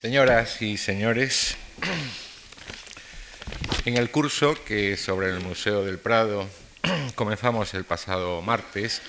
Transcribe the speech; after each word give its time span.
Señoras 0.00 0.62
y 0.62 0.76
señores, 0.76 1.56
en 3.84 3.96
el 3.96 4.12
curso 4.12 4.56
que 4.64 4.96
sobre 4.96 5.26
el 5.26 5.40
Museo 5.40 5.84
del 5.84 5.98
Prado 5.98 6.48
comenzamos 7.16 7.74
el 7.74 7.82
pasado 7.82 8.40
martes 8.40 9.02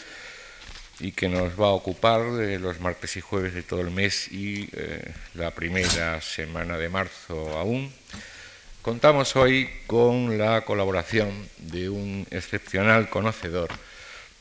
y 1.00 1.12
que 1.12 1.30
nos 1.30 1.62
va 1.62 1.68
a 1.68 1.74
ocupar 1.74 2.22
los 2.22 2.80
martes 2.80 3.18
y 3.18 3.22
jueves 3.22 3.54
de 3.54 3.62
todo 3.62 3.82
el 3.82 3.92
mes 3.92 4.32
y 4.32 4.68
eh, 4.74 5.14
la 5.36 5.54
primera 5.54 6.22
semana 6.22 6.76
de 6.80 6.90
marzo 6.90 7.56
aún, 7.56 7.94
contamos 8.82 9.36
hoy 9.36 9.70
con 9.86 10.40
la 10.40 10.62
colaboración 10.62 11.48
de 11.60 11.90
un 11.90 12.26
excepcional 12.32 13.12
conocedor 13.12 13.70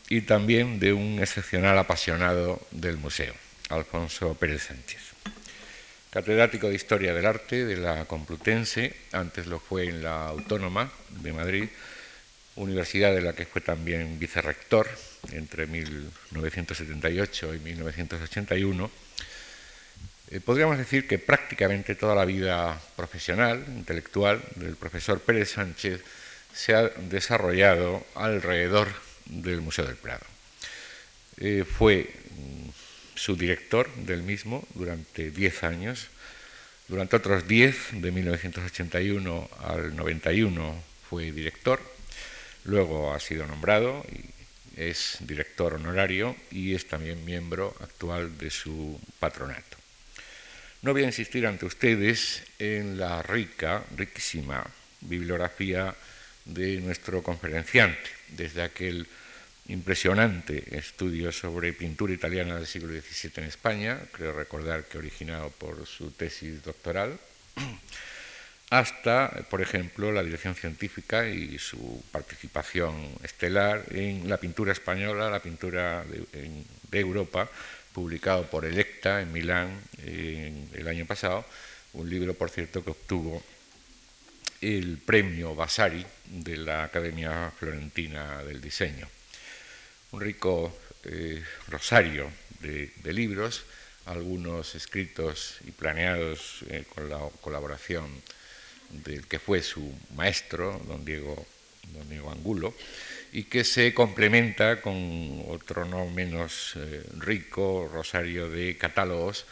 y 0.09 0.23
también 0.23 0.80
de 0.80 0.95
un 0.95 1.19
excepcional 1.21 1.77
apasionado 1.77 2.59
del 2.71 2.96
museo, 2.96 3.35
Alfonso 3.69 4.33
Pérez 4.33 4.62
Sánchez 4.62 5.08
catedrático 6.11 6.69
de 6.69 6.75
Historia 6.75 7.15
del 7.15 7.27
Arte 7.27 7.65
de 7.65 7.77
la 7.77 8.05
Complutense, 8.07 8.95
antes 9.12 9.47
lo 9.47 9.61
fue 9.61 9.85
en 9.85 10.03
la 10.03 10.29
Autónoma 10.29 10.91
de 11.11 11.33
Madrid, 11.33 11.69
universidad 12.57 13.15
de 13.15 13.21
la 13.21 13.35
que 13.35 13.47
fue 13.47 13.61
también 13.61 14.19
vicerrector 14.19 14.89
entre 15.33 15.66
1978 15.66 17.55
y 17.55 17.59
1981. 17.61 18.91
Eh, 20.30 20.41
podríamos 20.41 20.79
decir 20.79 21.07
que 21.07 21.19
prácticamente 21.19 21.95
toda 21.95 22.15
la 22.15 22.25
vida 22.25 22.80
profesional, 22.97 23.65
intelectual 23.69 24.43
del 24.57 24.77
profesor 24.77 25.21
Pérez 25.21 25.52
Sánchez 25.52 26.02
se 26.52 26.75
ha 26.75 26.88
desarrollado 26.88 28.05
alrededor 28.15 28.88
del 29.27 29.61
Museo 29.61 29.87
del 29.87 29.97
Prado. 29.97 30.25
Eh, 31.38 31.65
fue 31.65 32.11
su 33.19 33.37
director 33.37 33.93
del 33.97 34.23
mismo 34.23 34.67
durante 34.75 35.31
10 35.31 35.65
años. 35.65 36.07
Durante 36.87 37.17
otros 37.17 37.47
10, 37.47 38.01
de 38.01 38.11
1981 38.13 39.51
al 39.61 39.95
91, 39.95 40.83
fue 41.10 41.33
director. 41.33 41.80
Luego 42.65 43.13
ha 43.13 43.21
sido 43.21 43.47
nombrado 43.47 44.05
y 44.10 44.80
es 44.80 45.19
director 45.21 45.75
honorario 45.75 46.37
y 46.51 46.75
es 46.75 46.87
también 46.87 47.25
miembro 47.25 47.75
actual 47.80 48.38
de 48.38 48.51
su 48.51 48.99
patronato. 49.19 49.77
No 50.82 50.93
voy 50.93 51.03
a 51.03 51.07
insistir 51.07 51.47
ante 51.47 51.66
ustedes 51.66 52.45
en 52.59 52.99
la 52.99 53.21
rica, 53.23 53.82
riquísima 53.97 54.65
bibliografía 55.01 55.95
de 56.45 56.80
nuestro 56.80 57.23
conferenciante, 57.23 58.10
desde 58.29 58.63
aquel 58.63 59.07
impresionante 59.69 60.77
estudio 60.77 61.30
sobre 61.30 61.73
pintura 61.73 62.13
italiana 62.13 62.57
del 62.57 62.66
siglo 62.66 62.88
XVII 62.88 63.33
en 63.37 63.45
España, 63.45 64.00
creo 64.12 64.33
recordar 64.33 64.84
que 64.84 64.99
originado 64.99 65.50
por 65.50 65.87
su 65.87 66.10
tesis 66.10 66.62
doctoral, 66.62 67.19
hasta, 68.71 69.31
por 69.50 69.60
ejemplo, 69.60 70.12
la 70.12 70.22
dirección 70.22 70.55
científica 70.55 71.28
y 71.28 71.59
su 71.59 72.03
participación 72.10 72.94
estelar 73.22 73.84
en 73.91 74.28
la 74.28 74.38
pintura 74.38 74.72
española, 74.72 75.31
la 75.31 75.41
pintura 75.41 76.05
de, 76.05 77.00
Europa, 77.00 77.49
publicado 77.93 78.44
por 78.49 78.65
Electa 78.65 79.21
en 79.21 79.32
Milán 79.32 79.81
el 80.05 80.88
año 80.88 81.05
pasado, 81.05 81.44
un 81.94 82.09
libro, 82.09 82.34
por 82.34 82.50
cierto, 82.50 82.84
que 82.84 82.91
obtuvo 82.91 83.43
el 84.60 84.99
premio 84.99 85.55
Vasari 85.55 86.05
de 86.27 86.56
la 86.56 86.84
Academia 86.84 87.50
Florentina 87.59 88.43
del 88.43 88.60
Diseño 88.60 89.09
un 90.12 90.20
rico 90.20 90.76
eh, 91.04 91.42
rosario 91.69 92.31
de, 92.60 93.12
libros, 93.12 93.64
algunos 94.06 94.75
escritos 94.75 95.59
y 95.66 95.70
planeados 95.70 96.64
eh, 96.69 96.84
con 96.94 97.09
la 97.09 97.20
colaboración 97.41 98.06
del 98.91 99.26
que 99.26 99.38
fue 99.38 99.62
su 99.62 99.92
maestro, 100.14 100.81
don 100.86 101.04
Diego, 101.04 101.47
don 101.92 102.09
Diego 102.09 102.31
Angulo, 102.31 102.75
y 103.32 103.44
que 103.44 103.64
se 103.64 103.92
complementa 103.92 104.80
con 104.80 105.44
otro 105.48 105.84
no 105.84 106.06
menos 106.06 106.72
eh, 106.76 107.04
rico 107.18 107.88
rosario 107.92 108.48
de 108.48 108.76
catálogos, 108.76 109.44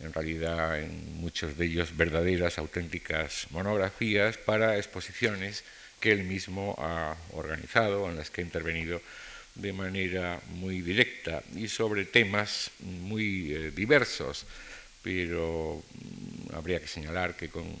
en 0.00 0.12
realidad 0.12 0.80
en 0.80 1.16
muchos 1.16 1.56
de 1.56 1.66
ellos 1.66 1.96
verdaderas, 1.96 2.58
auténticas 2.58 3.46
monografías 3.50 4.36
para 4.36 4.76
exposiciones 4.76 5.64
que 5.98 6.12
él 6.12 6.24
mismo 6.24 6.74
ha 6.78 7.16
organizado, 7.32 8.10
en 8.10 8.16
las 8.16 8.30
que 8.30 8.42
ha 8.42 8.44
intervenido 8.44 9.00
de 9.54 9.72
manera 9.72 10.40
muy 10.48 10.82
directa 10.82 11.42
y 11.54 11.68
sobre 11.68 12.04
temas 12.04 12.70
muy 12.80 13.52
eh, 13.52 13.70
diversos, 13.70 14.46
pero 15.02 15.82
mm, 15.82 16.54
habría 16.54 16.80
que 16.80 16.88
señalar 16.88 17.36
que 17.36 17.48
con 17.48 17.64
eh, 17.64 17.78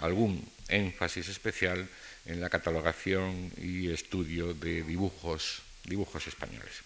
algún 0.00 0.40
énfasis 0.68 1.28
especial 1.28 1.86
en 2.26 2.40
la 2.40 2.48
catalogación 2.48 3.52
y 3.58 3.90
estudio 3.90 4.54
de 4.54 4.82
dibujos, 4.82 5.62
dibujos 5.84 6.26
españoles, 6.26 6.80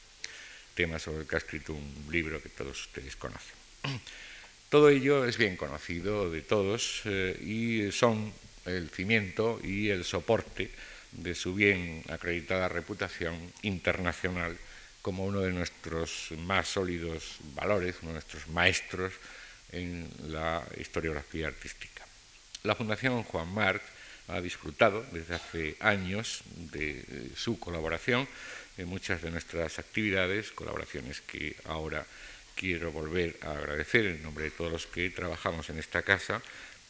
tema 0.74 0.98
sobre 0.98 1.22
el 1.22 1.26
que 1.26 1.36
ha 1.36 1.38
escrito 1.38 1.74
un 1.74 2.06
libro 2.10 2.42
que 2.42 2.48
todos 2.48 2.80
ustedes 2.80 3.16
conocen. 3.16 3.54
Todo 4.70 4.88
ello 4.88 5.24
es 5.24 5.38
bien 5.38 5.56
conocido 5.56 6.32
de 6.32 6.42
todos 6.42 7.02
eh, 7.04 7.38
y 7.38 7.92
son 7.92 8.32
el 8.64 8.90
cimiento 8.90 9.60
y 9.62 9.90
el 9.90 10.02
soporte 10.02 10.68
de 11.14 11.34
su 11.34 11.54
bien 11.54 12.02
acreditada 12.08 12.68
reputación 12.68 13.34
internacional 13.62 14.56
como 15.02 15.24
uno 15.24 15.40
de 15.40 15.52
nuestros 15.52 16.28
más 16.38 16.68
sólidos 16.68 17.36
valores, 17.54 17.96
uno 18.02 18.10
de 18.10 18.14
nuestros 18.14 18.48
maestros 18.48 19.12
en 19.70 20.08
la 20.28 20.64
historiografía 20.78 21.48
artística. 21.48 22.04
La 22.62 22.74
Fundación 22.74 23.22
Juan 23.24 23.52
Marc 23.52 23.82
ha 24.28 24.40
disfrutado 24.40 25.04
desde 25.12 25.34
hace 25.34 25.76
años 25.80 26.42
de 26.72 27.30
su 27.36 27.58
colaboración 27.58 28.26
en 28.78 28.88
muchas 28.88 29.20
de 29.20 29.30
nuestras 29.30 29.78
actividades, 29.78 30.52
colaboraciones 30.52 31.20
que 31.20 31.56
ahora 31.64 32.06
quiero 32.54 32.92
volver 32.92 33.36
a 33.42 33.50
agradecer 33.50 34.06
en 34.06 34.22
nombre 34.22 34.44
de 34.44 34.50
todos 34.50 34.72
los 34.72 34.86
que 34.86 35.10
trabajamos 35.10 35.68
en 35.70 35.78
esta 35.78 36.02
casa 36.02 36.40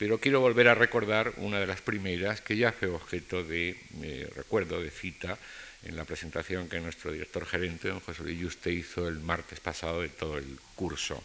pero 0.05 0.21
quiero 0.21 0.41
volver 0.41 0.69
a 0.69 0.75
recordar 0.75 1.33
una 1.39 1.59
de 1.59 1.67
las 1.67 1.81
primeras 1.81 2.43
que 2.43 2.59
ya 2.59 2.73
fue 2.73 2.89
objeto 2.89 3.43
de 3.43 3.75
eh, 4.03 4.31
recuerdo, 4.37 4.83
de 4.83 4.91
cita, 4.91 5.39
en 5.83 5.97
la 5.97 6.05
presentación 6.05 6.69
que 6.69 6.79
nuestro 6.79 7.11
director 7.11 7.47
gerente, 7.47 7.89
don 7.89 8.01
José 8.01 8.23
Luis 8.23 8.39
Yuste, 8.39 8.71
hizo 8.71 9.09
el 9.09 9.19
martes 9.21 9.61
pasado 9.61 10.03
de 10.03 10.11
todo 10.11 10.37
el 10.37 10.59
curso 10.75 11.25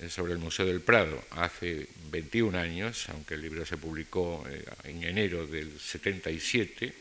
eh, 0.00 0.10
sobre 0.10 0.34
el 0.34 0.38
Museo 0.38 0.66
del 0.66 0.82
Prado. 0.82 1.18
Hace 1.30 1.88
21 2.10 2.58
años, 2.58 3.08
aunque 3.08 3.36
el 3.36 3.40
libro 3.40 3.64
se 3.64 3.78
publicó 3.78 4.44
eh, 4.50 4.66
en 4.84 5.04
enero 5.04 5.46
del 5.46 5.80
77, 5.80 6.92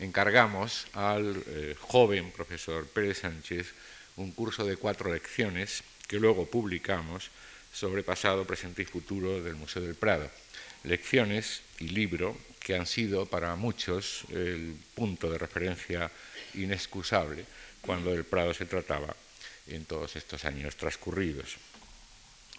encargamos 0.00 0.86
al 0.92 1.42
joven 1.80 2.30
profesor 2.30 2.86
Pérez 2.88 3.20
Sánchez 3.20 3.72
un 4.16 4.32
curso 4.32 4.66
de 4.66 4.76
cuatro 4.76 5.10
lecciones 5.10 5.82
que 6.06 6.20
luego 6.20 6.44
publicamos 6.44 7.30
sobre 7.76 8.02
pasado, 8.02 8.46
presente 8.46 8.80
y 8.80 8.86
futuro 8.86 9.42
del 9.42 9.54
Museo 9.54 9.82
del 9.82 9.94
Prado. 9.94 10.30
Lecciones 10.84 11.60
y 11.78 11.88
libro 11.88 12.34
que 12.58 12.74
han 12.74 12.86
sido 12.86 13.26
para 13.26 13.54
muchos 13.54 14.24
el 14.30 14.74
punto 14.94 15.30
de 15.30 15.36
referencia 15.36 16.10
inexcusable 16.54 17.44
cuando 17.82 18.12
del 18.12 18.24
Prado 18.24 18.54
se 18.54 18.64
trataba 18.64 19.14
en 19.66 19.84
todos 19.84 20.16
estos 20.16 20.46
años 20.46 20.76
transcurridos. 20.76 21.56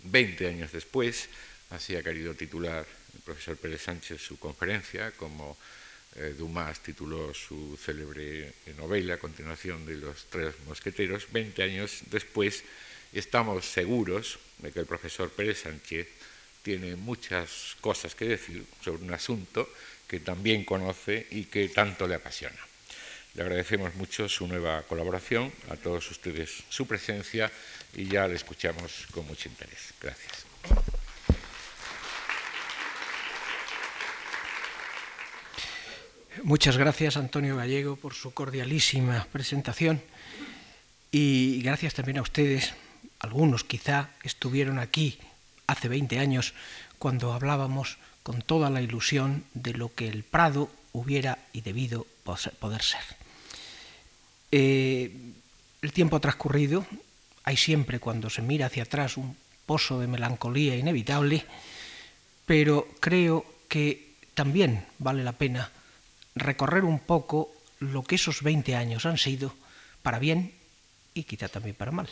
Veinte 0.04 0.48
años 0.48 0.72
después, 0.72 1.30
así 1.72 1.96
ha 1.96 2.04
querido 2.04 2.36
titular 2.36 2.86
el 3.16 3.22
profesor 3.22 3.58
Pérez 3.58 3.82
Sánchez 3.82 4.22
su 4.22 4.38
conferencia, 4.38 5.12
como 5.18 5.58
eh, 6.16 6.36
Dumas 6.38 6.84
tituló 6.84 7.34
su 7.34 7.76
célebre 7.84 8.54
novela, 8.78 9.16
a 9.16 9.20
continuación 9.20 9.84
de 9.84 9.96
Los 9.96 10.26
Tres 10.30 10.54
Mosqueteros, 10.68 11.26
veinte 11.32 11.64
años 11.64 12.02
después 12.12 12.64
estamos 13.14 13.66
seguros 13.66 14.40
de 14.60 14.72
que 14.72 14.80
el 14.80 14.86
profesor 14.86 15.30
Pérez 15.30 15.62
Sánchez 15.64 16.08
tiene 16.64 16.96
muchas 16.96 17.78
cosas 17.80 18.16
que 18.16 18.26
decir 18.26 18.66
sobre 18.84 19.04
un 19.04 19.14
asunto 19.14 19.70
que 20.08 20.20
también 20.20 20.66
conoce 20.66 21.28
y 21.32 21.46
que 21.46 21.70
tanto 21.70 22.08
le 22.08 22.16
apasiona. 22.16 22.60
Le 23.36 23.44
agradecemos 23.44 23.94
mucho 23.96 24.28
su 24.28 24.48
nueva 24.48 24.82
colaboración, 24.84 25.52
a 25.70 25.76
todos 25.76 26.10
ustedes 26.10 26.64
su 26.70 26.88
presencia 26.88 27.52
y 27.96 28.08
ya 28.08 28.28
le 28.28 28.36
escuchamos 28.36 29.08
con 29.12 29.28
mucho 29.28 29.48
interés. 29.48 29.94
Gracias. 30.02 30.46
Muchas 36.44 36.78
gracias, 36.78 37.18
Antonio 37.18 37.58
Gallego, 37.58 37.96
por 37.96 38.14
su 38.14 38.34
cordialísima 38.34 39.28
presentación 39.32 40.02
y 41.12 41.62
gracias 41.62 41.94
también 41.94 42.20
a 42.20 42.22
ustedes 42.22 42.74
algunos 43.20 43.64
quizá 43.64 44.10
estuvieron 44.24 44.80
aquí 44.80 45.20
hace 45.68 45.88
20 45.88 46.20
años 46.20 46.54
cuando 47.00 47.34
hablábamos 47.34 47.98
con 48.24 48.42
toda 48.42 48.70
la 48.70 48.82
ilusión 48.82 49.46
de 49.54 49.74
lo 49.74 49.94
que 49.94 50.08
el 50.08 50.24
Prado 50.24 50.70
hubiera 50.94 51.40
y 51.54 51.62
debido 51.62 52.06
poder 52.24 52.82
ser. 52.82 53.04
Eh, 54.52 55.12
el 55.82 55.94
tiempo 55.94 56.20
transcurrido, 56.20 56.86
hay 57.44 57.58
siempre 57.58 58.00
cuando 58.00 58.30
se 58.30 58.42
mira 58.42 58.66
hacia 58.66 58.84
atrás 58.84 59.18
un 59.18 59.38
pozo 59.66 60.00
de 60.00 60.08
melancolía 60.08 60.76
inevitable, 60.76 61.46
pero 62.46 62.88
creo 63.00 63.46
que 63.68 64.16
también 64.34 64.86
vale 65.00 65.24
la 65.24 65.34
pena 65.34 65.72
recorrer 66.36 66.84
un 66.84 67.00
poco 67.00 67.52
lo 67.80 68.04
que 68.04 68.16
esos 68.16 68.42
20 68.42 68.76
años 68.76 69.06
han 69.06 69.18
sido 69.18 69.54
para 70.02 70.20
bien 70.20 70.54
y 71.14 71.24
quizá 71.24 71.48
también 71.48 71.76
para 71.76 71.92
mal. 71.92 72.10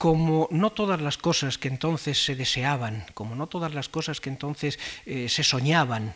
Como 0.00 0.48
no 0.50 0.72
todas 0.72 1.02
las 1.02 1.18
cosas 1.18 1.58
que 1.58 1.68
entonces 1.68 2.24
se 2.24 2.34
deseaban, 2.34 3.04
como 3.12 3.34
no 3.36 3.48
todas 3.48 3.74
las 3.74 3.90
cosas 3.92 4.16
que 4.18 4.30
entonces 4.30 4.78
eh, 5.04 5.28
se 5.28 5.44
soñaban 5.44 6.14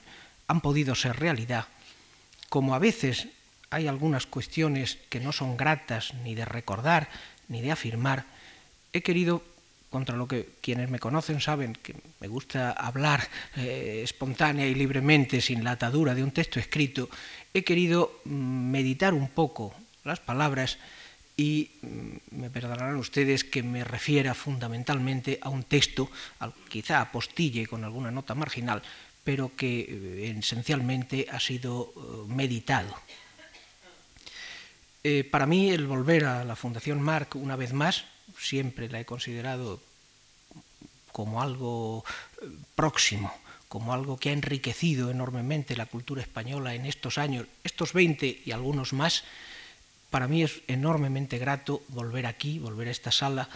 han 0.49 0.63
podido 0.63 0.95
ser 0.95 1.21
realidad, 1.21 1.69
como 2.49 2.75
a 2.75 2.79
veces 2.79 3.29
hay 3.69 3.87
algunas 3.87 4.25
cuestiones 4.25 4.97
que 5.11 5.21
no 5.21 5.33
son 5.33 5.59
gratas 5.59 6.15
ni 6.25 6.35
de 6.35 6.47
recordar 6.47 7.11
ni 7.49 7.61
de 7.61 7.73
afirmar, 7.73 8.25
he 8.95 9.03
querido 9.03 9.45
contra 9.91 10.17
lo 10.17 10.27
que 10.27 10.49
quienes 10.63 10.89
me 10.89 10.99
conocen 10.99 11.43
saben 11.43 11.75
que 11.75 11.95
me 12.21 12.29
gusta 12.29 12.73
hablar 12.73 13.29
eh, 13.55 14.01
espontánea 14.03 14.67
y 14.67 14.75
libremente 14.75 15.43
sin 15.43 15.63
la 15.63 15.73
atadura 15.73 16.15
de 16.15 16.25
un 16.25 16.33
texto 16.33 16.59
escrito, 16.59 17.11
he 17.53 17.65
querido 17.65 18.19
mm, 18.25 18.71
meditar 18.73 19.13
un 19.13 19.29
poco 19.29 19.75
las 20.05 20.21
palabras 20.21 20.79
y 21.37 21.71
mm, 21.83 22.41
me 22.41 22.51
perdonarán 22.51 22.97
ustedes 22.97 23.45
que 23.45 23.63
me 23.63 23.85
refiera 23.85 24.35
fundamentalmente 24.35 25.39
a 25.43 25.49
un 25.49 25.65
texto, 25.65 26.11
quizá 26.69 27.01
apostille 27.01 27.67
con 27.67 27.85
alguna 27.85 28.11
nota 28.11 28.35
marginal, 28.35 28.83
pero 29.25 29.57
que 29.57 29.87
eh, 29.89 30.35
esencialmente 30.39 31.27
ha 31.31 31.41
sido 31.41 31.93
eh, 31.97 32.01
meditado. 32.29 32.95
para 35.31 35.45
mí 35.45 35.69
el 35.69 35.87
volver 35.87 36.25
a 36.25 36.45
la 36.45 36.57
Fundación 36.57 36.99
Marc 37.01 37.37
una 37.37 37.57
vez 37.57 37.75
más 37.75 38.07
siempre 38.39 38.89
la 38.89 39.01
he 39.01 39.05
considerado 39.05 39.81
como 41.13 41.43
algo 41.43 42.05
eh, 42.43 42.49
próximo, 42.75 43.33
como 43.69 43.93
algo 43.93 44.19
que 44.19 44.31
ha 44.31 44.33
enriquecido 44.33 45.11
enormemente 45.11 45.77
la 45.77 45.87
cultura 45.87 46.23
española 46.23 46.75
en 46.75 46.87
estos 46.87 47.19
años, 47.19 47.47
estos 47.63 47.93
20 47.93 48.43
y 48.45 48.51
algunos 48.51 48.93
más. 48.93 49.25
Para 50.15 50.29
mí 50.29 50.45
es 50.45 50.63
enormemente 50.69 51.39
grato 51.39 51.83
volver 51.89 52.27
aquí, 52.27 52.61
volver 52.61 52.87
a 52.87 52.93
esta 52.93 53.11
sala 53.11 53.49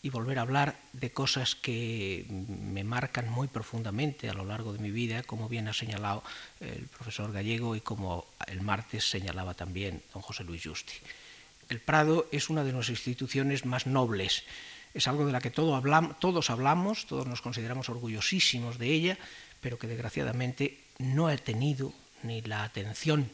y 0.00 0.08
volver 0.08 0.38
a 0.38 0.42
hablar 0.48 0.80
de 0.94 1.12
cosas 1.12 1.54
que 1.54 2.24
me 2.30 2.84
marcan 2.84 3.28
muy 3.28 3.48
profundamente 3.48 4.30
a 4.30 4.32
lo 4.32 4.46
largo 4.46 4.72
de 4.72 4.78
mi 4.78 4.90
vida, 4.90 5.24
como 5.24 5.46
bien 5.46 5.68
ha 5.68 5.74
señalado 5.74 6.22
el 6.60 6.86
profesor 6.86 7.32
Gallego 7.32 7.76
y 7.76 7.82
como 7.82 8.24
el 8.46 8.62
martes 8.62 9.10
señalaba 9.10 9.52
también 9.52 10.02
don 10.14 10.22
José 10.22 10.44
Luis 10.44 10.62
Justi. 10.64 10.94
El 11.68 11.80
Prado 11.80 12.28
es 12.32 12.48
una 12.48 12.64
de 12.64 12.72
las 12.72 12.88
instituciones 12.88 13.66
más 13.66 13.86
nobles, 13.86 14.44
es 14.94 15.08
algo 15.08 15.26
de 15.26 15.32
la 15.32 15.42
que 15.42 15.50
todos 15.50 16.48
hablamos, 16.48 17.04
todos 17.04 17.26
nos 17.26 17.42
consideramos 17.42 17.90
orgullosísimos 17.90 18.78
de 18.78 18.86
ella, 18.86 19.18
pero 19.60 19.78
que 19.78 19.86
desgraciadamente 19.86 20.80
no 20.98 21.28
ha 21.28 21.36
tenido 21.36 21.92
ni 22.22 22.40
la 22.40 22.64
atención 22.64 23.30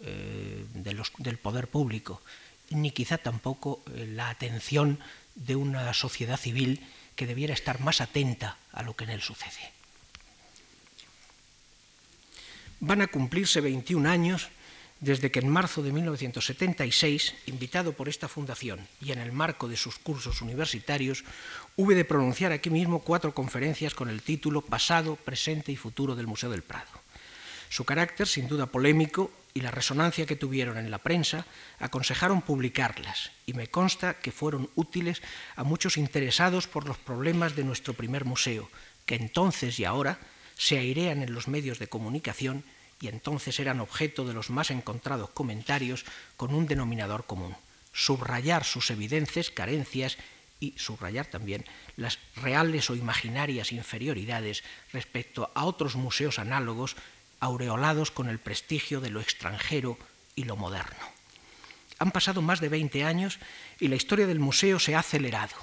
eh, 0.00 0.64
del 0.72 1.38
poder 1.38 1.68
público, 1.68 2.22
ni 2.70 2.90
quizá 2.90 3.18
tampoco 3.18 3.82
eh, 3.94 4.06
la 4.06 4.30
atención 4.30 4.98
de 5.34 5.56
una 5.56 5.92
sociedad 5.94 6.38
civil 6.38 6.80
que 7.16 7.26
debiera 7.26 7.54
estar 7.54 7.80
más 7.80 8.00
atenta 8.00 8.58
a 8.72 8.82
lo 8.82 8.94
que 8.94 9.04
en 9.04 9.10
él 9.10 9.22
sucede. 9.22 9.72
Van 12.80 13.00
a 13.02 13.06
cumplirse 13.06 13.60
21 13.60 14.08
años 14.08 14.48
desde 15.00 15.30
que 15.30 15.40
en 15.40 15.48
marzo 15.48 15.82
de 15.82 15.92
1976, 15.92 17.34
invitado 17.46 17.92
por 17.92 18.08
esta 18.08 18.28
fundación 18.28 18.88
y 19.00 19.12
en 19.12 19.18
el 19.18 19.32
marco 19.32 19.68
de 19.68 19.76
sus 19.76 19.98
cursos 19.98 20.40
universitarios, 20.40 21.24
hube 21.76 21.94
de 21.94 22.04
pronunciar 22.04 22.52
aquí 22.52 22.70
mismo 22.70 23.00
cuatro 23.00 23.34
conferencias 23.34 23.94
con 23.94 24.08
el 24.08 24.22
título 24.22 24.62
Pasado, 24.62 25.16
Presente 25.16 25.72
y 25.72 25.76
Futuro 25.76 26.14
del 26.14 26.26
Museo 26.26 26.50
del 26.50 26.62
Prado. 26.62 27.03
Su 27.74 27.84
carácter, 27.84 28.28
sin 28.28 28.46
duda 28.46 28.66
polémico, 28.66 29.32
y 29.52 29.60
la 29.60 29.72
resonancia 29.72 30.26
que 30.26 30.36
tuvieron 30.36 30.78
en 30.78 30.92
la 30.92 30.98
prensa 30.98 31.44
aconsejaron 31.80 32.40
publicarlas, 32.40 33.32
y 33.46 33.52
me 33.54 33.66
consta 33.66 34.20
que 34.20 34.30
fueron 34.30 34.70
útiles 34.76 35.22
a 35.56 35.64
muchos 35.64 35.96
interesados 35.96 36.68
por 36.68 36.86
los 36.86 36.98
problemas 36.98 37.56
de 37.56 37.64
nuestro 37.64 37.92
primer 37.92 38.26
museo, 38.26 38.70
que 39.06 39.16
entonces 39.16 39.80
y 39.80 39.84
ahora 39.84 40.20
se 40.56 40.78
airean 40.78 41.20
en 41.24 41.34
los 41.34 41.48
medios 41.48 41.80
de 41.80 41.88
comunicación 41.88 42.62
y 43.00 43.08
entonces 43.08 43.58
eran 43.58 43.80
objeto 43.80 44.24
de 44.24 44.34
los 44.34 44.50
más 44.50 44.70
encontrados 44.70 45.30
comentarios 45.30 46.04
con 46.36 46.54
un 46.54 46.68
denominador 46.68 47.26
común, 47.26 47.56
subrayar 47.92 48.62
sus 48.62 48.88
evidentes 48.92 49.50
carencias 49.50 50.16
y 50.60 50.74
subrayar 50.78 51.26
también 51.26 51.64
las 51.96 52.20
reales 52.36 52.88
o 52.88 52.94
imaginarias 52.94 53.72
inferioridades 53.72 54.62
respecto 54.92 55.50
a 55.56 55.64
otros 55.64 55.96
museos 55.96 56.38
análogos 56.38 56.94
aureolados 57.44 58.10
con 58.10 58.28
el 58.28 58.38
prestigio 58.38 59.00
de 59.00 59.10
lo 59.10 59.20
extranjero 59.20 59.98
y 60.34 60.44
lo 60.44 60.56
moderno. 60.56 61.12
Han 61.98 62.10
pasado 62.10 62.42
más 62.42 62.60
de 62.60 62.68
20 62.68 63.04
años 63.04 63.38
y 63.78 63.88
la 63.88 63.96
historia 63.96 64.26
del 64.26 64.40
museo 64.40 64.78
se 64.78 64.94
ha 64.94 65.00
acelerado 65.00 65.54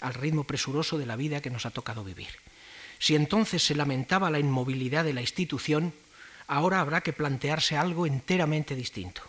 al 0.00 0.14
ritmo 0.14 0.44
presuroso 0.44 0.98
de 0.98 1.06
la 1.06 1.16
vida 1.16 1.40
que 1.40 1.50
nos 1.50 1.66
ha 1.66 1.70
tocado 1.70 2.04
vivir. 2.04 2.28
Si 2.98 3.14
entonces 3.14 3.62
se 3.62 3.74
lamentaba 3.74 4.30
la 4.30 4.38
inmovilidad 4.38 5.04
de 5.04 5.14
la 5.14 5.20
institución, 5.20 5.94
ahora 6.46 6.80
habrá 6.80 7.00
que 7.00 7.12
plantearse 7.12 7.76
algo 7.76 8.06
enteramente 8.06 8.76
distinto. 8.76 9.22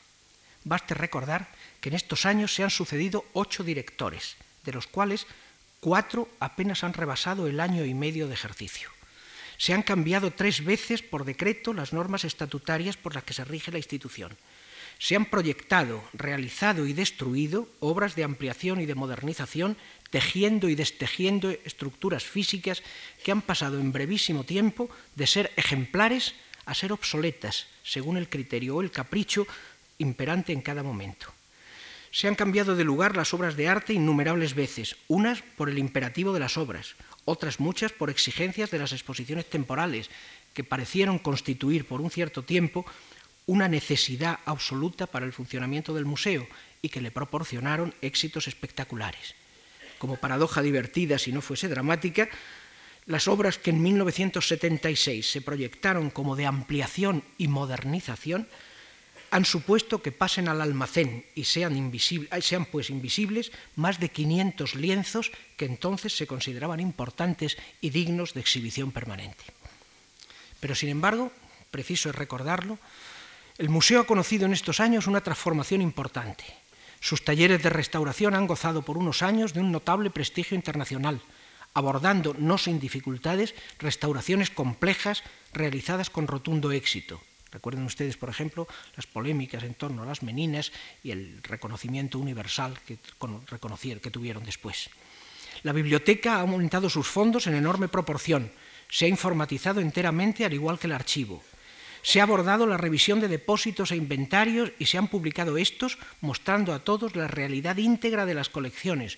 Baste 0.63 0.93
recordar 0.95 1.47
que 1.79 1.89
en 1.89 1.95
estos 1.95 2.25
años 2.25 2.53
se 2.53 2.63
han 2.63 2.71
sucedido 2.71 3.25
ocho 3.33 3.63
directores, 3.63 4.35
de 4.63 4.73
los 4.73 4.87
cuales 4.87 5.27
cuatro 5.79 6.27
apenas 6.39 6.83
han 6.83 6.93
rebasado 6.93 7.47
el 7.47 7.59
año 7.59 7.85
y 7.85 7.93
medio 7.93 8.27
de 8.27 8.33
ejercicio. 8.33 8.94
Se 9.57 9.73
han 9.73 9.83
cambiado 9.83 10.31
tres 10.31 10.63
veces 10.63 11.01
por 11.01 11.25
decreto 11.25 11.73
las 11.73 11.93
normas 11.93 12.25
estatutarias 12.25 12.97
por 12.97 13.15
las 13.15 13.23
que 13.23 13.33
se 13.33 13.45
rige 13.45 13.71
la 13.71 13.77
institución. 13.77 14.35
Se 14.99 15.15
han 15.15 15.25
proyectado, 15.25 16.03
realizado 16.13 16.87
y 16.87 16.93
destruido 16.93 17.67
obras 17.79 18.15
de 18.15 18.23
ampliación 18.23 18.79
y 18.79 18.85
de 18.85 18.95
modernización, 18.95 19.77
tejiendo 20.09 20.69
y 20.69 20.75
destejiendo 20.75 21.49
estructuras 21.51 22.23
físicas 22.23 22.81
que 23.23 23.31
han 23.31 23.41
pasado 23.41 23.79
en 23.79 23.91
brevísimo 23.91 24.45
tiempo 24.45 24.89
de 25.15 25.27
ser 25.27 25.51
ejemplares 25.57 26.35
a 26.65 26.73
ser 26.73 26.91
obsoletas 26.93 27.67
según 27.83 28.17
el 28.17 28.29
criterio 28.29 28.77
o 28.77 28.81
el 28.81 28.91
capricho 28.91 29.45
imperante 29.97 30.53
en 30.53 30.61
cada 30.61 30.83
momento. 30.83 31.31
Se 32.11 32.29
han 32.29 32.35
cambiado 32.35 32.75
de 32.75 32.85
lugar 32.85 33.17
las 33.17 33.33
obras 33.33 33.57
de 33.57 33.67
arte 33.67 33.93
innumerables 33.93 34.55
veces, 34.55 34.95
unas 35.07 35.41
por 35.41 35.69
el 35.69 35.77
imperativo 35.77 36.33
de 36.33 36.39
las 36.39 36.57
obras, 36.57 36.95
otras 37.25 37.59
muchas 37.59 37.91
por 37.91 38.09
exigencias 38.09 38.71
de 38.71 38.79
las 38.79 38.93
exposiciones 38.93 39.49
temporales, 39.49 40.09
que 40.53 40.63
parecieron 40.63 41.19
constituir 41.19 41.85
por 41.85 41.99
un 41.99 42.09
cierto 42.09 42.43
tiempo 42.43 42.85
una 43.47 43.67
necesidad 43.67 44.39
absoluta 44.45 45.05
para 45.07 45.25
el 45.25 45.33
funcionamiento 45.33 45.93
del 45.93 46.05
museo 46.05 46.47
y 46.81 46.89
que 46.89 47.01
le 47.01 47.11
proporcionaron 47.11 47.93
éxitos 48.01 48.47
espectaculares. 48.47 49.35
Como 49.97 50.17
paradoja 50.17 50.61
divertida, 50.61 51.19
si 51.19 51.31
no 51.31 51.41
fuese 51.41 51.67
dramática, 51.67 52.29
las 53.05 53.27
obras 53.27 53.57
que 53.57 53.69
en 53.69 53.83
1976 53.83 55.29
se 55.29 55.41
proyectaron 55.41 56.09
como 56.09 56.35
de 56.35 56.45
ampliación 56.45 57.23
y 57.37 57.47
modernización 57.47 58.47
han 59.35 59.43
supuesto 59.43 60.01
que 60.01 60.13
pasen 60.15 60.47
al 60.47 60.61
almacén 60.61 61.25
y 61.35 61.43
sean, 61.43 61.91
sean 62.39 62.65
pues 62.71 62.89
invisibles 62.89 63.51
más 63.75 63.99
de 63.99 64.07
500 64.07 64.75
lienzos 64.75 65.29
que 65.57 65.65
entonces 65.65 66.15
se 66.15 66.25
consideraban 66.25 66.79
importantes 66.79 67.57
y 67.81 67.89
dignos 67.89 68.33
de 68.33 68.39
exhibición 68.39 68.93
permanente. 68.93 69.43
Pero 70.61 70.73
sin 70.73 70.87
embargo, 70.87 71.33
preciso 71.69 72.07
es 72.07 72.15
recordarlo, 72.15 72.79
el 73.57 73.67
museo 73.67 73.99
ha 73.99 74.07
conocido 74.07 74.45
en 74.45 74.53
estos 74.53 74.79
años 74.79 75.05
una 75.05 75.19
transformación 75.19 75.81
importante. 75.81 76.45
Sus 77.01 77.25
talleres 77.25 77.61
de 77.61 77.69
restauración 77.69 78.35
han 78.35 78.47
gozado 78.47 78.83
por 78.83 78.97
unos 78.97 79.21
años 79.21 79.53
de 79.53 79.59
un 79.59 79.69
notable 79.69 80.11
prestigio 80.11 80.55
internacional 80.55 81.21
abordando, 81.73 82.33
no 82.39 82.57
sin 82.57 82.79
dificultades, 82.79 83.53
restauraciones 83.79 84.49
complejas 84.49 85.23
realizadas 85.51 86.09
con 86.09 86.25
rotundo 86.25 86.71
éxito. 86.71 87.19
Recuerden 87.51 87.85
ustedes, 87.85 88.17
por 88.17 88.29
ejemplo, 88.29 88.67
las 88.95 89.07
polémicas 89.07 89.63
en 89.63 89.75
torno 89.75 90.03
a 90.03 90.05
las 90.05 90.23
meninas 90.23 90.71
y 91.03 91.11
el 91.11 91.41
reconocimiento 91.43 92.19
universal 92.19 92.77
que, 92.85 92.97
tuvieron 94.11 94.43
después. 94.43 94.89
La 95.63 95.71
biblioteca 95.71 96.35
ha 96.35 96.41
aumentado 96.41 96.89
sus 96.89 97.07
fondos 97.07 97.47
en 97.47 97.55
enorme 97.55 97.87
proporción, 97.87 98.51
se 98.89 99.05
ha 99.05 99.07
informatizado 99.07 99.81
enteramente 99.81 100.45
al 100.45 100.53
igual 100.53 100.77
que 100.77 100.87
el 100.87 100.93
archivo. 100.93 101.43
Se 102.01 102.19
ha 102.19 102.23
abordado 102.23 102.67
la 102.67 102.77
revisión 102.77 103.19
de 103.19 103.27
depósitos 103.27 103.91
e 103.91 103.95
inventarios 103.95 104.71
y 104.77 104.85
se 104.85 104.99
han 104.99 105.07
publicado 105.07 105.57
estos 105.57 105.97
mostrando 106.21 106.73
a 106.73 106.83
todos 106.83 107.15
la 107.15 107.27
realidad 107.27 107.77
íntegra 107.77 108.27
de 108.27 108.35
las 108.35 108.49
colecciones, 108.49 109.17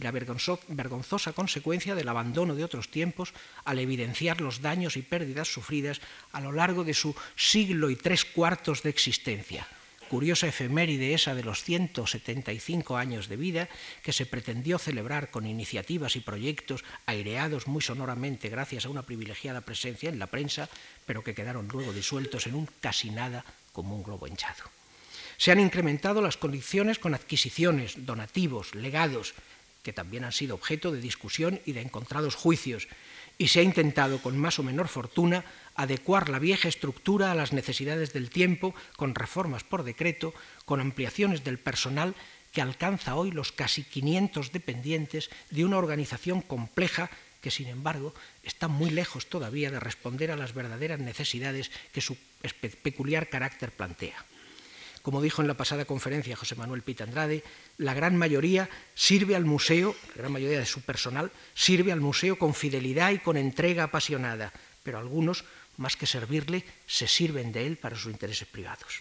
y 0.00 0.02
la 0.02 0.10
vergonzosa 0.10 1.32
consecuencia 1.32 1.94
del 1.94 2.08
abandono 2.08 2.54
de 2.54 2.64
otros 2.64 2.90
tiempos 2.90 3.34
al 3.64 3.78
evidenciar 3.78 4.40
los 4.40 4.62
daños 4.62 4.96
y 4.96 5.02
pérdidas 5.02 5.52
sufridas 5.52 6.00
a 6.32 6.40
lo 6.40 6.52
largo 6.52 6.84
de 6.84 6.94
su 6.94 7.14
siglo 7.36 7.90
y 7.90 7.96
tres 7.96 8.24
cuartos 8.24 8.82
de 8.82 8.90
existencia, 8.90 9.68
curiosa 10.10 10.48
efeméride 10.48 11.14
esa 11.14 11.36
de 11.36 11.44
los 11.44 11.62
175 11.62 12.96
años 12.96 13.28
de 13.28 13.36
vida 13.36 13.68
que 14.02 14.12
se 14.12 14.26
pretendió 14.26 14.76
celebrar 14.78 15.30
con 15.30 15.46
iniciativas 15.46 16.16
y 16.16 16.20
proyectos 16.20 16.82
aireados 17.06 17.68
muy 17.68 17.80
sonoramente 17.80 18.48
gracias 18.48 18.84
a 18.84 18.90
una 18.90 19.06
privilegiada 19.06 19.60
presencia 19.60 20.10
en 20.10 20.18
la 20.18 20.26
prensa, 20.26 20.68
pero 21.06 21.22
que 21.22 21.34
quedaron 21.34 21.68
luego 21.68 21.92
disueltos 21.92 22.48
en 22.48 22.56
un 22.56 22.68
casi 22.80 23.10
nada 23.10 23.44
como 23.72 23.94
un 23.94 24.02
globo 24.02 24.26
hinchado. 24.26 24.64
Se 25.36 25.52
han 25.52 25.60
incrementado 25.60 26.20
las 26.20 26.36
condiciones 26.36 26.98
con 26.98 27.14
adquisiciones, 27.14 28.04
donativos, 28.04 28.74
legados, 28.74 29.32
que 29.82 29.92
también 29.92 30.24
han 30.24 30.32
sido 30.32 30.54
objeto 30.54 30.92
de 30.92 31.00
discusión 31.00 31.60
y 31.64 31.72
de 31.72 31.80
encontrados 31.80 32.34
juicios, 32.34 32.88
y 33.38 33.48
se 33.48 33.60
ha 33.60 33.62
intentado, 33.62 34.20
con 34.20 34.36
más 34.36 34.58
o 34.58 34.62
menor 34.62 34.88
fortuna, 34.88 35.44
adecuar 35.74 36.28
la 36.28 36.38
vieja 36.38 36.68
estructura 36.68 37.32
a 37.32 37.34
las 37.34 37.54
necesidades 37.54 38.12
del 38.12 38.28
tiempo, 38.28 38.74
con 38.96 39.14
reformas 39.14 39.64
por 39.64 39.82
decreto, 39.82 40.34
con 40.66 40.80
ampliaciones 40.80 41.42
del 41.42 41.58
personal 41.58 42.14
que 42.52 42.60
alcanza 42.60 43.14
hoy 43.14 43.30
los 43.30 43.52
casi 43.52 43.84
500 43.84 44.52
dependientes 44.52 45.30
de 45.50 45.64
una 45.64 45.78
organización 45.78 46.42
compleja 46.42 47.10
que, 47.40 47.50
sin 47.50 47.68
embargo, 47.68 48.12
está 48.42 48.68
muy 48.68 48.90
lejos 48.90 49.26
todavía 49.26 49.70
de 49.70 49.80
responder 49.80 50.30
a 50.30 50.36
las 50.36 50.52
verdaderas 50.52 51.00
necesidades 51.00 51.70
que 51.92 52.02
su 52.02 52.18
peculiar 52.82 53.28
carácter 53.28 53.70
plantea. 53.70 54.24
Como 55.02 55.22
dijo 55.22 55.40
en 55.40 55.48
la 55.48 55.56
pasada 55.56 55.86
conferencia 55.86 56.36
José 56.36 56.56
Manuel 56.56 56.82
Pita 56.82 57.04
Andrade, 57.04 57.42
la 57.78 57.94
gran 57.94 58.16
mayoría 58.16 58.68
sirve 58.94 59.34
al 59.34 59.46
museo, 59.46 59.96
la 60.14 60.22
gran 60.22 60.32
mayoría 60.32 60.58
de 60.58 60.66
su 60.66 60.82
personal 60.82 61.30
sirve 61.54 61.92
al 61.92 62.00
museo 62.00 62.38
con 62.38 62.54
fidelidad 62.54 63.10
y 63.10 63.18
con 63.18 63.38
entrega 63.38 63.84
apasionada, 63.84 64.52
pero 64.82 64.98
algunos, 64.98 65.44
más 65.78 65.96
que 65.96 66.06
servirle, 66.06 66.64
se 66.86 67.08
sirven 67.08 67.50
de 67.52 67.66
él 67.66 67.78
para 67.78 67.96
sus 67.96 68.12
intereses 68.12 68.46
privados. 68.46 69.00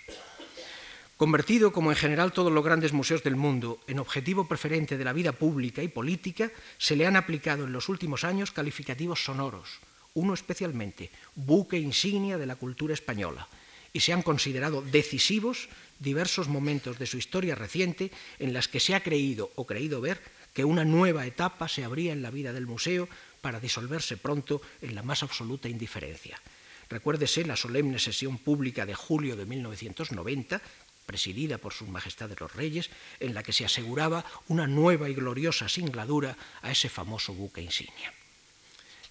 Convertido, 1.18 1.74
como 1.74 1.91
en 1.91 1.98
general 1.98 2.32
todos 2.32 2.53
los 2.53 2.63
grandes 2.63 2.94
museos 2.94 3.24
del 3.24 3.36
mundo, 3.36 3.82
en 3.88 4.00
objetivo 4.00 4.48
preferente 4.48 4.98
de 4.98 5.03
la 5.03 5.12
vida 5.12 5.34
pública 5.34 5.84
y 5.84 5.89
política, 5.89 6.50
se 6.77 6.96
le 6.96 7.06
han 7.06 7.18
aplicado 7.18 7.65
en 7.65 7.74
los 7.74 7.89
últimos 7.89 8.24
años 8.24 8.51
calificativos 8.51 9.25
sonoros, 9.25 9.82
uno 10.13 10.34
especialmente, 10.34 11.12
buque 11.36 11.77
insignia 11.77 12.38
de 12.38 12.46
la 12.46 12.56
cultura 12.56 12.94
española, 12.94 13.50
y 13.93 14.01
se 14.01 14.13
han 14.13 14.22
considerado 14.22 14.81
decisivos 14.81 15.69
diversos 16.00 16.48
momentos 16.48 16.98
de 16.98 17.05
su 17.05 17.17
historia 17.17 17.55
reciente 17.55 18.12
en 18.39 18.53
las 18.53 18.67
que 18.67 18.79
se 18.79 18.96
ha 18.96 19.03
creído 19.03 19.51
o 19.55 19.65
creído 19.65 20.01
ver 20.01 20.22
que 20.53 20.65
una 20.65 20.86
nueva 20.86 21.25
etapa 21.25 21.67
se 21.67 21.84
abría 21.84 22.13
en 22.13 22.22
la 22.22 22.31
vida 22.31 22.53
del 22.53 22.67
museo 22.67 23.08
para 23.41 23.60
disolverse 23.60 24.17
pronto 24.17 24.62
en 24.81 24.96
la 24.96 25.03
más 25.03 25.24
absoluta 25.24 25.69
indiferencia. 25.69 26.41
Recuérdese 26.89 27.46
la 27.46 27.55
solemne 27.55 28.00
sesión 28.00 28.38
pública 28.39 28.86
de 28.86 28.96
julio 28.96 29.36
de 29.36 29.46
1990, 29.46 30.62
presidida 31.05 31.58
por 31.58 31.74
Sus 31.74 31.88
Majestades 31.88 32.39
los 32.39 32.53
Reyes, 32.53 32.89
en 33.19 33.34
la 33.34 33.43
que 33.43 33.53
se 33.53 33.65
aseguraba 33.65 34.25
una 34.48 34.67
nueva 34.67 35.10
y 35.10 35.13
gloriosa 35.13 35.69
singladura 35.69 36.36
a 36.62 36.72
ese 36.72 36.89
famoso 36.89 37.34
buque 37.34 37.62
insignia. 37.62 38.13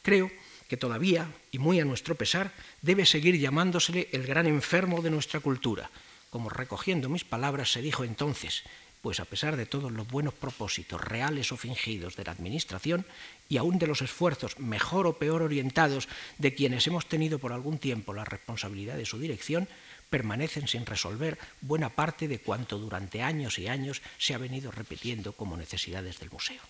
Creo 0.02 0.30
que 0.69 0.77
todavía, 0.77 1.33
y 1.51 1.59
muy 1.59 1.81
a 1.81 1.85
nuestro 1.85 2.15
pesar, 2.15 2.53
debe 2.83 3.07
seguir 3.07 3.39
llamándosele 3.39 4.09
el 4.13 4.25
gran 4.25 4.47
enfermo 4.47 5.03
de 5.03 5.11
nuestra 5.11 5.41
cultura, 5.41 5.91
como 6.31 6.51
recogiendo 6.51 7.09
mis 7.09 7.25
palabras 7.25 7.73
se 7.73 7.83
dijo 7.83 8.05
entonces, 8.05 8.63
pues 9.01 9.21
a 9.21 9.25
pesar 9.25 9.57
de 9.57 9.67
todos 9.67 9.93
los 9.93 10.09
buenos 10.09 10.35
propósitos 10.35 11.01
reales 11.01 11.53
o 11.53 11.57
fingidos 11.57 12.17
de 12.17 12.25
la 12.25 12.33
Administración 12.33 13.07
y 13.49 13.57
aún 13.57 13.79
de 13.79 13.87
los 13.87 14.03
esfuerzos 14.03 14.59
mejor 14.59 15.07
o 15.07 15.19
peor 15.19 15.43
orientados 15.43 16.09
de 16.37 16.55
quienes 16.55 16.87
hemos 16.87 17.07
tenido 17.07 17.39
por 17.39 17.53
algún 17.53 17.79
tiempo 17.79 18.13
la 18.13 18.25
responsabilidad 18.25 18.97
de 18.97 19.07
su 19.07 19.19
dirección, 19.19 19.69
permanecen 20.11 20.69
sin 20.69 20.85
resolver 20.85 21.39
buena 21.61 21.91
parte 21.91 22.29
de 22.29 22.41
cuanto 22.41 22.79
durante 22.79 23.23
años 23.23 23.59
y 23.59 23.69
años 23.69 24.03
se 24.19 24.35
ha 24.35 24.39
venido 24.39 24.71
repitiendo 24.71 25.33
como 25.33 25.57
necesidades 25.57 26.19
del 26.19 26.31
museo. 26.31 26.61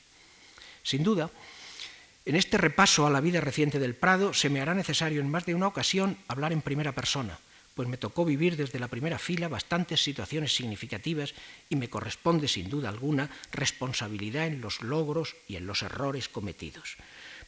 Sin 0.83 1.03
duda, 1.03 1.31
en 2.29 2.37
este 2.37 2.59
repaso 2.59 3.07
a 3.07 3.11
la 3.11 3.23
vida 3.23 3.41
reciente 3.41 3.79
del 3.79 3.95
Prado 3.95 4.35
se 4.35 4.51
me 4.51 4.61
hará 4.61 4.75
necesario 4.75 5.23
en 5.23 5.31
más 5.31 5.47
de 5.47 5.55
una 5.55 5.67
ocasión 5.67 6.19
hablar 6.29 6.53
en 6.53 6.61
primera 6.61 6.93
persona, 6.93 7.39
pues 7.75 7.89
me 7.89 7.97
tocó 7.97 8.27
vivir 8.27 8.55
desde 8.55 8.79
la 8.79 8.89
primera 8.89 9.19
fila 9.19 9.49
bastantes 9.49 10.05
situaciones 10.05 10.55
significativas 10.55 11.33
y 11.71 11.77
me 11.77 11.89
corresponde 11.89 12.47
sin 12.47 12.69
duda 12.69 12.91
alguna 12.91 13.31
responsabilidad 13.51 14.47
en 14.47 14.61
los 14.61 14.83
logros 14.83 15.37
y 15.49 15.57
en 15.57 15.67
los 15.67 15.81
errores 15.81 16.29
cometidos. 16.29 16.99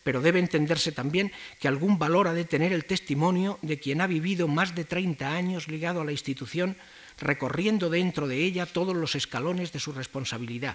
Pero 0.02 0.22
debe 0.22 0.38
entenderse 0.38 0.92
también 0.92 1.30
que 1.60 1.68
algún 1.68 1.98
valor 1.98 2.26
ha 2.26 2.32
de 2.32 2.46
tener 2.46 2.72
el 2.72 2.86
testimonio 2.86 3.58
de 3.60 3.78
quien 3.78 4.00
ha 4.00 4.06
vivido 4.06 4.48
más 4.48 4.74
de 4.74 4.86
30 4.86 5.30
años 5.30 5.68
ligado 5.68 6.00
a 6.00 6.06
la 6.06 6.12
institución, 6.12 6.74
recorriendo 7.18 7.90
dentro 7.90 8.26
de 8.26 8.38
ella 8.38 8.64
todos 8.64 8.96
los 8.96 9.14
escalones 9.14 9.72
de 9.72 9.78
su 9.78 9.92
responsabilidad 9.92 10.74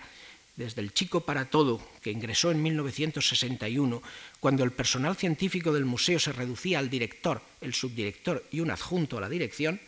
desde 0.55 0.81
el 0.81 0.93
Chico 0.93 1.21
para 1.21 1.49
Todo, 1.49 1.81
que 2.01 2.11
ingresó 2.11 2.51
en 2.51 2.61
1961, 2.63 4.01
cuando 4.39 4.63
el 4.63 4.71
personal 4.71 5.15
científico 5.15 5.73
del 5.73 5.85
museo 5.85 6.19
se 6.19 6.31
reducía 6.31 6.79
al 6.79 6.89
director, 6.89 7.41
el 7.61 7.73
subdirector 7.73 8.43
y 8.51 8.61
un 8.61 8.71
adjunto 8.71 9.17
a 9.17 9.21
la 9.21 9.29
dirección, 9.29 9.81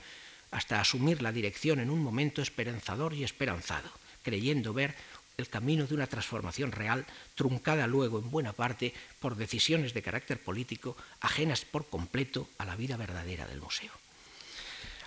hasta 0.51 0.79
asumir 0.79 1.21
la 1.21 1.31
dirección 1.31 1.79
en 1.79 1.89
un 1.89 2.01
momento 2.01 2.41
esperanzador 2.41 3.13
y 3.13 3.23
esperanzado, 3.23 3.89
creyendo 4.23 4.73
ver 4.73 4.95
el 5.37 5.49
camino 5.49 5.85
de 5.85 5.93
una 5.93 6.07
transformación 6.07 6.71
real, 6.71 7.05
truncada 7.35 7.85
luego 7.85 8.19
en 8.19 8.31
buena 8.31 8.53
parte 8.53 8.93
por 9.19 9.35
decisiones 9.35 9.93
de 9.93 10.01
carácter 10.01 10.41
político 10.41 10.97
ajenas 11.21 11.63
por 11.63 11.87
completo 11.87 12.49
a 12.57 12.65
la 12.65 12.75
vida 12.75 12.97
verdadera 12.97 13.45
del 13.47 13.61
museo. 13.61 13.91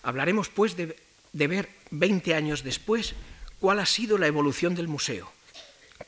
Hablaremos, 0.02 0.49
pues, 0.49 0.76
de, 0.76 0.97
de 1.33 1.47
ver 1.49 1.69
20 1.90 2.35
años 2.35 2.62
después 2.62 3.14
cuál 3.59 3.81
ha 3.81 3.87
sido 3.87 4.19
la 4.19 4.29
evolución 4.29 4.75
del 4.75 4.88
museo, 4.88 5.33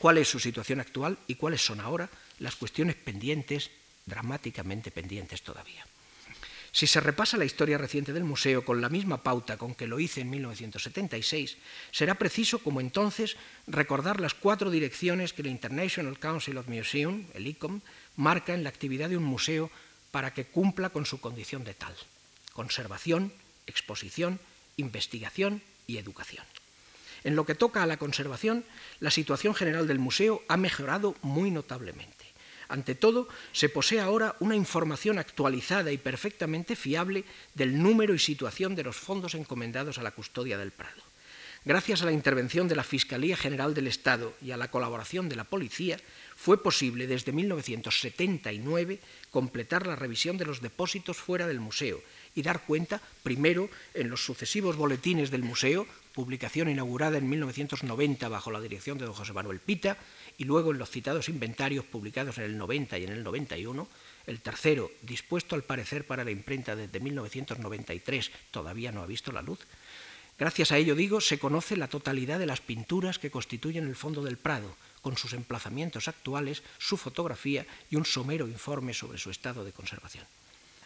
cuál 0.02 0.18
es 0.18 0.28
su 0.28 0.40
situación 0.40 0.80
actual 0.80 1.16
y 1.28 1.36
cuáles 1.36 1.64
son 1.64 1.78
ahora 1.78 2.10
las 2.40 2.56
cuestiones 2.56 2.96
pendientes, 2.96 3.70
dramáticamente 4.04 4.90
pendientes 4.90 5.42
todavía. 5.42 5.86
Si 6.72 6.88
se 6.88 6.98
repasa 6.98 7.36
la 7.36 7.44
historia 7.44 7.78
reciente 7.78 8.12
del 8.12 8.24
museo 8.24 8.64
con 8.64 8.80
la 8.80 8.88
misma 8.88 9.22
pauta 9.22 9.56
con 9.56 9.76
que 9.76 9.86
lo 9.86 10.00
hice 10.00 10.22
en 10.22 10.30
1976, 10.30 11.56
será 11.92 12.16
preciso, 12.16 12.58
como 12.58 12.80
entonces, 12.80 13.36
recordar 13.68 14.20
las 14.20 14.34
cuatro 14.34 14.72
direcciones 14.72 15.32
que 15.32 15.42
el 15.42 15.48
International 15.54 16.18
Council 16.18 16.58
of 16.58 16.66
Museum, 16.66 17.26
el 17.34 17.46
ICOM, 17.46 17.80
marca 18.16 18.54
en 18.54 18.64
la 18.64 18.70
actividad 18.70 19.08
de 19.08 19.18
un 19.18 19.22
museo 19.22 19.70
para 20.10 20.34
que 20.34 20.46
cumpla 20.46 20.90
con 20.90 21.06
su 21.06 21.20
condición 21.20 21.62
de 21.62 21.74
tal. 21.74 21.94
Conservación, 22.54 23.32
exposición, 23.68 24.40
investigación 24.76 25.62
y 25.86 25.98
educación. 25.98 26.44
En 27.24 27.36
lo 27.36 27.46
que 27.46 27.54
toca 27.54 27.82
a 27.82 27.86
la 27.86 27.96
conservación, 27.96 28.64
la 29.00 29.10
situación 29.10 29.54
general 29.54 29.86
del 29.86 29.98
museo 29.98 30.42
ha 30.48 30.56
mejorado 30.56 31.14
muy 31.22 31.50
notablemente. 31.50 32.22
Ante 32.68 32.94
todo, 32.94 33.28
se 33.52 33.68
posee 33.68 34.00
ahora 34.00 34.34
una 34.40 34.56
información 34.56 35.18
actualizada 35.18 35.92
y 35.92 35.98
perfectamente 35.98 36.74
fiable 36.74 37.24
del 37.54 37.82
número 37.82 38.14
y 38.14 38.18
situación 38.18 38.74
de 38.74 38.82
los 38.82 38.96
fondos 38.96 39.34
encomendados 39.34 39.98
a 39.98 40.02
la 40.02 40.12
custodia 40.12 40.56
del 40.56 40.70
Prado. 40.70 41.02
Gracias 41.64 42.02
a 42.02 42.06
la 42.06 42.12
intervención 42.12 42.66
de 42.66 42.74
la 42.74 42.82
Fiscalía 42.82 43.36
General 43.36 43.72
del 43.72 43.86
Estado 43.86 44.34
y 44.42 44.50
a 44.50 44.56
la 44.56 44.68
colaboración 44.68 45.28
de 45.28 45.36
la 45.36 45.44
Policía, 45.44 45.96
fue 46.34 46.60
posible 46.60 47.06
desde 47.06 47.30
1979 47.30 48.98
completar 49.30 49.86
la 49.86 49.94
revisión 49.94 50.38
de 50.38 50.46
los 50.46 50.60
depósitos 50.60 51.18
fuera 51.18 51.46
del 51.46 51.60
museo 51.60 52.02
y 52.34 52.42
dar 52.42 52.62
cuenta, 52.64 53.00
primero, 53.22 53.70
en 53.94 54.10
los 54.10 54.24
sucesivos 54.24 54.76
boletines 54.76 55.30
del 55.30 55.44
museo, 55.44 55.86
publicación 56.12 56.68
inaugurada 56.68 57.18
en 57.18 57.28
1990 57.28 58.28
bajo 58.28 58.50
la 58.50 58.60
dirección 58.60 58.98
de 58.98 59.06
don 59.06 59.14
José 59.14 59.32
Manuel 59.32 59.60
Pita, 59.60 59.96
y 60.38 60.44
luego 60.44 60.72
en 60.72 60.78
los 60.78 60.90
citados 60.90 61.28
inventarios 61.28 61.84
publicados 61.84 62.38
en 62.38 62.44
el 62.44 62.58
90 62.58 62.98
y 62.98 63.04
en 63.04 63.12
el 63.12 63.22
91, 63.22 63.88
el 64.26 64.40
tercero, 64.40 64.90
dispuesto 65.02 65.54
al 65.54 65.64
parecer 65.64 66.06
para 66.06 66.24
la 66.24 66.30
imprenta 66.30 66.76
desde 66.76 67.00
1993, 67.00 68.30
todavía 68.50 68.92
no 68.92 69.02
ha 69.02 69.06
visto 69.06 69.32
la 69.32 69.42
luz. 69.42 69.60
Gracias 70.38 70.72
a 70.72 70.78
ello, 70.78 70.94
digo, 70.94 71.20
se 71.20 71.38
conoce 71.38 71.76
la 71.76 71.88
totalidad 71.88 72.38
de 72.38 72.46
las 72.46 72.60
pinturas 72.60 73.18
que 73.18 73.30
constituyen 73.30 73.86
el 73.86 73.96
fondo 73.96 74.22
del 74.22 74.38
Prado, 74.38 74.74
con 75.00 75.16
sus 75.16 75.32
emplazamientos 75.32 76.08
actuales, 76.08 76.62
su 76.78 76.96
fotografía 76.96 77.66
y 77.90 77.96
un 77.96 78.04
somero 78.04 78.48
informe 78.48 78.94
sobre 78.94 79.18
su 79.18 79.30
estado 79.30 79.64
de 79.64 79.72
conservación. 79.72 80.24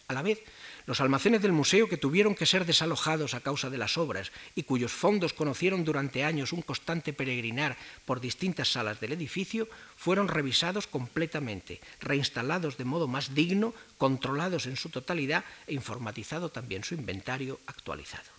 A 0.09 0.14
la 0.14 0.23
vez, 0.23 0.40
los 0.87 1.00
almacenes 1.00 1.43
del 1.43 1.52
museo 1.52 1.88
que 1.88 1.97
tuvieron 1.97 2.35
que 2.35 2.47
ser 2.47 2.64
desalojados 2.64 3.35
a 3.35 3.40
causa 3.40 3.71
de 3.71 3.78
las 3.78 3.99
obras 3.99 4.31
y 4.55 4.62
cuyos 4.62 4.93
fondos 4.93 5.33
conocieron 5.33 5.85
durante 5.85 6.25
años 6.25 6.52
un 6.52 6.62
constante 6.62 7.12
peregrinar 7.12 7.76
por 8.05 8.21
distintas 8.21 8.71
salas 8.71 9.00
del 9.00 9.12
edificio, 9.12 9.69
fueron 9.97 10.28
revisados 10.28 10.87
completamente, 10.87 11.81
reinstalados 12.00 12.78
de 12.78 12.85
modo 12.85 13.09
más 13.09 13.35
digno, 13.35 13.75
controlados 13.99 14.66
en 14.66 14.76
su 14.76 14.88
totalidad 14.88 15.45
e 15.66 15.75
informatizado 15.75 16.50
también 16.50 16.85
su 16.85 16.95
inventario 16.95 17.59
actualizado. 17.66 18.37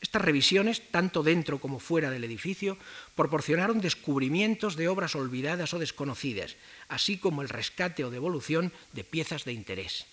Estas 0.00 0.22
revisiones, 0.22 0.82
tanto 0.90 1.22
dentro 1.22 1.60
como 1.60 1.80
fuera 1.80 2.10
del 2.10 2.24
edificio, 2.24 2.76
proporcionaron 3.14 3.80
descubrimientos 3.80 4.76
de 4.76 4.88
obras 4.88 5.14
olvidadas 5.14 5.72
o 5.72 5.78
desconocidas, 5.78 6.56
así 6.88 7.16
como 7.16 7.40
el 7.40 7.48
rescate 7.48 8.04
o 8.04 8.10
devolución 8.10 8.72
de 8.92 9.04
piezas 9.04 9.44
de 9.44 9.52
interés. 9.52 10.04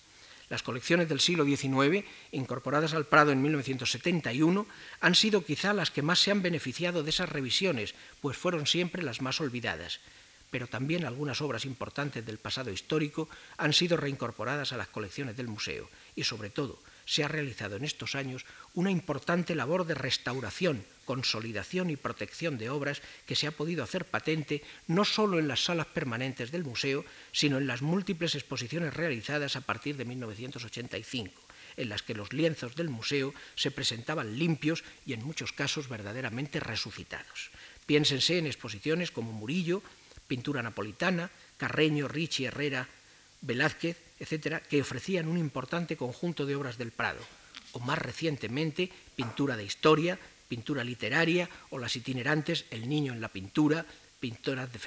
Las 0.52 0.62
colecciones 0.62 1.08
del 1.08 1.18
siglo 1.18 1.46
XIX, 1.46 2.04
incorporadas 2.30 2.92
al 2.92 3.06
Prado 3.06 3.32
en 3.32 3.40
1971, 3.40 4.66
han 5.00 5.14
sido 5.14 5.46
quizá 5.46 5.72
las 5.72 5.90
que 5.90 6.02
más 6.02 6.18
se 6.18 6.30
han 6.30 6.42
beneficiado 6.42 7.02
de 7.02 7.08
esas 7.08 7.30
revisiones, 7.30 7.94
pues 8.20 8.36
fueron 8.36 8.66
siempre 8.66 9.02
las 9.02 9.22
más 9.22 9.40
olvidadas. 9.40 10.00
Pero 10.50 10.66
también 10.66 11.06
algunas 11.06 11.40
obras 11.40 11.64
importantes 11.64 12.26
del 12.26 12.36
pasado 12.36 12.70
histórico 12.70 13.30
han 13.56 13.72
sido 13.72 13.96
reincorporadas 13.96 14.74
a 14.74 14.76
las 14.76 14.88
colecciones 14.88 15.38
del 15.38 15.48
museo 15.48 15.88
y, 16.16 16.24
sobre 16.24 16.50
todo, 16.50 16.78
se 17.04 17.24
ha 17.24 17.28
realizado 17.28 17.76
en 17.76 17.84
estos 17.84 18.14
años 18.14 18.44
una 18.74 18.90
importante 18.90 19.54
labor 19.54 19.86
de 19.86 19.94
restauración, 19.94 20.84
consolidación 21.04 21.90
y 21.90 21.96
protección 21.96 22.58
de 22.58 22.70
obras 22.70 23.02
que 23.26 23.36
se 23.36 23.46
ha 23.46 23.52
podido 23.52 23.82
hacer 23.82 24.04
patente 24.04 24.62
no 24.86 25.04
solo 25.04 25.38
en 25.38 25.48
las 25.48 25.64
salas 25.64 25.86
permanentes 25.86 26.50
del 26.50 26.64
museo, 26.64 27.04
sino 27.32 27.58
en 27.58 27.66
las 27.66 27.82
múltiples 27.82 28.34
exposiciones 28.34 28.94
realizadas 28.94 29.56
a 29.56 29.60
partir 29.60 29.96
de 29.96 30.04
1985 30.04 31.42
en 31.76 31.88
las 31.88 32.02
que 32.02 32.14
los 32.14 32.32
lienzos 32.32 32.76
del 32.76 32.88
museo 32.88 33.32
se 33.54 33.70
presentaban 33.70 34.38
limpios 34.38 34.84
y 35.06 35.14
en 35.14 35.24
muchos 35.24 35.52
casos 35.52 35.88
verdaderamente 35.88 36.60
resucitados. 36.60 37.50
Piénsense 37.86 38.38
en 38.38 38.46
exposiciones 38.46 39.10
como 39.10 39.32
Murillo, 39.32 39.82
pintura 40.26 40.62
napolitana, 40.62 41.30
Carreño, 41.56 42.08
Ricci, 42.08 42.44
Herrera, 42.44 42.88
Velázquez, 43.40 43.96
etcétera, 44.22 44.62
que 44.62 44.80
ofrecían 44.80 45.26
un 45.26 45.36
importante 45.36 45.96
conjunto 45.98 46.46
de 46.46 46.54
obras 46.54 46.78
del 46.78 46.94
Prado, 46.94 47.18
o 47.74 47.80
más 47.82 47.98
recientemente 47.98 48.86
pintura 49.18 49.56
de 49.56 49.66
historia, 49.66 50.14
pintura 50.46 50.84
literaria 50.86 51.50
o 51.74 51.78
las 51.82 51.96
itinerantes 51.96 52.64
El 52.70 52.88
niño 52.88 53.12
en 53.12 53.20
la 53.20 53.34
pintura, 53.34 53.84
pintores 54.22 54.70
de 54.70 54.78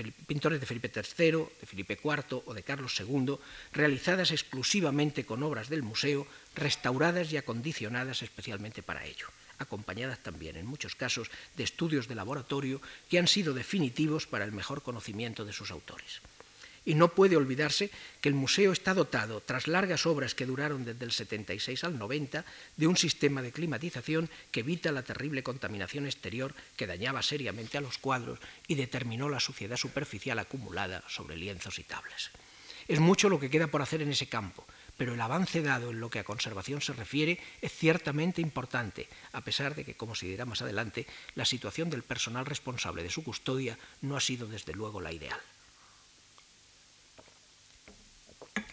Felipe 0.65 0.88
III, 0.88 1.32
de 1.60 1.68
Felipe 1.68 2.00
IV 2.01 2.44
o 2.46 2.54
de 2.54 2.63
Carlos 2.63 2.96
II, 2.98 3.36
realizadas 3.74 4.32
exclusivamente 4.32 5.25
con 5.25 5.44
obras 5.44 5.68
del 5.68 5.84
museo, 5.84 6.25
restauradas 6.56 7.34
y 7.34 7.38
acondicionadas 7.38 8.24
especialmente 8.24 8.84
para 8.84 9.04
ello, 9.04 9.27
acompañadas 9.60 10.24
también 10.24 10.56
en 10.56 10.65
muchos 10.65 10.96
casos 10.96 11.27
de 11.58 11.63
estudios 11.65 12.08
de 12.08 12.15
laboratorio 12.15 12.80
que 13.10 13.20
han 13.20 13.27
sido 13.27 13.54
definitivos 13.54 14.27
para 14.27 14.46
el 14.46 14.54
mejor 14.54 14.82
conocimiento 14.82 15.44
de 15.44 15.51
sus 15.51 15.72
autores. 15.72 16.22
Y 16.86 16.96
no 16.96 17.10
puede 17.10 17.36
olvidarse 17.36 17.89
que 18.22 18.30
el 18.30 18.36
museo 18.36 18.72
está 18.72 18.94
dotado, 18.94 19.42
tras 19.42 19.68
largas 19.68 20.06
obras 20.06 20.36
que 20.36 20.46
duraron 20.46 20.86
desde 20.86 21.04
el 21.04 21.12
76 21.12 21.84
al 21.84 21.98
90, 21.98 22.46
de 22.77 22.88
un 22.88 22.96
sistema 22.96 23.42
de 23.42 23.51
climatización 23.51 24.30
que 24.51 24.60
evita 24.60 24.92
la 24.92 25.04
terrible 25.04 25.44
contaminación 25.44 26.06
exterior 26.06 26.54
que 26.77 26.88
dañaba 26.88 27.24
seriamente 27.24 27.77
a 27.77 27.82
los 27.82 27.98
cuadros 27.98 28.39
y 28.68 28.75
determinó 28.75 29.30
la 29.30 29.39
suciedad 29.39 29.77
superficial 29.77 30.39
acumulada 30.39 31.04
sobre 31.08 31.36
lienzos 31.38 31.80
y 31.80 31.84
tablas. 31.84 32.32
Es 32.88 33.00
mucho 33.00 33.30
lo 33.30 33.39
que 33.39 33.50
queda 33.50 33.68
por 33.68 33.82
hacer 33.82 34.04
en 34.04 34.12
ese 34.12 34.30
campo, 34.30 34.63
pero 34.98 35.13
el 35.13 35.22
avance 35.22 35.62
dado 35.62 35.89
en 35.89 36.00
lo 36.00 36.10
que 36.10 36.20
a 36.20 36.24
conservación 36.24 36.82
se 36.82 36.94
refiere 36.94 37.39
es 37.62 37.74
ciertamente 37.74 38.42
importante, 38.42 39.08
a 39.34 39.42
pesar 39.42 39.74
de 39.74 39.84
que, 39.84 39.98
como 39.98 40.13
se 40.13 40.27
dirá 40.27 40.46
más 40.46 40.62
adelante, 40.62 41.08
la 41.34 41.46
situación 41.46 41.89
del 41.89 42.04
personal 42.04 42.46
responsable 42.46 43.04
de 43.04 43.10
su 43.10 43.24
custodia 43.24 43.77
no 44.01 44.15
ha 44.15 44.22
sido 44.22 44.48
desde 44.48 44.74
luego 44.74 45.01
la 45.01 45.12
ideal. 45.12 45.39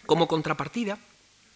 Como 0.06 0.28
contrapartida, 0.28 0.98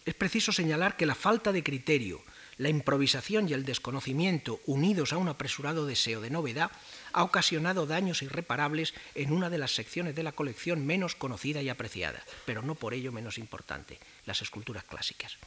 es 0.05 0.15
preciso 0.15 0.51
señalar 0.51 0.95
que 0.95 1.05
la 1.05 1.15
falta 1.15 1.51
de 1.51 1.63
criterio, 1.63 2.21
la 2.57 2.69
improvisación 2.69 3.47
y 3.47 3.53
el 3.53 3.65
desconocimiento, 3.65 4.59
unidos 4.65 5.13
a 5.13 5.17
un 5.17 5.27
apresurado 5.27 5.85
deseo 5.85 6.21
de 6.21 6.29
novedad, 6.29 6.71
ha 7.13 7.23
ocasionado 7.23 7.85
daños 7.85 8.21
irreparables 8.21 8.93
en 9.15 9.31
una 9.31 9.49
de 9.49 9.57
las 9.57 9.75
secciones 9.75 10.15
de 10.15 10.23
la 10.23 10.31
colección 10.31 10.85
menos 10.85 11.13
conocida 11.13 11.61
y 11.61 11.69
apreciada, 11.69 12.23
pero 12.45 12.61
no 12.61 12.75
por 12.75 12.93
ello 12.93 13.11
menos 13.11 13.37
importante, 13.37 13.99
las 14.25 14.41
esculturas 14.41 14.83
clásicas. 14.85 15.37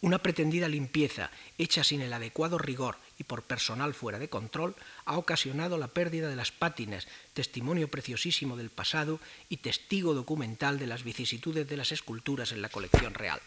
Una 0.00 0.22
pretendida 0.22 0.68
limpieza 0.68 1.32
hecha 1.58 1.82
sin 1.82 2.00
el 2.02 2.12
adecuado 2.12 2.56
rigor 2.56 2.98
y 3.18 3.24
por 3.24 3.42
personal 3.42 3.94
fuera 3.94 4.20
de 4.20 4.28
control 4.28 4.76
ha 5.04 5.18
ocasionado 5.18 5.76
la 5.76 5.88
pérdida 5.88 6.28
de 6.28 6.36
las 6.36 6.52
pátinas, 6.52 7.08
testimonio 7.34 7.88
preciosísimo 7.88 8.56
del 8.56 8.70
pasado 8.70 9.18
y 9.48 9.56
testigo 9.56 10.14
documental 10.14 10.78
de 10.78 10.86
las 10.86 11.02
vicisitudes 11.02 11.68
de 11.68 11.76
las 11.76 11.90
esculturas 11.90 12.52
en 12.52 12.62
la 12.62 12.68
colección 12.68 13.14
real, 13.14 13.40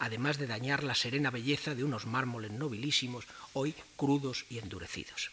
además 0.00 0.36
de 0.38 0.48
dañar 0.48 0.82
la 0.82 0.96
serena 0.96 1.30
belleza 1.30 1.76
de 1.76 1.84
unos 1.84 2.06
mármoles 2.06 2.50
nobilísimos, 2.50 3.28
hoy 3.52 3.76
crudos 3.96 4.46
y 4.50 4.58
endurecidos. 4.58 5.30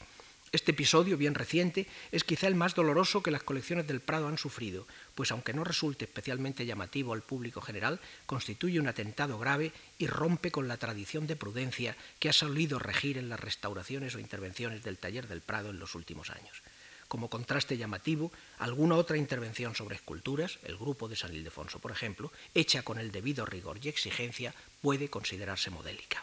Este 0.54 0.72
episodio, 0.72 1.16
bien 1.16 1.34
reciente, 1.34 1.88
es 2.12 2.26
quizá 2.26 2.46
el 2.48 2.56
más 2.56 2.76
doloroso 2.76 3.24
que 3.24 3.32
las 3.32 3.42
colecciones 3.42 3.88
del 3.88 4.02
Prado 4.02 4.28
han 4.28 4.38
sufrido, 4.38 4.86
pues 5.16 5.32
aunque 5.32 5.54
no 5.54 5.64
resulte 5.64 6.04
especialmente 6.04 6.66
llamativo 6.66 7.14
al 7.14 7.22
público 7.22 7.62
general, 7.62 8.02
constituye 8.26 8.78
un 8.78 8.90
atentado 8.90 9.40
grave 9.40 9.72
y 9.98 10.08
rompe 10.08 10.52
con 10.52 10.68
la 10.68 10.76
tradición 10.76 11.26
de 11.26 11.38
prudencia 11.38 11.96
que 12.20 12.28
ha 12.28 12.34
solido 12.34 12.80
regir 12.80 13.18
en 13.18 13.30
las 13.30 13.40
restauraciones 13.40 14.14
o 14.16 14.20
intervenciones 14.20 14.84
del 14.84 14.98
taller 14.98 15.30
del 15.30 15.40
Prado 15.40 15.70
en 15.70 15.80
los 15.80 15.96
últimos 15.96 16.30
años. 16.32 16.62
Como 17.08 17.30
contraste 17.30 17.78
llamativo, 17.78 18.34
alguna 18.60 18.96
otra 18.96 19.16
intervención 19.16 19.74
sobre 19.74 19.96
esculturas, 19.96 20.60
el 20.64 20.76
grupo 20.76 21.08
de 21.08 21.16
San 21.16 21.34
Ildefonso, 21.34 21.80
por 21.80 21.92
ejemplo, 21.92 22.30
hecha 22.54 22.84
con 22.84 23.00
el 23.00 23.14
debido 23.14 23.46
rigor 23.46 23.80
y 23.82 23.88
exigencia, 23.88 24.54
puede 24.82 25.10
considerarse 25.10 25.70
modélica. 25.70 26.22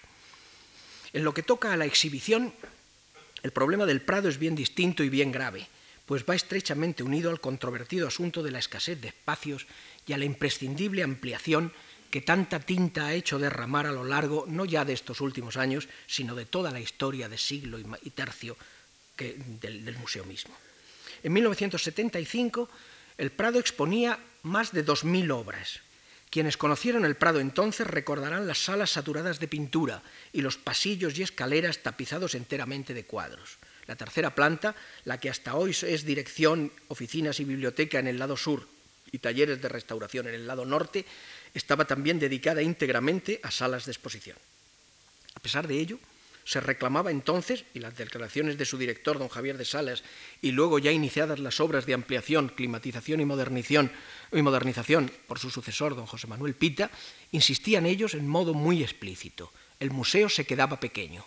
En 1.15 1.25
lo 1.25 1.33
que 1.33 1.43
toca 1.43 1.73
a 1.73 1.79
la 1.79 1.87
exhibición, 1.87 2.53
el 3.43 3.51
problema 3.53 3.87
del 3.87 4.01
Prado 4.01 4.29
es 4.29 4.39
bien 4.39 4.55
distinto 4.55 5.03
y 5.03 5.09
bien 5.09 5.33
grave, 5.33 5.67
pues 6.07 6.25
va 6.29 6.35
estrechamente 6.35 7.03
unido 7.03 7.31
al 7.31 7.41
controvertido 7.41 8.09
asunto 8.09 8.43
de 8.43 8.51
la 8.51 8.59
escasez 8.59 9.01
de 9.01 9.09
espacios 9.09 9.67
y 10.07 10.13
a 10.13 10.19
la 10.19 10.25
imprescindible 10.25 11.03
ampliación 11.03 11.73
que 12.11 12.23
tanta 12.23 12.61
tinta 12.61 13.07
ha 13.07 13.15
hecho 13.15 13.39
derramar 13.39 13.87
a 13.87 13.93
lo 13.93 14.05
largo 14.05 14.47
no 14.49 14.65
ya 14.65 14.85
de 14.85 14.95
estos 14.95 15.21
últimos 15.21 15.57
años, 15.57 15.89
sino 16.07 16.35
de 16.35 16.47
toda 16.47 16.71
la 16.71 16.81
historia 16.81 17.29
de 17.29 17.37
siglo 17.37 17.79
y 17.79 18.11
tercio 18.11 18.57
del, 19.19 19.85
del 19.85 19.99
museo 19.99 20.25
mismo. 20.25 20.55
En 21.23 21.33
1975, 21.33 22.69
el 23.19 23.31
Prado 23.31 23.59
exponía 23.59 24.19
más 24.43 24.73
de 24.73 24.87
2.000 24.87 25.31
obras, 25.33 25.81
quienes 26.31 26.57
conocieron 26.57 27.05
el 27.05 27.17
Prado 27.17 27.41
entonces 27.41 27.87
recordarán 27.87 28.47
las 28.47 28.59
salas 28.65 28.91
saturadas 28.91 29.41
de 29.41 29.49
pintura 29.49 30.03
y 30.33 30.43
los 30.43 30.57
pasillos 30.57 31.19
y 31.19 31.23
escaleras 31.23 31.83
tapizados 31.83 32.35
enteramente 32.35 32.95
de 32.95 33.05
cuadros. 33.05 33.59
La 33.87 33.97
tercera 33.97 34.35
planta, 34.35 34.75
la 35.05 35.19
que 35.19 35.31
hasta 35.31 35.55
hoy 35.55 35.71
es 35.71 36.05
dirección, 36.05 36.71
oficinas 36.89 37.41
y 37.41 37.45
biblioteca 37.45 37.99
en 37.99 38.07
el 38.07 38.19
lado 38.19 38.37
sur 38.37 38.69
y 39.11 39.19
talleres 39.19 39.63
de 39.63 39.69
restauración 39.69 40.29
en 40.29 40.35
el 40.35 40.47
lado 40.47 40.67
norte, 40.67 41.07
estaba 41.55 41.87
también 41.87 42.19
dedicada 42.19 42.61
íntegramente 42.61 43.41
a 43.43 43.51
salas 43.51 43.87
de 43.87 43.93
exposición. 43.93 44.37
A 45.35 45.41
pesar 45.41 45.67
de 45.67 45.79
ello, 45.79 45.99
se 46.49 46.61
reclamaba 46.61 47.11
entonces, 47.11 47.67
y 47.75 47.79
las 47.79 47.95
declaraciones 47.95 48.57
de 48.57 48.65
su 48.65 48.79
director, 48.79 49.19
don 49.19 49.29
Javier 49.29 49.59
de 49.59 49.67
Salas, 49.67 50.03
y 50.41 50.53
luego 50.53 50.79
ya 50.79 50.91
iniciadas 50.91 51.41
las 51.41 51.61
obras 51.61 51.85
de 51.85 51.93
ampliación, 51.93 52.49
climatización 52.49 53.21
y 53.21 53.27
modernización, 53.27 53.93
modernización 54.33 55.13
por 55.27 55.39
su 55.39 55.51
sucesor, 55.51 55.95
don 55.95 56.07
José 56.07 56.27
Manuel 56.27 56.55
Pita, 56.55 56.91
insistían 57.33 57.85
ellos 57.85 58.15
en 58.15 58.27
modo 58.27 58.55
muy 58.55 58.83
explícito. 58.83 59.53
El 59.79 59.91
museo 59.91 60.31
se 60.31 60.47
quedaba 60.47 60.81
pequeño. 60.81 61.23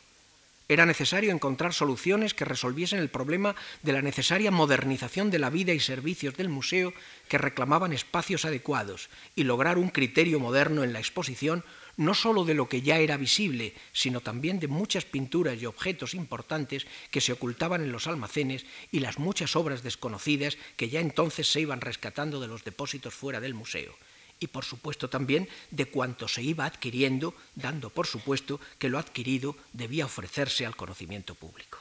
Era 0.67 0.87
necesario 0.87 1.31
encontrar 1.31 1.75
soluciones 1.75 2.33
que 2.33 2.45
resolviesen 2.45 2.97
el 2.97 3.09
problema 3.09 3.55
de 3.83 3.93
la 3.93 4.01
necesaria 4.01 4.49
modernización 4.49 5.29
de 5.29 5.37
la 5.37 5.51
vida 5.51 5.71
y 5.73 5.79
servicios 5.79 6.35
del 6.35 6.49
museo 6.49 6.93
que 7.27 7.37
reclamaban 7.37 7.93
espacios 7.93 8.43
adecuados 8.45 9.09
y 9.35 9.43
lograr 9.43 9.77
un 9.77 9.89
criterio 9.89 10.39
moderno 10.39 10.83
en 10.83 10.93
la 10.93 10.99
exposición 10.99 11.63
no 12.01 12.15
sólo 12.15 12.43
de 12.43 12.55
lo 12.55 12.67
que 12.67 12.81
ya 12.81 12.97
era 12.97 13.15
visible, 13.15 13.75
sino 13.93 14.21
también 14.21 14.59
de 14.59 14.67
muchas 14.67 15.05
pinturas 15.05 15.61
y 15.61 15.67
objetos 15.67 16.15
importantes 16.15 16.87
que 17.11 17.21
se 17.21 17.31
ocultaban 17.31 17.83
en 17.83 17.91
los 17.91 18.07
almacenes 18.07 18.65
y 18.91 18.99
las 18.99 19.19
muchas 19.19 19.55
obras 19.55 19.83
desconocidas 19.83 20.57
que 20.77 20.89
ya 20.89 20.99
entonces 20.99 21.47
se 21.47 21.61
iban 21.61 21.79
rescatando 21.79 22.39
de 22.39 22.47
los 22.47 22.63
depósitos 22.63 23.13
fuera 23.13 23.39
del 23.39 23.53
museo. 23.53 23.95
Y 24.39 24.47
por 24.47 24.65
supuesto 24.65 25.09
también 25.11 25.47
de 25.69 25.85
cuanto 25.85 26.27
se 26.27 26.41
iba 26.41 26.65
adquiriendo, 26.65 27.35
dando 27.53 27.91
por 27.91 28.07
supuesto 28.07 28.59
que 28.79 28.89
lo 28.89 28.97
adquirido 28.97 29.55
debía 29.71 30.05
ofrecerse 30.05 30.65
al 30.65 30.75
conocimiento 30.75 31.35
público. 31.35 31.77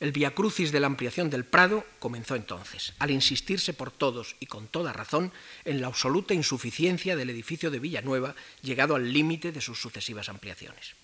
El 0.00 0.12
viacrucis 0.12 0.72
de 0.72 0.80
la 0.80 0.86
ampliación 0.86 1.28
del 1.28 1.44
Prado 1.44 1.84
comenzó 1.98 2.34
entonces, 2.34 2.94
al 2.98 3.10
insistirse 3.10 3.74
por 3.74 3.90
todos 3.90 4.34
y 4.40 4.46
con 4.46 4.66
toda 4.66 4.94
razón 4.94 5.30
en 5.66 5.82
la 5.82 5.88
absoluta 5.88 6.32
insuficiencia 6.32 7.16
del 7.16 7.28
edificio 7.28 7.70
de 7.70 7.80
Villanueva, 7.80 8.34
llegado 8.62 8.94
al 8.94 9.12
límite 9.12 9.52
de 9.52 9.60
sus 9.60 9.78
sucesivas 9.78 10.30
ampliaciones. 10.30 10.94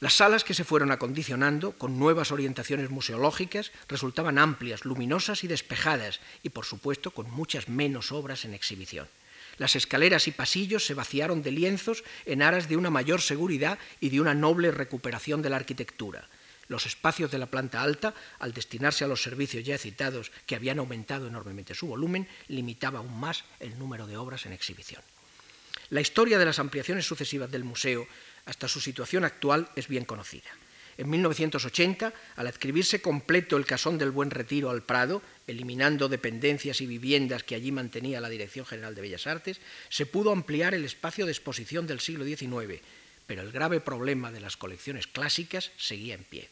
Las 0.00 0.14
salas 0.14 0.42
que 0.42 0.54
se 0.54 0.64
fueron 0.64 0.90
acondicionando, 0.90 1.72
con 1.72 1.96
nuevas 2.00 2.32
orientaciones 2.32 2.90
museológicas, 2.90 3.70
resultaban 3.88 4.38
amplias, 4.38 4.84
luminosas 4.84 5.44
y 5.44 5.46
despejadas, 5.46 6.18
y 6.42 6.48
por 6.48 6.64
supuesto 6.64 7.12
con 7.12 7.30
muchas 7.30 7.68
menos 7.68 8.10
obras 8.10 8.44
en 8.44 8.52
exhibición. 8.52 9.06
Las 9.58 9.76
escaleras 9.76 10.26
y 10.26 10.32
pasillos 10.32 10.84
se 10.84 10.94
vaciaron 10.94 11.42
de 11.42 11.52
lienzos 11.52 12.02
en 12.26 12.42
aras 12.42 12.68
de 12.68 12.76
una 12.76 12.90
mayor 12.90 13.20
seguridad 13.20 13.78
y 14.00 14.08
de 14.08 14.20
una 14.20 14.34
noble 14.34 14.72
recuperación 14.72 15.40
de 15.40 15.50
la 15.50 15.56
arquitectura. 15.56 16.28
Los 16.68 16.86
espacios 16.86 17.30
de 17.30 17.38
la 17.38 17.46
planta 17.46 17.82
alta, 17.82 18.14
al 18.38 18.52
destinarse 18.52 19.04
a 19.04 19.08
los 19.08 19.22
servicios 19.22 19.64
ya 19.64 19.78
citados, 19.78 20.30
que 20.46 20.54
habían 20.54 20.78
aumentado 20.78 21.26
enormemente 21.26 21.74
su 21.74 21.86
volumen, 21.86 22.28
limitaba 22.48 22.98
aún 22.98 23.18
más 23.18 23.44
el 23.58 23.78
número 23.78 24.06
de 24.06 24.16
obras 24.16 24.46
en 24.46 24.52
exhibición. 24.52 25.02
La 25.90 26.02
historia 26.02 26.38
de 26.38 26.44
las 26.44 26.58
ampliaciones 26.58 27.06
sucesivas 27.06 27.50
del 27.50 27.64
museo 27.64 28.06
hasta 28.44 28.68
su 28.68 28.80
situación 28.80 29.24
actual 29.24 29.70
es 29.74 29.88
bien 29.88 30.04
conocida. 30.04 30.50
En 30.98 31.08
1980, 31.08 32.12
al 32.36 32.46
adscribirse 32.46 33.00
completo 33.00 33.56
el 33.56 33.64
casón 33.64 33.98
del 33.98 34.10
Buen 34.10 34.30
Retiro 34.30 34.68
al 34.68 34.82
Prado, 34.82 35.22
eliminando 35.46 36.08
dependencias 36.08 36.80
y 36.80 36.86
viviendas 36.86 37.44
que 37.44 37.54
allí 37.54 37.70
mantenía 37.70 38.20
la 38.20 38.28
Dirección 38.28 38.66
General 38.66 38.94
de 38.94 39.02
Bellas 39.02 39.28
Artes, 39.28 39.60
se 39.88 40.06
pudo 40.06 40.32
ampliar 40.32 40.74
el 40.74 40.84
espacio 40.84 41.24
de 41.24 41.32
exposición 41.32 41.86
del 41.86 42.00
siglo 42.00 42.24
XIX, 42.24 42.82
pero 43.26 43.42
el 43.42 43.52
grave 43.52 43.80
problema 43.80 44.32
de 44.32 44.40
las 44.40 44.56
colecciones 44.56 45.06
clásicas 45.06 45.70
seguía 45.76 46.14
en 46.14 46.24
pie. 46.24 46.48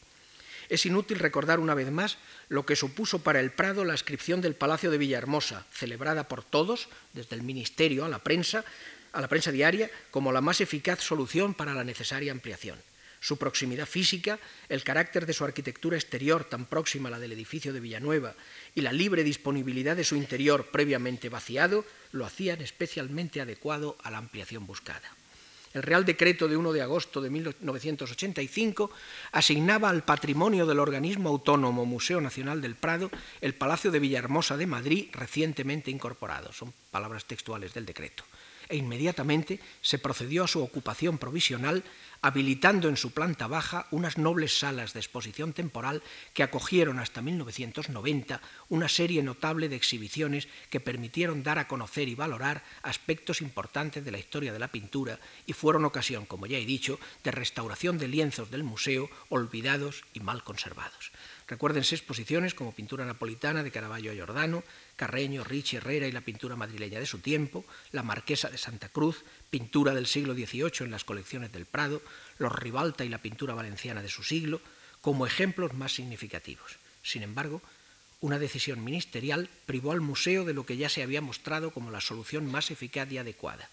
Es 0.69 0.85
inútil 0.85 1.19
recordar 1.19 1.59
una 1.59 1.73
vez 1.73 1.91
más 1.91 2.17
lo 2.49 2.65
que 2.65 2.75
supuso 2.75 3.19
para 3.19 3.39
el 3.39 3.51
Prado 3.51 3.85
la 3.85 3.93
inscripción 3.93 4.41
del 4.41 4.55
Palacio 4.55 4.91
de 4.91 4.97
Villahermosa, 4.97 5.65
celebrada 5.71 6.27
por 6.27 6.43
todos, 6.43 6.89
desde 7.13 7.35
el 7.35 7.41
Ministerio 7.41 8.05
a 8.05 8.09
la 8.09 8.19
prensa, 8.19 8.65
a 9.13 9.21
la 9.21 9.27
prensa 9.27 9.51
diaria, 9.51 9.89
como 10.11 10.31
la 10.31 10.41
más 10.41 10.61
eficaz 10.61 11.01
solución 11.01 11.53
para 11.53 11.73
la 11.73 11.83
necesaria 11.83 12.31
ampliación. 12.31 12.77
Su 13.19 13.37
proximidad 13.37 13.87
física, 13.87 14.37
el 14.69 14.83
carácter 14.83 15.25
de 15.25 15.33
su 15.33 15.43
arquitectura 15.43 15.97
exterior 15.97 16.43
tan 16.43 16.65
próxima 16.65 17.09
a 17.09 17.13
la 17.13 17.19
del 17.19 17.31
edificio 17.31 17.73
de 17.73 17.79
Villanueva 17.79 18.35
y 18.75 18.81
la 18.81 18.93
libre 18.93 19.23
disponibilidad 19.23 19.95
de 19.95 20.03
su 20.03 20.15
interior 20.15 20.67
previamente 20.71 21.29
vaciado 21.29 21.83
lo 22.11 22.25
hacían 22.25 22.61
especialmente 22.61 23.41
adecuado 23.41 23.97
a 24.03 24.11
la 24.11 24.19
ampliación 24.19 24.67
buscada. 24.67 25.16
El 25.77 25.83
Real 25.83 26.05
Decreto 26.05 26.47
de 26.47 26.57
1 26.57 26.73
de 26.73 26.81
agosto 26.81 27.21
de 27.21 27.29
1985 27.29 28.89
asignaba 29.31 29.89
al 29.89 30.03
patrimonio 30.03 30.65
del 30.65 30.79
organismo 30.79 31.29
autónomo 31.29 31.85
Museo 31.85 32.19
Nacional 32.19 32.61
del 32.61 32.75
Prado 32.75 33.11
el 33.41 33.53
Palacio 33.53 33.91
de 33.91 33.99
Villahermosa 33.99 34.57
de 34.57 34.65
Madrid 34.65 35.09
recientemente 35.13 35.91
incorporado. 35.91 36.51
Son 36.51 36.73
palabras 36.89 37.25
textuales 37.25 37.75
del 37.75 37.85
decreto 37.85 38.23
e 38.69 38.77
inmediatamente 38.77 39.59
se 39.81 39.99
procedió 39.99 40.43
a 40.43 40.47
su 40.47 40.61
ocupación 40.61 41.17
provisional, 41.17 41.83
habilitando 42.21 42.89
en 42.89 42.97
su 42.97 43.11
planta 43.11 43.47
baja 43.47 43.87
unas 43.91 44.17
nobles 44.17 44.57
salas 44.57 44.93
de 44.93 44.99
exposición 44.99 45.53
temporal 45.53 46.01
que 46.33 46.43
acogieron 46.43 46.99
hasta 46.99 47.21
1990 47.21 48.41
una 48.69 48.89
serie 48.89 49.23
notable 49.23 49.69
de 49.69 49.75
exhibiciones 49.75 50.47
que 50.69 50.79
permitieron 50.79 51.43
dar 51.43 51.59
a 51.59 51.67
conocer 51.67 52.07
y 52.07 52.15
valorar 52.15 52.63
aspectos 52.81 53.41
importantes 53.41 54.03
de 54.03 54.11
la 54.11 54.19
historia 54.19 54.53
de 54.53 54.59
la 54.59 54.69
pintura 54.71 55.19
y 55.45 55.53
fueron 55.53 55.85
ocasión, 55.85 56.25
como 56.25 56.47
ya 56.47 56.57
he 56.57 56.65
dicho, 56.65 56.99
de 57.23 57.31
restauración 57.31 57.97
de 57.97 58.07
lienzos 58.07 58.51
del 58.51 58.63
museo 58.63 59.09
olvidados 59.29 60.03
y 60.13 60.19
mal 60.19 60.43
conservados. 60.43 61.11
Recuérdense 61.47 61.95
exposiciones 61.95 62.53
como 62.53 62.73
Pintura 62.73 63.05
Napolitana 63.05 63.63
de 63.63 63.71
Caravaggio 63.71 64.11
a 64.11 64.13
Giordano, 64.13 64.63
Carreño, 64.97 65.45
Ricci, 65.45 65.77
Herrera 65.77 66.05
y 66.05 66.11
la 66.11 66.21
pintura 66.21 66.57
madrileña 66.57 66.99
de 66.99 67.05
su 67.05 67.19
tiempo, 67.19 67.63
La 67.93 68.03
Marquesa 68.03 68.49
de 68.49 68.57
Santa 68.57 68.89
Cruz, 68.89 69.23
pintura 69.49 69.93
del 69.93 70.07
siglo 70.07 70.33
XVIII 70.33 70.85
en 70.85 70.91
las 70.91 71.05
colecciones 71.05 71.53
del 71.53 71.65
Prado, 71.65 72.01
Los 72.37 72.51
Ribalta 72.51 73.05
y 73.05 73.09
la 73.09 73.21
pintura 73.21 73.53
valenciana 73.53 74.01
de 74.01 74.09
su 74.09 74.23
siglo, 74.23 74.59
como 74.99 75.25
ejemplos 75.25 75.73
más 75.73 75.93
significativos. 75.93 76.79
Sin 77.01 77.23
embargo, 77.23 77.61
una 78.19 78.39
decisión 78.39 78.83
ministerial 78.83 79.49
privó 79.65 79.93
al 79.93 80.01
museo 80.01 80.43
de 80.43 80.53
lo 80.53 80.65
que 80.65 80.75
ya 80.75 80.89
se 80.89 81.01
había 81.01 81.21
mostrado 81.21 81.71
como 81.71 81.91
la 81.91 82.01
solución 82.01 82.45
más 82.51 82.71
eficaz 82.71 83.09
y 83.09 83.19
adecuada, 83.19 83.69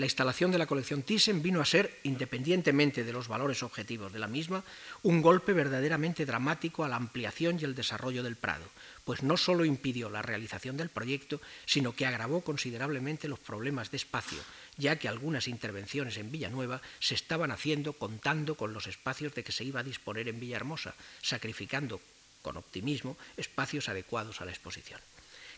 la 0.00 0.06
instalación 0.06 0.50
de 0.50 0.56
la 0.56 0.66
colección 0.66 1.02
Thyssen 1.02 1.42
vino 1.42 1.60
a 1.60 1.66
ser, 1.66 2.00
independientemente 2.04 3.04
de 3.04 3.12
los 3.12 3.28
valores 3.28 3.62
objetivos 3.62 4.10
de 4.12 4.18
la 4.18 4.28
misma, 4.28 4.64
un 5.02 5.20
golpe 5.20 5.52
verdaderamente 5.52 6.24
dramático 6.24 6.84
a 6.84 6.88
la 6.88 6.96
ampliación 6.96 7.58
y 7.60 7.64
el 7.64 7.74
desarrollo 7.74 8.22
del 8.22 8.36
Prado, 8.36 8.64
pues 9.04 9.22
no 9.22 9.36
solo 9.36 9.66
impidió 9.66 10.08
la 10.08 10.22
realización 10.22 10.78
del 10.78 10.88
proyecto, 10.88 11.42
sino 11.66 11.92
que 11.94 12.06
agravó 12.06 12.40
considerablemente 12.40 13.28
los 13.28 13.38
problemas 13.38 13.90
de 13.90 13.98
espacio, 13.98 14.38
ya 14.78 14.96
que 14.96 15.06
algunas 15.06 15.48
intervenciones 15.48 16.16
en 16.16 16.32
Villanueva 16.32 16.80
se 16.98 17.14
estaban 17.14 17.50
haciendo 17.50 17.92
contando 17.92 18.54
con 18.54 18.72
los 18.72 18.86
espacios 18.86 19.34
de 19.34 19.44
que 19.44 19.52
se 19.52 19.64
iba 19.64 19.80
a 19.80 19.84
disponer 19.84 20.28
en 20.28 20.40
Villahermosa, 20.40 20.94
sacrificando 21.20 22.00
con 22.40 22.56
optimismo 22.56 23.18
espacios 23.36 23.90
adecuados 23.90 24.40
a 24.40 24.46
la 24.46 24.52
exposición. 24.52 25.00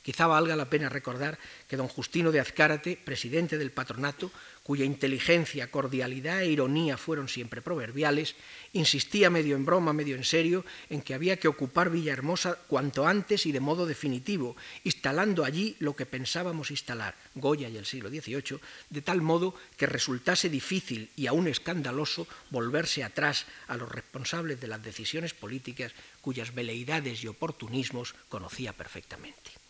Quizá 0.03 0.27
valga 0.27 0.57
la 0.57 0.67
pena 0.67 0.91
recordar 0.91 1.39
que 1.71 1.79
don 1.79 1.87
Justino 1.87 2.33
de 2.35 2.41
Azcárate, 2.41 2.99
presidente 2.99 3.57
del 3.57 3.71
patronato, 3.71 4.35
cuya 4.63 4.85
inteligencia, 4.85 5.71
cordialidad 5.71 6.43
e 6.43 6.51
ironía 6.51 6.99
fueron 6.99 7.29
siempre 7.29 7.63
proverbiales, 7.63 8.35
insistía 8.73 9.31
medio 9.31 9.55
en 9.55 9.65
broma, 9.65 9.93
medio 9.93 10.15
en 10.15 10.25
serio, 10.25 10.65
en 10.91 11.03
que 11.03 11.15
había 11.15 11.39
que 11.39 11.49
ocupar 11.49 11.91
Villahermosa 11.91 12.59
cuanto 12.67 13.07
antes 13.07 13.47
y 13.47 13.53
de 13.53 13.61
modo 13.61 13.87
definitivo, 13.87 14.57
instalando 14.83 15.45
allí 15.45 15.77
lo 15.79 15.95
que 15.95 16.07
pensábamos 16.07 16.71
instalar, 16.71 17.15
Goya 17.35 17.69
y 17.69 17.77
el 17.77 17.87
siglo 17.87 18.09
XVIII, 18.09 18.59
de 18.91 19.03
tal 19.03 19.23
modo 19.23 19.55
que 19.77 19.87
resultase 19.87 20.49
difícil 20.49 21.11
y 21.17 21.27
aún 21.27 21.47
escandaloso 21.47 22.27
volverse 22.51 23.03
atrás 23.03 23.47
a 23.67 23.77
los 23.77 23.91
responsables 23.91 24.61
de 24.61 24.67
las 24.67 24.83
decisiones 24.83 25.35
políticas 25.35 25.93
cuyas 26.21 26.55
veleidades 26.55 27.23
y 27.23 27.29
oportunismos 27.29 28.15
conocía 28.29 28.73
perfectamente. 28.73 29.62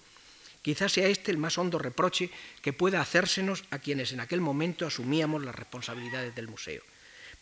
Quizás 0.62 0.92
sea 0.92 1.09
este 1.09 1.33
el 1.33 1.38
más 1.38 1.59
hondo 1.59 1.79
reproche 1.79 2.31
que 2.62 2.72
pueda 2.72 3.01
hacérsenos 3.01 3.64
a 3.70 3.81
quienes 3.81 4.12
en 4.12 4.20
aquel 4.20 4.40
momento 4.40 4.87
asumíamos 4.87 5.44
las 5.44 5.55
responsabilidades 5.55 6.35
del 6.35 6.48
museo. 6.48 6.83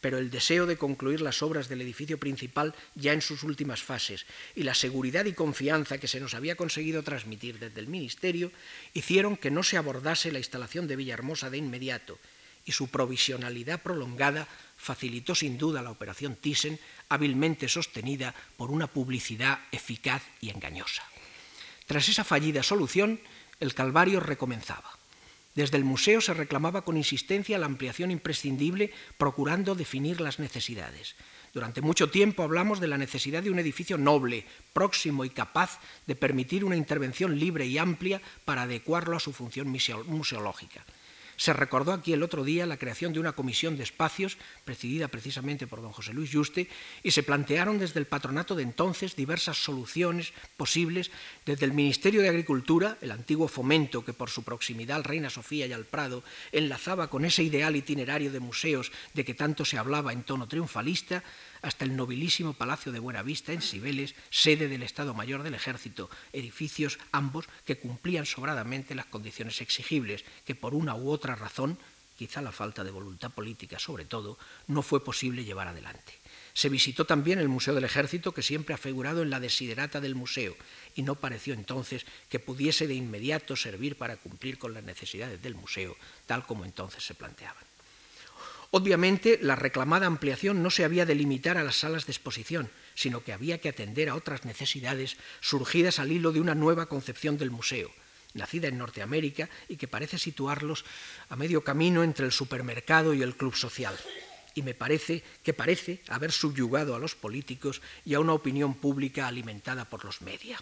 Pero 0.01 0.17
el 0.17 0.31
deseo 0.31 0.65
de 0.65 0.79
concluir 0.79 1.21
las 1.21 1.43
obras 1.43 1.69
del 1.69 1.83
edificio 1.83 2.19
principal 2.19 2.75
ya 2.95 3.13
en 3.13 3.21
sus 3.21 3.43
últimas 3.43 3.83
fases 3.83 4.25
y 4.57 4.63
la 4.63 4.75
seguridad 4.75 5.27
y 5.27 5.35
confianza 5.35 5.99
que 5.99 6.09
se 6.09 6.21
nos 6.21 6.33
había 6.33 6.57
conseguido 6.57 7.03
transmitir 7.03 7.59
desde 7.59 7.81
el 7.81 7.89
Ministerio 7.89 8.51
hicieron 8.95 9.37
que 9.37 9.51
no 9.51 9.63
se 9.63 9.77
abordase 9.77 10.33
la 10.33 10.39
instalación 10.39 10.89
de 10.89 10.97
Villahermosa 10.97 11.51
de 11.51 11.59
inmediato 11.59 12.19
y 12.65 12.73
su 12.73 12.89
provisionalidad 12.89 13.83
prolongada 13.83 14.49
facilitó 14.77 15.35
sin 15.35 15.59
duda 15.59 15.83
la 15.83 15.91
operación 15.91 16.37
Thyssen, 16.37 16.79
hábilmente 17.11 17.69
sostenida 17.69 18.35
por 18.57 18.71
una 18.71 18.87
publicidad 18.87 19.61
eficaz 19.73 20.23
y 20.41 20.49
engañosa. 20.49 21.10
Tras 21.91 22.09
esa 22.09 22.23
fallida 22.23 22.63
solución, 22.63 23.19
el 23.59 23.75
calvario 23.75 24.21
recomenzaba. 24.21 24.97
Desde 25.57 25.77
el 25.77 25.83
museo 25.83 26.21
se 26.21 26.33
reclamaba 26.33 26.83
con 26.83 26.97
insistencia 26.97 27.59
la 27.59 27.67
ampliación 27.67 28.13
imprescindible, 28.13 28.93
procurando 29.19 29.75
definir 29.75 30.21
las 30.21 30.39
necesidades. 30.39 31.17
Durante 31.53 31.81
mucho 31.81 32.09
tiempo 32.09 32.45
hablamos 32.45 32.79
de 32.79 32.87
la 32.87 32.97
necesidad 32.97 33.43
de 33.43 33.51
un 33.51 33.59
edificio 33.59 33.99
noble, 33.99 34.47
próximo 34.73 35.25
y 35.25 35.31
capaz 35.31 35.81
de 36.07 36.15
permitir 36.15 36.65
una 36.65 36.77
intervención 36.77 37.37
libre 37.37 37.67
y 37.67 37.77
amplia 37.77 38.23
para 38.45 38.63
adecuarlo 38.63 39.17
a 39.17 39.21
su 39.21 39.33
función 39.33 39.67
museológica. 39.67 40.85
Se 41.41 41.55
recordó 41.55 41.95
aquí 41.95 42.13
el 42.13 42.23
otro 42.23 42.45
día 42.45 42.67
la 42.67 42.77
creación 42.77 43.15
de 43.15 43.19
una 43.19 43.33
comisión 43.33 43.79
de 43.79 43.83
espacios, 43.83 44.37
presidida 44.67 45.09
precisamente 45.09 45.67
por 45.67 45.81
don 45.81 45.91
José 45.91 46.13
Luis 46.13 46.31
Juste, 46.31 46.69
y 47.03 47.13
se 47.13 47.23
plantearon 47.23 47.79
desde 47.79 47.99
el 47.99 48.05
patronato 48.05 48.55
de 48.55 48.63
entonces 48.63 49.17
diversas 49.17 49.57
soluciones 49.57 50.35
posibles, 50.59 51.11
desde 51.47 51.65
el 51.65 51.73
Ministerio 51.73 52.21
de 52.21 52.29
Agricultura, 52.29 52.99
el 53.01 53.11
antiguo 53.11 53.49
fomento 53.49 54.05
que 54.05 54.13
por 54.13 54.29
su 54.29 54.43
proximidad 54.43 54.99
al 54.99 55.05
Reina 55.05 55.31
Sofía 55.31 55.67
y 55.67 55.73
al 55.73 55.87
Prado 55.87 56.23
enlazaba 56.53 57.09
con 57.09 57.25
ese 57.25 57.43
ideal 57.43 57.75
itinerario 57.75 58.31
de 58.31 58.41
museos 58.41 58.93
de 59.15 59.25
que 59.25 59.33
tanto 59.33 59.65
se 59.65 59.79
hablaba 59.79 60.13
en 60.13 60.25
tono 60.25 60.47
triunfalista, 60.47 61.25
hasta 61.63 61.85
el 61.85 61.97
nobilísimo 61.97 62.55
Palacio 62.55 62.93
de 62.93 62.99
Buenavista 62.99 63.53
en 63.53 63.63
Cibeles, 63.63 64.15
sede 64.31 64.69
del 64.69 64.83
Estado 64.83 65.15
Mayor 65.15 65.43
del 65.43 65.55
Ejército, 65.55 66.11
edificios 66.33 66.99
ambos 67.13 67.47
que 67.67 67.79
cumplían 67.79 68.27
sobradamente 68.27 68.95
las 68.95 69.07
condiciones 69.07 69.61
exigibles, 69.61 70.25
que 70.45 70.55
por 70.55 70.75
una 70.75 70.95
u 70.95 71.11
otra 71.11 71.30
razón, 71.37 71.79
quizá 72.17 72.43
la 72.43 72.53
falta 72.53 72.85
de 72.85 72.91
voluntad 72.91 73.31
política 73.31 73.79
sobre 73.79 74.05
todo, 74.05 74.39
no 74.67 74.83
fue 74.83 75.03
posible 75.03 75.45
llevar 75.45 75.69
adelante. 75.69 76.13
Se 76.53 76.69
visitó 76.69 77.07
también 77.07 77.39
el 77.39 77.49
Museo 77.49 77.75
del 77.75 77.85
Ejército, 77.85 78.33
que 78.33 78.43
siempre 78.43 78.75
ha 78.75 78.79
figurado 78.79 79.23
en 79.23 79.31
la 79.31 79.41
desiderata 79.41 80.01
del 80.01 80.15
museo, 80.15 80.55
y 80.95 81.03
no 81.03 81.15
pareció 81.15 81.55
entonces 81.55 82.05
que 82.29 82.39
pudiese 82.39 82.87
de 82.87 82.95
inmediato 82.95 83.57
servir 83.57 83.97
para 83.97 84.17
cumplir 84.17 84.59
con 84.59 84.75
las 84.75 84.85
necesidades 84.85 85.41
del 85.41 85.55
museo, 85.55 85.97
tal 86.27 86.45
como 86.45 86.65
entonces 86.65 87.05
se 87.05 87.15
planteaban. 87.15 87.65
Obviamente, 88.73 89.39
la 89.43 89.57
reclamada 89.57 90.07
ampliación 90.07 90.63
no 90.63 90.71
se 90.71 90.85
había 90.85 91.07
de 91.07 91.15
limitar 91.15 91.57
a 91.57 91.65
las 91.65 91.77
salas 91.77 92.07
de 92.07 92.13
exposición, 92.13 92.71
sino 92.95 93.25
que 93.25 93.33
había 93.33 93.59
que 93.59 93.69
atender 93.69 94.09
a 94.09 94.15
otras 94.15 94.45
necesidades 94.45 95.17
surgidas 95.41 95.99
al 95.99 96.13
hilo 96.13 96.33
de 96.33 96.41
una 96.41 96.55
nueva 96.55 96.87
concepción 96.87 97.39
del 97.39 97.51
museo, 97.51 97.91
nacida 98.35 98.69
en 98.69 98.79
Norteamérica 98.79 99.49
y 99.69 99.77
que 99.77 99.89
parece 99.89 100.19
situarlos 100.19 100.85
a 101.29 101.37
medio 101.37 101.63
camino 101.63 102.03
entre 102.03 102.27
el 102.27 102.33
supermercado 102.33 103.15
y 103.15 103.23
el 103.23 103.37
club 103.37 103.55
social. 103.55 103.97
Y 104.55 104.63
me 104.63 104.75
parece 104.75 105.23
que 105.43 105.55
parece 105.55 106.03
haber 106.09 106.33
subyugado 106.33 106.95
a 106.95 106.99
los 106.99 107.15
políticos 107.15 107.83
y 108.05 108.15
a 108.15 108.21
una 108.21 108.33
opinión 108.33 108.75
pública 108.75 109.29
alimentada 109.29 109.85
por 109.85 110.05
los 110.05 110.23
medios. 110.23 110.61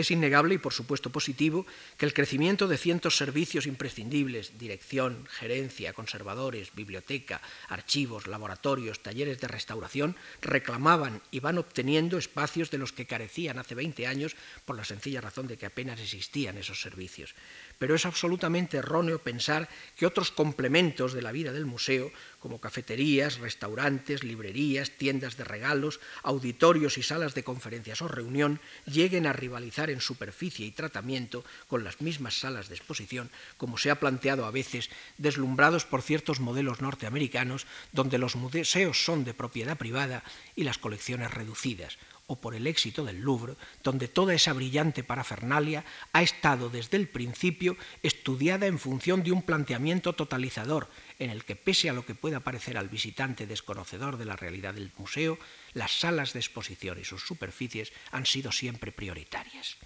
Es 0.00 0.10
innegable 0.10 0.54
y 0.54 0.58
por 0.58 0.72
supuesto 0.72 1.10
positivo 1.10 1.66
que 1.98 2.06
el 2.06 2.14
crecimiento 2.14 2.66
de 2.66 2.78
cientos 2.78 3.18
servicios 3.18 3.66
imprescindibles, 3.66 4.56
dirección, 4.56 5.26
gerencia, 5.28 5.92
conservadores, 5.92 6.74
biblioteca, 6.74 7.42
archivos, 7.68 8.26
laboratorios, 8.26 9.02
talleres 9.02 9.42
de 9.42 9.48
restauración, 9.48 10.16
reclamaban 10.40 11.20
y 11.30 11.40
van 11.40 11.58
obteniendo 11.58 12.16
espacios 12.16 12.70
de 12.70 12.78
los 12.78 12.94
que 12.94 13.04
carecían 13.04 13.58
hace 13.58 13.74
20 13.74 14.06
años 14.06 14.36
por 14.64 14.74
la 14.74 14.86
sencilla 14.86 15.20
razón 15.20 15.46
de 15.48 15.58
que 15.58 15.66
apenas 15.66 16.00
existían 16.00 16.56
esos 16.56 16.80
servicios. 16.80 17.34
Pero 17.80 17.94
es 17.94 18.04
absolutamente 18.04 18.76
erróneo 18.76 19.20
pensar 19.20 19.66
que 19.96 20.04
otros 20.04 20.30
complementos 20.30 21.14
de 21.14 21.22
la 21.22 21.32
vida 21.32 21.50
del 21.50 21.64
museo, 21.64 22.12
como 22.38 22.60
cafeterías, 22.60 23.38
restaurantes, 23.38 24.22
librerías, 24.22 24.90
tiendas 24.90 25.38
de 25.38 25.44
regalos, 25.44 25.98
auditorios 26.22 26.98
y 26.98 27.02
salas 27.02 27.34
de 27.34 27.42
conferencias 27.42 28.02
o 28.02 28.08
reunión, 28.08 28.60
lleguen 28.84 29.26
a 29.26 29.32
rivalizar 29.32 29.88
en 29.88 30.02
superficie 30.02 30.66
y 30.66 30.72
tratamiento 30.72 31.42
con 31.68 31.82
las 31.82 32.02
mismas 32.02 32.38
salas 32.38 32.68
de 32.68 32.74
exposición, 32.74 33.30
como 33.56 33.78
se 33.78 33.90
ha 33.90 33.98
planteado 33.98 34.44
a 34.44 34.50
veces, 34.50 34.90
deslumbrados 35.16 35.86
por 35.86 36.02
ciertos 36.02 36.38
modelos 36.38 36.82
norteamericanos, 36.82 37.66
donde 37.92 38.18
los 38.18 38.36
museos 38.36 39.02
son 39.02 39.24
de 39.24 39.32
propiedad 39.32 39.78
privada 39.78 40.22
y 40.54 40.64
las 40.64 40.76
colecciones 40.76 41.32
reducidas 41.32 41.96
o 42.30 42.36
por 42.38 42.54
el 42.54 42.68
éxito 42.70 43.04
del 43.04 43.18
Louvre, 43.26 43.58
donde 43.82 44.06
toda 44.06 44.34
esa 44.34 44.52
brillante 44.52 45.02
parafernalia 45.02 45.84
ha 46.12 46.22
estado 46.22 46.70
desde 46.70 46.96
el 46.96 47.08
principio 47.08 47.76
estudiada 48.04 48.66
en 48.66 48.78
función 48.78 49.24
de 49.24 49.32
un 49.32 49.42
planteamiento 49.42 50.14
totalizador, 50.14 50.86
en 51.18 51.30
el 51.30 51.44
que, 51.44 51.56
pese 51.56 51.90
a 51.90 51.92
lo 51.92 52.06
que 52.06 52.14
pueda 52.14 52.38
parecer 52.38 52.78
al 52.78 52.88
visitante 52.88 53.48
desconocedor 53.48 54.16
de 54.16 54.26
la 54.26 54.36
realidad 54.36 54.74
del 54.74 54.92
museo, 54.96 55.40
las 55.74 55.90
salas 55.90 56.32
de 56.32 56.38
exposición 56.38 57.00
y 57.00 57.04
sus 57.04 57.26
superficies 57.26 57.92
han 58.12 58.26
sido 58.26 58.52
siempre 58.52 58.92
prioritarias. 58.92 59.76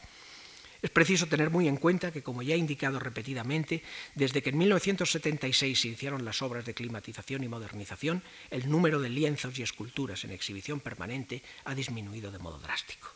Es 0.85 0.91
preciso 0.91 1.27
tener 1.27 1.49
muy 1.49 1.67
en 1.67 1.79
cuenta 1.79 2.13
que, 2.13 2.23
como 2.23 2.43
ya 2.43 2.55
he 2.55 2.59
indicado 2.59 3.01
repetidamente, 3.01 3.83
desde 4.15 4.43
que 4.43 4.51
en 4.51 4.59
1976 4.59 5.81
se 5.81 5.89
iniciaron 5.89 6.27
las 6.27 6.43
obras 6.43 6.67
de 6.67 6.75
climatización 6.75 7.43
y 7.43 7.49
modernización, 7.49 8.23
el 8.51 8.69
número 8.69 9.01
de 9.01 9.09
lienzos 9.09 9.59
y 9.59 9.63
esculturas 9.63 10.25
en 10.25 10.33
exhibición 10.33 10.81
permanente 10.81 11.43
ha 11.65 11.75
disminuido 11.75 12.31
de 12.31 12.39
modo 12.39 12.59
drástico. 12.59 13.09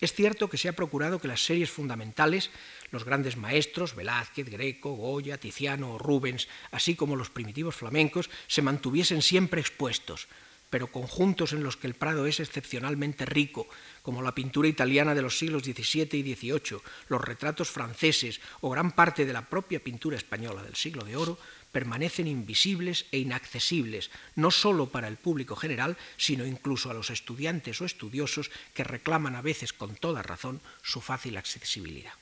Es 0.00 0.14
cierto 0.14 0.48
que 0.48 0.56
se 0.56 0.70
ha 0.70 0.72
procurado 0.72 1.20
que 1.20 1.28
las 1.28 1.44
series 1.44 1.70
fundamentales, 1.70 2.50
los 2.90 3.04
grandes 3.04 3.36
maestros, 3.36 3.94
Velázquez, 3.94 4.48
Greco, 4.48 4.92
Goya, 4.94 5.36
Tiziano 5.36 5.92
o 5.92 5.98
Rubens, 5.98 6.48
así 6.70 6.94
como 6.96 7.14
los 7.14 7.28
primitivos 7.28 7.76
flamencos, 7.76 8.30
se 8.46 8.62
mantuviesen 8.62 9.20
siempre 9.20 9.60
expuestos, 9.60 10.28
pero 10.72 10.86
conjuntos 10.86 11.52
en 11.52 11.62
los 11.62 11.76
que 11.76 11.86
el 11.86 11.92
Prado 11.92 12.24
es 12.24 12.40
excepcionalmente 12.40 13.26
rico, 13.26 13.68
como 14.00 14.22
la 14.22 14.34
pintura 14.34 14.68
italiana 14.68 15.14
de 15.14 15.20
los 15.20 15.36
siglos 15.36 15.64
XVII 15.64 16.08
y 16.16 16.34
XVIII, 16.34 16.80
los 17.08 17.20
retratos 17.20 17.68
franceses 17.68 18.40
o 18.62 18.70
gran 18.70 18.92
parte 18.92 19.26
de 19.26 19.34
la 19.34 19.50
propia 19.50 19.84
pintura 19.84 20.16
española 20.16 20.62
del 20.62 20.74
siglo 20.74 21.04
de 21.04 21.14
oro, 21.14 21.38
permanecen 21.72 22.26
invisibles 22.26 23.04
e 23.12 23.18
inaccesibles, 23.18 24.10
no 24.34 24.50
sólo 24.50 24.88
para 24.88 25.08
el 25.08 25.18
público 25.18 25.56
general, 25.56 25.98
sino 26.16 26.46
incluso 26.46 26.90
a 26.90 26.94
los 26.94 27.10
estudiantes 27.10 27.78
o 27.82 27.84
estudiosos 27.84 28.50
que 28.72 28.82
reclaman 28.82 29.36
a 29.36 29.42
veces 29.42 29.74
con 29.74 29.94
toda 29.94 30.22
razón 30.22 30.62
su 30.80 31.02
fácil 31.02 31.36
accesibilidad. 31.36 32.16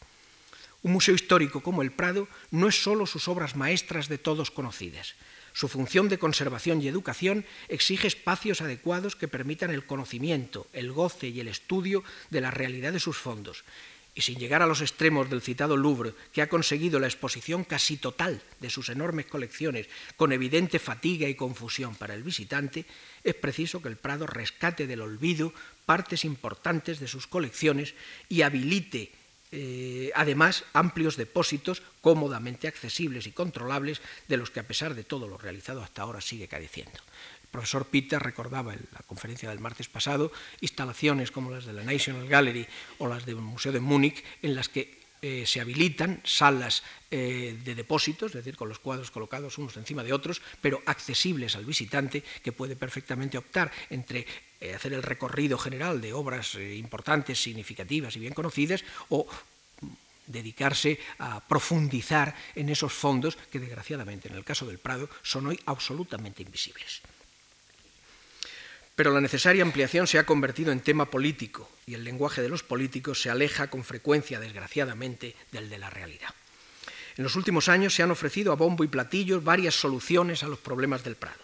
Un 0.83 0.91
museo 0.91 1.15
histórico 1.15 1.63
como 1.63 1.83
el 1.83 1.93
Prado 1.93 2.27
no 2.51 2.67
es 2.67 2.83
sólo 2.83 3.07
sus 3.07 3.29
obras 3.29 3.55
maestras 3.55 4.09
de 4.09 4.19
todos 4.19 4.51
conocidas, 4.51 5.15
su 5.53 5.69
función 5.69 6.09
de 6.09 6.19
conservación 6.19 6.81
y 6.81 6.89
educación 6.89 7.45
exige 7.69 8.07
espacios 8.07 8.61
adecuados 8.61 9.17
que 9.17 9.29
permitan 9.29 9.71
el 9.71 9.85
conocimiento, 9.85 10.67
el 10.73 10.93
goce 10.93 11.29
y 11.29 11.41
el 11.41 11.49
estudio 11.49 12.05
de 12.31 12.41
la 12.41 12.51
realidad 12.51 12.93
de 12.93 13.01
sus 13.01 13.17
fondos. 13.17 13.65
Y 14.15 14.23
sin 14.23 14.39
llegar 14.39 14.61
a 14.61 14.67
los 14.67 14.81
extremos 14.81 15.31
del 15.31 15.41
citado 15.41 15.77
Louvre, 15.77 16.15
que 16.33 16.43
ha 16.43 16.49
conseguido 16.49 16.99
la 16.99 17.07
exposición 17.07 17.63
casi 17.63 17.97
total 17.97 18.43
de 18.59 18.69
sus 18.69 18.89
enormes 18.89 19.27
colecciones 19.27 19.89
con 20.17 20.33
evidente 20.33 20.81
fatiga 20.81 21.29
y 21.29 21.37
confusión 21.37 21.95
para 21.95 22.15
el 22.15 22.25
visitante, 22.25 22.87
es 23.23 23.35
preciso 23.35 23.81
que 23.81 23.89
el 23.89 23.97
Prado 23.97 24.27
rescate 24.27 24.87
del 24.89 25.03
olvido 25.03 25.55
partes 25.87 26.25
importantes 26.25 26.99
de 26.99 27.07
sus 27.07 27.27
colecciones 27.27 27.95
y 28.29 28.43
habilite 28.43 29.13
eh, 29.53 30.11
además 30.15 30.65
amplios 30.73 31.17
depósitos 31.17 31.83
cómodamente 32.01 32.69
accesibles 32.69 33.27
y 33.27 33.33
controlables 33.33 34.01
de 34.29 34.37
los 34.37 34.51
que 34.51 34.61
a 34.61 34.67
pesar 34.67 34.95
de 34.95 35.05
todo 35.05 35.27
lo 35.27 35.39
realizado 35.39 35.83
hasta 35.83 36.03
ahora 36.03 36.21
sigue 36.21 36.49
careciendo. 36.49 36.99
El 37.43 37.49
profesor 37.51 37.87
Peter 37.87 38.23
recordaba 38.23 38.75
en 38.75 38.87
la 38.93 39.01
conferencia 39.01 39.49
del 39.49 39.59
martes 39.59 39.89
pasado 39.89 40.31
instalaciones 40.61 41.33
como 41.33 41.51
las 41.51 41.65
de 41.65 41.73
la 41.73 41.83
National 41.83 42.29
Gallery 42.29 42.67
o 42.99 43.09
las 43.09 43.27
del 43.27 43.37
Museo 43.37 43.73
de 43.73 43.81
Múnich 43.81 44.23
en 44.43 44.55
las 44.55 44.69
que 44.69 45.01
eh, 45.23 45.45
se 45.45 45.61
habilitan 45.61 46.23
salas 46.25 46.83
eh, 47.11 47.59
de 47.63 47.75
depósitos, 47.75 48.31
es 48.31 48.37
decir, 48.37 48.57
con 48.57 48.71
los 48.71 48.79
cuadros 48.79 49.11
colocados 49.11 49.59
unos 49.59 49.77
encima 49.77 50.03
de 50.03 50.15
otros, 50.15 50.41
pero 50.63 50.81
accesibles 50.87 51.57
al 51.57 51.67
visitante 51.67 52.23
que 52.43 52.53
puede 52.53 52.75
perfectamente 52.75 53.37
optar 53.37 53.71
entre 53.91 54.27
eh, 54.61 54.75
hacer 54.75 54.93
el 54.93 55.03
recorrido 55.03 55.59
general 55.59 56.01
de 56.01 56.13
obras 56.13 56.55
importantes, 56.55 57.43
significativas 57.43 58.17
y 58.17 58.21
bien 58.21 58.35
conocidas 58.35 58.85
o 59.09 59.27
dedicarse 60.27 60.99
a 61.19 61.41
profundizar 61.41 62.35
en 62.55 62.69
esos 62.69 62.93
fondos 62.93 63.37
que 63.51 63.59
desgraciadamente 63.59 64.29
en 64.29 64.37
el 64.37 64.45
caso 64.45 64.67
del 64.67 64.79
Prado 64.79 65.09
son 65.23 65.49
hoy 65.49 65.61
absolutamente 65.67 66.43
invisibles 66.43 67.03
pero 69.01 69.13
la 69.13 69.23
necesaria 69.23 69.63
ampliación 69.63 70.07
se 70.07 70.19
ha 70.19 70.27
convertido 70.27 70.73
en 70.73 70.81
tema 70.81 71.07
político 71.07 71.71
y 71.87 71.95
el 71.95 72.05
lenguaje 72.05 72.43
de 72.43 72.51
los 72.51 72.63
políticos 72.63 73.23
se 73.23 73.31
aleja 73.31 73.71
con 73.71 73.83
frecuencia, 73.83 74.39
desgraciadamente, 74.39 75.35
del 75.53 75.71
de 75.71 75.79
la 75.79 75.89
realidad. 75.89 76.29
En 77.17 77.25
los 77.25 77.35
últimos 77.35 77.71
años 77.71 77.95
se 77.95 78.03
han 78.03 78.11
ofrecido 78.11 78.53
a 78.53 78.57
bombo 78.57 78.85
y 78.85 78.89
platillo 78.89 79.41
varias 79.41 79.75
soluciones 79.75 80.43
a 80.43 80.49
los 80.49 80.59
problemas 80.59 81.03
del 81.03 81.17
Prado. 81.17 81.41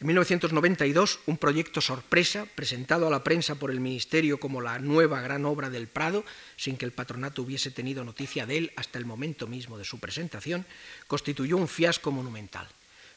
En 0.00 0.06
1992, 0.06 1.20
un 1.26 1.36
proyecto 1.36 1.82
sorpresa, 1.82 2.46
presentado 2.54 3.06
a 3.06 3.10
la 3.10 3.22
prensa 3.22 3.56
por 3.56 3.70
el 3.70 3.80
Ministerio 3.80 4.40
como 4.40 4.62
la 4.62 4.78
nueva 4.78 5.20
gran 5.20 5.44
obra 5.44 5.68
del 5.68 5.88
Prado, 5.88 6.24
sin 6.56 6.78
que 6.78 6.86
el 6.86 6.92
patronato 6.92 7.42
hubiese 7.42 7.70
tenido 7.70 8.02
noticia 8.02 8.46
de 8.46 8.56
él 8.56 8.72
hasta 8.76 8.98
el 8.98 9.04
momento 9.04 9.46
mismo 9.46 9.76
de 9.76 9.84
su 9.84 10.00
presentación, 10.00 10.64
constituyó 11.06 11.58
un 11.58 11.68
fiasco 11.68 12.10
monumental. 12.12 12.66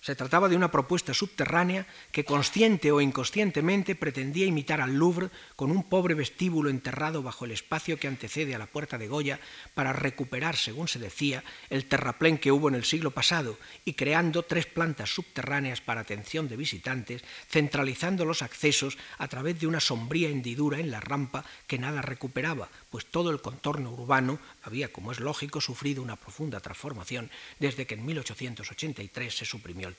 Se 0.03 0.17
trataba 0.17 0.49
de 0.49 0.57
una 0.57 0.69
propuesta 0.69 1.13
subterránea 1.13 1.87
que 2.11 2.25
consciente 2.25 2.91
o 2.91 2.99
inconscientemente 2.99 3.95
pretendía 3.95 4.45
imitar 4.45 4.81
al 4.81 4.95
Louvre 4.95 5.29
con 5.55 5.71
un 5.71 5.87
pobre 5.87 6.13
vestíbulo 6.13 6.69
enterrado 6.69 7.23
bajo 7.23 7.45
el 7.45 7.51
espacio 7.51 7.97
que 7.97 8.09
antecede 8.09 8.53
a 8.53 8.57
la 8.57 8.65
puerta 8.65 8.97
de 8.97 9.07
Goya 9.07 9.39
para 9.73 9.93
recuperar, 9.93 10.57
según 10.57 10.89
se 10.89 10.99
decía, 10.99 11.45
el 11.69 11.85
terraplén 11.85 12.37
que 12.37 12.51
hubo 12.51 12.67
en 12.67 12.75
el 12.75 12.83
siglo 12.83 13.11
pasado 13.11 13.57
y 13.85 13.93
creando 13.93 14.43
tres 14.43 14.65
plantas 14.65 15.09
subterráneas 15.09 15.79
para 15.79 16.01
atención 16.01 16.49
de 16.49 16.57
visitantes, 16.57 17.23
centralizando 17.47 18.25
los 18.25 18.41
accesos 18.41 18.97
a 19.19 19.29
través 19.29 19.57
de 19.61 19.67
una 19.67 19.79
sombría 19.79 20.27
hendidura 20.27 20.79
en 20.79 20.91
la 20.91 20.99
rampa 20.99 21.45
que 21.65 21.79
nada 21.79 22.01
recuperaba, 22.01 22.67
pues 22.89 23.05
todo 23.05 23.31
el 23.31 23.39
contorno 23.39 23.93
urbano 23.93 24.37
había, 24.63 24.91
como 24.91 25.13
es 25.13 25.21
lógico, 25.21 25.61
sufrido 25.61 26.03
una 26.03 26.17
profunda 26.17 26.59
transformación 26.59 27.31
desde 27.57 27.87
que 27.87 27.93
en 27.93 28.05
1883 28.05 29.37
se 29.37 29.45
suprimió 29.45 29.92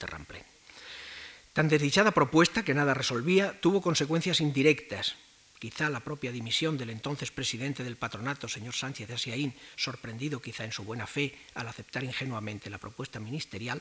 Tan 1.52 1.68
desdichada 1.68 2.11
propuesta, 2.11 2.64
que 2.64 2.74
nada 2.74 2.94
resolvía, 2.94 3.61
tuvo 3.61 3.80
consecuencias 3.80 4.40
indirectas. 4.40 5.14
Quizá 5.59 5.88
la 5.88 6.00
propia 6.00 6.33
dimisión 6.33 6.76
del 6.76 6.90
entonces 6.90 7.30
presidente 7.30 7.85
del 7.85 7.96
patronato, 7.96 8.48
señor 8.48 8.74
Sánchez 8.74 9.09
de 9.09 9.14
Asiaín, 9.14 9.54
sorprendido 9.76 10.42
quizá 10.42 10.64
en 10.64 10.72
su 10.72 10.83
buena 10.83 11.07
fe 11.07 11.38
al 11.54 11.68
aceptar 11.68 12.02
ingenuamente 12.02 12.68
la 12.68 12.78
propuesta 12.78 13.20
ministerial, 13.20 13.80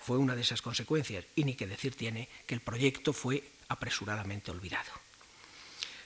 fue 0.00 0.18
una 0.18 0.36
de 0.36 0.42
esas 0.42 0.62
consecuencias, 0.62 1.24
y 1.34 1.44
ni 1.44 1.54
que 1.54 1.66
decir 1.66 1.96
tiene 1.96 2.28
que 2.46 2.54
el 2.54 2.60
proyecto 2.60 3.12
fue 3.12 3.42
apresuradamente 3.68 4.50
olvidado. 4.50 4.92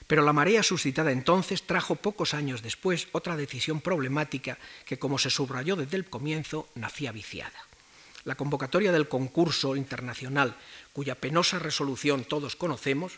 Pero 0.07 0.23
la 0.23 0.33
marea 0.33 0.63
suscitada 0.63 1.11
entonces 1.11 1.67
trajo 1.67 1.93
pocos 1.93 2.33
años 2.33 2.63
después 2.63 3.09
otra 3.11 3.37
decisión 3.37 3.79
problemática 3.79 4.57
que, 4.85 4.97
como 4.97 5.19
se 5.19 5.29
subrayó 5.29 5.75
desde 5.75 5.97
el 5.97 6.09
comienzo, 6.09 6.67
nacía 6.73 7.11
viciada. 7.11 7.68
La 8.29 8.35
convocatoria 8.35 8.91
del 8.91 9.09
concurso 9.09 9.75
internacional, 9.75 10.53
cuya 10.93 11.15
penosa 11.15 11.57
resolución 11.57 12.23
todos 12.23 12.55
conocemos, 12.55 13.17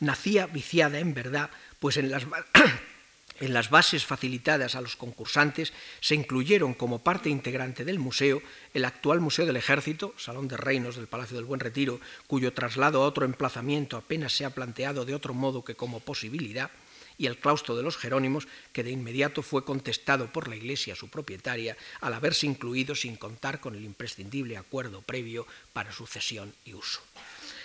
nacía 0.00 0.48
viciada 0.48 0.98
en 0.98 1.14
verdad, 1.14 1.48
pues 1.78 1.96
en 1.96 2.10
las, 2.10 3.70
bases 3.70 4.04
facilitadas 4.04 4.74
a 4.74 4.80
los 4.80 4.96
concursantes 4.96 5.72
se 6.00 6.16
incluyeron 6.16 6.74
como 6.74 7.04
parte 7.04 7.30
integrante 7.30 7.84
del 7.84 8.00
museo 8.00 8.42
el 8.74 8.84
actual 8.84 9.20
Museo 9.20 9.46
del 9.46 9.58
Ejército, 9.58 10.12
Salón 10.18 10.48
de 10.48 10.56
Reinos 10.56 10.96
del 10.96 11.06
Palacio 11.06 11.36
del 11.36 11.46
Buen 11.46 11.60
Retiro, 11.60 12.00
cuyo 12.26 12.52
traslado 12.52 13.00
a 13.00 13.06
otro 13.06 13.24
emplazamiento 13.24 13.96
apenas 13.96 14.32
se 14.32 14.44
ha 14.44 14.50
planteado 14.50 15.04
de 15.04 15.14
otro 15.14 15.34
modo 15.34 15.62
que 15.62 15.76
como 15.76 16.00
posibilidad, 16.00 16.72
y 17.18 17.26
el 17.26 17.38
claustro 17.38 17.76
de 17.76 17.82
los 17.82 17.96
Jerónimos, 17.96 18.48
que 18.72 18.82
de 18.82 18.90
inmediato 18.90 19.42
fue 19.42 19.64
contestado 19.64 20.32
por 20.32 20.48
la 20.48 20.56
Iglesia, 20.56 20.96
su 20.96 21.08
propietaria, 21.08 21.76
al 22.00 22.14
haberse 22.14 22.46
incluido 22.46 22.94
sin 22.94 23.16
contar 23.16 23.60
con 23.60 23.74
el 23.74 23.84
imprescindible 23.84 24.56
acuerdo 24.56 25.02
previo 25.02 25.46
para 25.72 25.92
su 25.92 26.06
cesión 26.06 26.54
y 26.64 26.74
uso. 26.74 27.00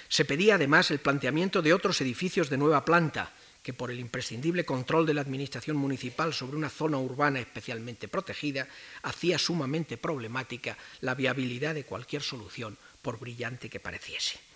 Se 0.09 0.25
pedía 0.25 0.55
además 0.55 0.91
el 0.91 0.99
planteamiento 0.99 1.61
de 1.61 1.73
otros 1.73 1.99
edificios 2.01 2.49
de 2.49 2.57
nueva 2.57 2.85
planta, 2.85 3.33
que 3.61 3.73
por 3.73 3.91
el 3.91 3.99
imprescindible 3.99 4.63
control 4.63 5.05
de 5.05 5.13
la 5.13 5.19
Administración 5.19 5.75
municipal 5.75 6.33
sobre 6.33 6.55
una 6.55 6.69
zona 6.69 6.99
urbana 6.99 7.41
especialmente 7.41 8.07
protegida, 8.07 8.67
hacía 9.03 9.37
sumamente 9.37 9.97
problemática 9.97 10.77
la 11.01 11.15
viabilidad 11.15 11.75
de 11.75 11.83
cualquier 11.83 12.21
solución, 12.21 12.77
por 13.01 13.19
brillante 13.19 13.69
que 13.69 13.81
pareciese. 13.81 14.46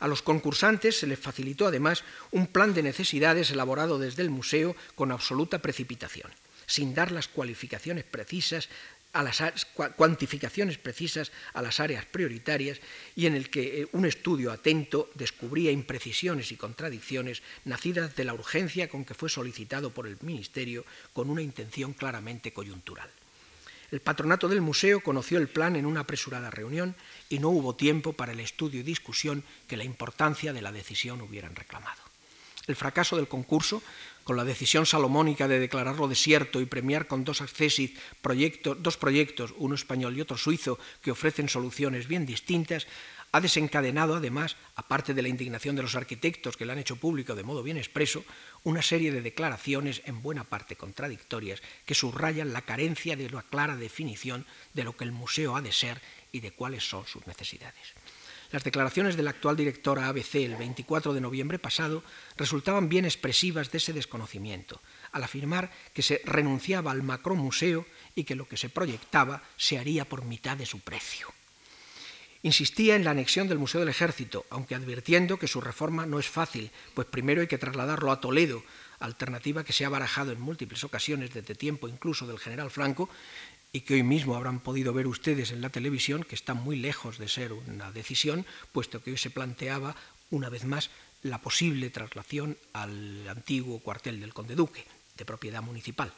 A 0.00 0.08
los 0.08 0.22
concursantes 0.22 0.98
se 0.98 1.06
les 1.06 1.18
facilitó 1.18 1.66
además 1.66 2.04
un 2.30 2.46
plan 2.46 2.74
de 2.74 2.82
necesidades 2.82 3.50
elaborado 3.50 3.98
desde 3.98 4.22
el 4.22 4.30
museo 4.30 4.76
con 4.94 5.12
absoluta 5.12 5.60
precipitación, 5.60 6.30
sin 6.66 6.94
dar 6.94 7.12
las 7.12 7.28
cualificaciones 7.28 8.04
precisas 8.04 8.68
las 9.22 9.66
cuantificaciones 9.96 10.78
precisas 10.78 11.32
a 11.54 11.62
las 11.62 11.80
áreas 11.80 12.04
prioritarias 12.04 12.80
y 13.14 13.26
en 13.26 13.34
el 13.34 13.50
que 13.50 13.82
eh, 13.82 13.88
un 13.92 14.04
estudio 14.04 14.52
atento 14.52 15.10
descubría 15.14 15.70
imprecisiones 15.70 16.52
y 16.52 16.56
contradicciones 16.56 17.42
nacidas 17.64 18.14
de 18.16 18.24
la 18.24 18.34
urgencia 18.34 18.88
con 18.88 19.04
que 19.04 19.14
fue 19.14 19.28
solicitado 19.28 19.90
por 19.90 20.06
el 20.06 20.18
Ministerio 20.20 20.84
con 21.12 21.30
una 21.30 21.42
intención 21.42 21.94
claramente 21.94 22.52
coyuntural. 22.52 23.08
El 23.90 24.00
patronato 24.00 24.48
del 24.48 24.60
museo 24.60 25.00
conoció 25.00 25.38
el 25.38 25.48
plan 25.48 25.76
en 25.76 25.86
una 25.86 26.00
apresurada 26.00 26.50
reunión 26.50 26.96
y 27.28 27.38
no 27.38 27.50
hubo 27.50 27.76
tiempo 27.76 28.12
para 28.12 28.32
el 28.32 28.40
estudio 28.40 28.80
y 28.80 28.82
discusión 28.82 29.44
que 29.68 29.76
la 29.76 29.84
importancia 29.84 30.52
de 30.52 30.62
la 30.62 30.72
decisión 30.72 31.20
hubieran 31.20 31.54
reclamado. 31.54 32.02
El 32.66 32.74
fracaso 32.74 33.16
del 33.16 33.28
concurso 33.28 33.82
con 34.24 34.36
la 34.36 34.44
decisión 34.44 34.86
salomónica 34.86 35.46
de 35.46 35.60
declararlo 35.60 36.08
desierto 36.08 36.60
y 36.60 36.66
premiar 36.66 37.06
con 37.06 37.22
dos 37.22 37.40
accesis 37.40 37.92
dos 38.78 38.96
proyectos, 38.96 39.54
uno 39.56 39.76
español 39.76 40.16
y 40.16 40.20
otro 40.20 40.36
suizo, 40.36 40.80
que 41.00 41.12
ofrecen 41.12 41.48
soluciones 41.48 42.08
bien 42.08 42.26
distintas, 42.26 42.88
ha 43.36 43.40
desencadenado 43.40 44.16
además, 44.16 44.56
aparte 44.76 45.12
de 45.12 45.20
la 45.20 45.28
indignación 45.28 45.76
de 45.76 45.82
los 45.82 45.94
arquitectos 45.94 46.56
que 46.56 46.64
lo 46.64 46.72
han 46.72 46.78
hecho 46.78 46.96
público 46.96 47.34
de 47.34 47.42
modo 47.42 47.62
bien 47.62 47.76
expreso, 47.76 48.24
una 48.64 48.80
serie 48.80 49.12
de 49.12 49.20
declaraciones 49.20 50.00
en 50.06 50.22
buena 50.22 50.44
parte 50.44 50.76
contradictorias 50.76 51.60
que 51.84 51.94
subrayan 51.94 52.54
la 52.54 52.62
carencia 52.62 53.14
de 53.14 53.26
una 53.26 53.42
clara 53.42 53.76
definición 53.76 54.46
de 54.72 54.84
lo 54.84 54.96
que 54.96 55.04
el 55.04 55.12
museo 55.12 55.54
ha 55.54 55.60
de 55.60 55.72
ser 55.72 56.00
y 56.32 56.40
de 56.40 56.52
cuáles 56.52 56.88
son 56.88 57.06
sus 57.06 57.26
necesidades. 57.26 57.92
Las 58.52 58.64
declaraciones 58.64 59.16
de 59.16 59.22
la 59.22 59.30
actual 59.30 59.56
directora 59.56 60.08
ABC 60.08 60.36
el 60.36 60.56
24 60.56 61.12
de 61.12 61.20
noviembre 61.20 61.58
pasado 61.58 62.02
resultaban 62.38 62.88
bien 62.88 63.04
expresivas 63.04 63.70
de 63.70 63.78
ese 63.78 63.92
desconocimiento, 63.92 64.80
al 65.12 65.24
afirmar 65.24 65.70
que 65.92 66.02
se 66.02 66.22
renunciaba 66.24 66.90
al 66.90 67.02
macromuseo 67.02 67.84
y 68.14 68.24
que 68.24 68.36
lo 68.36 68.48
que 68.48 68.56
se 68.56 68.70
proyectaba 68.70 69.42
se 69.58 69.78
haría 69.78 70.08
por 70.08 70.24
mitad 70.24 70.56
de 70.56 70.64
su 70.64 70.80
precio. 70.80 71.28
Insistía 72.46 72.94
en 72.94 73.02
la 73.02 73.10
anexión 73.10 73.48
del 73.48 73.58
Museo 73.58 73.80
del 73.80 73.88
Ejército, 73.88 74.46
aunque 74.50 74.76
advirtiendo 74.76 75.36
que 75.36 75.48
su 75.48 75.60
reforma 75.60 76.06
no 76.06 76.20
es 76.20 76.28
fácil, 76.28 76.70
pues 76.94 77.08
primero 77.08 77.40
hay 77.40 77.48
que 77.48 77.58
trasladarlo 77.58 78.12
a 78.12 78.20
Toledo, 78.20 78.62
alternativa 79.00 79.64
que 79.64 79.72
se 79.72 79.84
ha 79.84 79.88
barajado 79.88 80.30
en 80.30 80.40
múltiples 80.40 80.84
ocasiones 80.84 81.34
desde 81.34 81.56
tiempo 81.56 81.88
incluso 81.88 82.24
del 82.24 82.38
general 82.38 82.70
Franco, 82.70 83.08
y 83.72 83.80
que 83.80 83.94
hoy 83.94 84.04
mismo 84.04 84.36
habrán 84.36 84.60
podido 84.60 84.92
ver 84.92 85.08
ustedes 85.08 85.50
en 85.50 85.60
la 85.60 85.70
televisión, 85.70 86.22
que 86.22 86.36
está 86.36 86.54
muy 86.54 86.76
lejos 86.76 87.18
de 87.18 87.26
ser 87.26 87.52
una 87.52 87.90
decisión, 87.90 88.46
puesto 88.70 89.02
que 89.02 89.10
hoy 89.10 89.18
se 89.18 89.30
planteaba, 89.30 89.96
una 90.30 90.48
vez 90.48 90.64
más, 90.64 90.90
la 91.24 91.40
posible 91.40 91.90
traslación 91.90 92.56
al 92.72 93.28
antiguo 93.28 93.80
cuartel 93.80 94.20
del 94.20 94.32
Conde 94.32 94.54
Duque, 94.54 94.84
de 95.16 95.24
propiedad 95.24 95.62
municipal. 95.62 96.12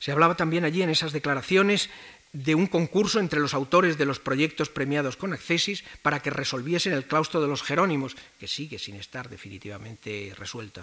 Se 0.00 0.12
hablaba 0.12 0.34
también 0.34 0.64
allí 0.64 0.82
en 0.82 0.90
esas 0.90 1.12
declaraciones 1.12 1.88
de 2.32 2.54
un 2.54 2.66
concurso 2.66 3.18
entre 3.18 3.40
los 3.40 3.54
autores 3.54 3.98
de 3.98 4.04
los 4.04 4.20
proyectos 4.20 4.68
premiados 4.68 5.16
con 5.16 5.32
accesis 5.32 5.82
para 6.02 6.20
que 6.20 6.30
resolviesen 6.30 6.92
el 6.92 7.06
claustro 7.06 7.40
de 7.40 7.48
los 7.48 7.62
Jerónimos, 7.62 8.16
que 8.38 8.46
sigue 8.46 8.78
sin 8.78 8.94
estar 8.94 9.28
definitivamente 9.28 10.32
resuelta 10.36 10.82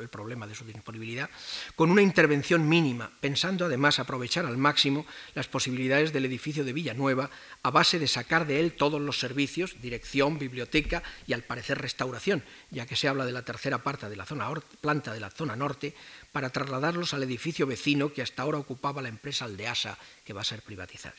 el 0.00 0.08
problema 0.08 0.48
de 0.48 0.56
su 0.56 0.64
disponibilidad, 0.64 1.30
con 1.76 1.90
una 1.90 2.02
intervención 2.02 2.68
mínima, 2.68 3.12
pensando 3.20 3.66
además 3.66 4.00
aprovechar 4.00 4.46
al 4.46 4.56
máximo 4.56 5.06
las 5.34 5.46
posibilidades 5.46 6.12
del 6.12 6.24
edificio 6.24 6.64
de 6.64 6.72
Villanueva 6.72 7.30
a 7.62 7.70
base 7.70 8.00
de 8.00 8.08
sacar 8.08 8.46
de 8.46 8.58
él 8.58 8.72
todos 8.72 9.00
los 9.00 9.20
servicios, 9.20 9.76
dirección, 9.80 10.38
biblioteca 10.38 11.04
y 11.26 11.34
al 11.34 11.44
parecer 11.44 11.78
restauración, 11.78 12.42
ya 12.70 12.86
que 12.86 12.96
se 12.96 13.06
habla 13.06 13.26
de 13.26 13.32
la 13.32 13.44
tercera 13.44 13.78
parte 13.78 14.08
de 14.08 14.16
la 14.16 14.26
zona 14.26 14.50
planta 14.80 15.12
de 15.12 15.20
la 15.20 15.30
zona 15.30 15.54
norte, 15.54 15.94
para 16.32 16.50
trasladarlos 16.50 17.14
al 17.14 17.22
edificio 17.22 17.66
vecino 17.66 18.12
que 18.12 18.22
hasta 18.22 18.42
ahora 18.42 18.58
ocupaba 18.58 19.02
la 19.02 19.08
empresa 19.08 19.44
Aldeasa, 19.44 19.98
que 20.24 20.32
va 20.32 20.42
a 20.42 20.44
ser 20.44 20.62
privatizada. 20.62 21.16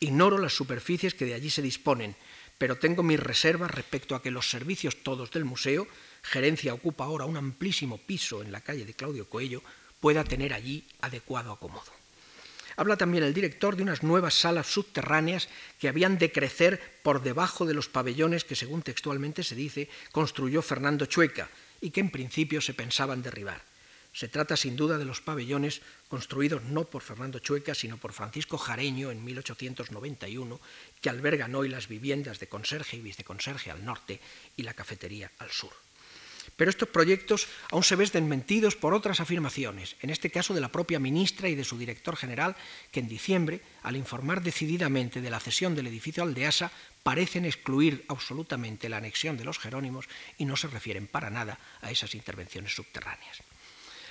Ignoro 0.00 0.38
las 0.38 0.54
superficies 0.54 1.14
que 1.14 1.26
de 1.26 1.34
allí 1.34 1.50
se 1.50 1.62
disponen, 1.62 2.16
pero 2.56 2.78
tengo 2.78 3.02
mis 3.02 3.20
reservas 3.20 3.70
respecto 3.70 4.14
a 4.14 4.22
que 4.22 4.30
los 4.30 4.48
servicios 4.48 5.02
todos 5.02 5.30
del 5.30 5.44
museo, 5.44 5.86
gerencia 6.22 6.74
ocupa 6.74 7.04
ahora 7.04 7.24
un 7.24 7.36
amplísimo 7.36 7.98
piso 7.98 8.42
en 8.42 8.52
la 8.52 8.60
calle 8.60 8.84
de 8.84 8.94
Claudio 8.94 9.28
Coello, 9.28 9.62
pueda 10.00 10.24
tener 10.24 10.54
allí 10.54 10.84
adecuado 11.00 11.52
acomodo. 11.52 11.92
Habla 12.76 12.96
también 12.96 13.24
el 13.24 13.34
director 13.34 13.76
de 13.76 13.82
unas 13.82 14.02
nuevas 14.02 14.34
salas 14.34 14.66
subterráneas 14.66 15.48
que 15.78 15.88
habían 15.88 16.16
de 16.16 16.32
crecer 16.32 16.80
por 17.02 17.22
debajo 17.22 17.66
de 17.66 17.74
los 17.74 17.88
pabellones 17.88 18.44
que, 18.44 18.56
según 18.56 18.80
textualmente 18.80 19.42
se 19.42 19.54
dice, 19.54 19.90
construyó 20.12 20.62
Fernando 20.62 21.04
Chueca 21.04 21.50
y 21.82 21.90
que 21.90 22.00
en 22.00 22.10
principio 22.10 22.60
se 22.60 22.72
pensaban 22.72 23.22
derribar. 23.22 23.69
Se 24.12 24.28
trata 24.28 24.56
sin 24.56 24.76
duda 24.76 24.98
de 24.98 25.04
los 25.04 25.20
pabellones 25.20 25.82
construidos 26.08 26.64
no 26.64 26.84
por 26.84 27.02
Fernando 27.02 27.38
Chueca, 27.38 27.74
sino 27.74 27.96
por 27.96 28.12
Francisco 28.12 28.58
Jareño 28.58 29.10
en 29.10 29.24
1891, 29.24 30.60
que 31.00 31.10
albergan 31.10 31.54
hoy 31.54 31.68
las 31.68 31.86
viviendas 31.86 32.40
de 32.40 32.48
conserje 32.48 32.96
y 32.96 33.00
viceconserje 33.00 33.70
al 33.70 33.84
norte 33.84 34.20
y 34.56 34.64
la 34.64 34.74
cafetería 34.74 35.30
al 35.38 35.50
sur. 35.50 35.72
Pero 36.56 36.70
estos 36.70 36.88
proyectos 36.88 37.46
aún 37.70 37.84
se 37.84 37.96
ven 37.96 38.10
desmentidos 38.12 38.76
por 38.76 38.92
otras 38.92 39.20
afirmaciones, 39.20 39.96
en 40.02 40.10
este 40.10 40.30
caso 40.30 40.52
de 40.52 40.60
la 40.60 40.72
propia 40.72 40.98
ministra 40.98 41.48
y 41.48 41.54
de 41.54 41.64
su 41.64 41.78
director 41.78 42.16
general, 42.16 42.56
que 42.90 43.00
en 43.00 43.08
diciembre, 43.08 43.60
al 43.82 43.96
informar 43.96 44.42
decididamente 44.42 45.20
de 45.20 45.30
la 45.30 45.40
cesión 45.40 45.74
del 45.74 45.86
edificio 45.86 46.22
Aldeasa, 46.22 46.72
parecen 47.02 47.44
excluir 47.44 48.04
absolutamente 48.08 48.88
la 48.88 48.98
anexión 48.98 49.36
de 49.36 49.44
los 49.44 49.58
Jerónimos 49.58 50.06
y 50.36 50.44
no 50.44 50.56
se 50.56 50.68
refieren 50.68 51.06
para 51.06 51.30
nada 51.30 51.58
a 51.80 51.90
esas 51.90 52.14
intervenciones 52.14 52.74
subterráneas. 52.74 53.40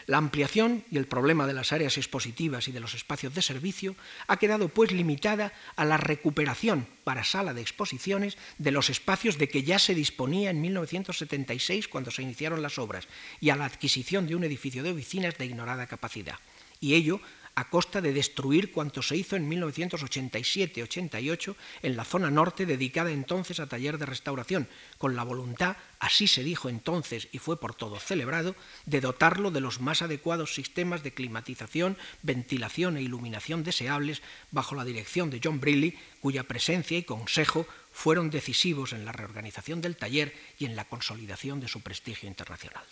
La 0.10 0.18
ampliación 0.18 0.84
y 0.90 0.98
el 0.98 1.06
problema 1.06 1.46
de 1.46 1.54
las 1.54 1.72
áreas 1.72 1.96
expositivas 2.00 2.68
y 2.68 2.72
de 2.72 2.80
los 2.80 2.96
espacios 2.96 3.36
de 3.36 3.44
servicio 3.44 3.96
ha 4.26 4.38
quedado 4.38 4.68
pues 4.68 4.92
limitada 4.92 5.54
a 5.76 5.86
la 5.86 5.98
recuperación 5.98 6.88
para 7.04 7.24
sala 7.24 7.54
de 7.54 7.62
exposiciones 7.62 8.36
de 8.58 8.72
los 8.72 8.90
espacios 8.90 9.38
de 9.38 9.50
que 9.50 9.62
ya 9.62 9.78
se 9.78 9.94
disponía 9.94 10.50
en 10.50 10.62
1976 10.62 11.88
cuando 11.88 12.10
se 12.10 12.24
iniciaron 12.24 12.64
las 12.64 12.80
obras 12.80 13.08
y 13.40 13.52
a 13.52 13.56
la 13.56 13.66
adquisición 13.66 14.26
de 14.26 14.36
un 14.36 14.44
edificio 14.44 14.82
de 14.82 14.94
oficinas 14.94 15.38
de 15.38 15.46
ignorada 15.46 15.86
capacidad. 15.86 16.40
Y 16.82 16.96
ello 16.96 17.22
a 17.60 17.70
costa 17.70 18.00
de 18.00 18.14
destruir 18.14 18.72
cuanto 18.72 19.02
se 19.02 19.18
hizo 19.18 19.36
en 19.36 19.50
1987-88 19.50 21.56
en 21.82 21.98
la 21.98 22.06
zona 22.06 22.32
norte 22.32 22.66
dedicada 22.66 23.12
entonces 23.12 23.60
a 23.60 23.68
taller 23.68 23.98
de 23.98 24.06
restauración, 24.06 24.70
con 24.98 25.18
la 25.18 25.24
voluntad, 25.24 25.76
así 26.00 26.28
se 26.28 26.44
dijo 26.44 26.70
entonces 26.70 27.28
y 27.34 27.40
fue 27.40 27.60
por 27.60 27.76
todo 27.76 28.00
celebrado, 28.00 28.56
de 28.86 29.02
dotarlo 29.02 29.52
de 29.52 29.60
los 29.60 29.82
más 29.82 30.02
adecuados 30.02 30.56
sistemas 30.56 31.04
de 31.04 31.14
climatización, 31.14 31.98
ventilación 32.24 32.96
e 32.96 33.02
iluminación 33.02 33.64
deseables 33.64 34.22
bajo 34.52 34.76
la 34.76 34.86
dirección 34.86 35.30
de 35.30 35.42
John 35.44 35.60
Briley, 35.60 36.00
cuya 36.22 36.44
presencia 36.44 36.98
y 36.98 37.04
consejo 37.04 37.68
fueron 37.92 38.30
decisivos 38.30 38.94
en 38.94 39.04
la 39.04 39.12
reorganización 39.12 39.82
del 39.82 39.98
taller 39.98 40.34
y 40.58 40.66
en 40.66 40.78
la 40.78 40.86
consolidación 40.86 41.60
de 41.60 41.68
su 41.68 41.82
prestigio 41.82 42.30
internacional. 42.30 42.86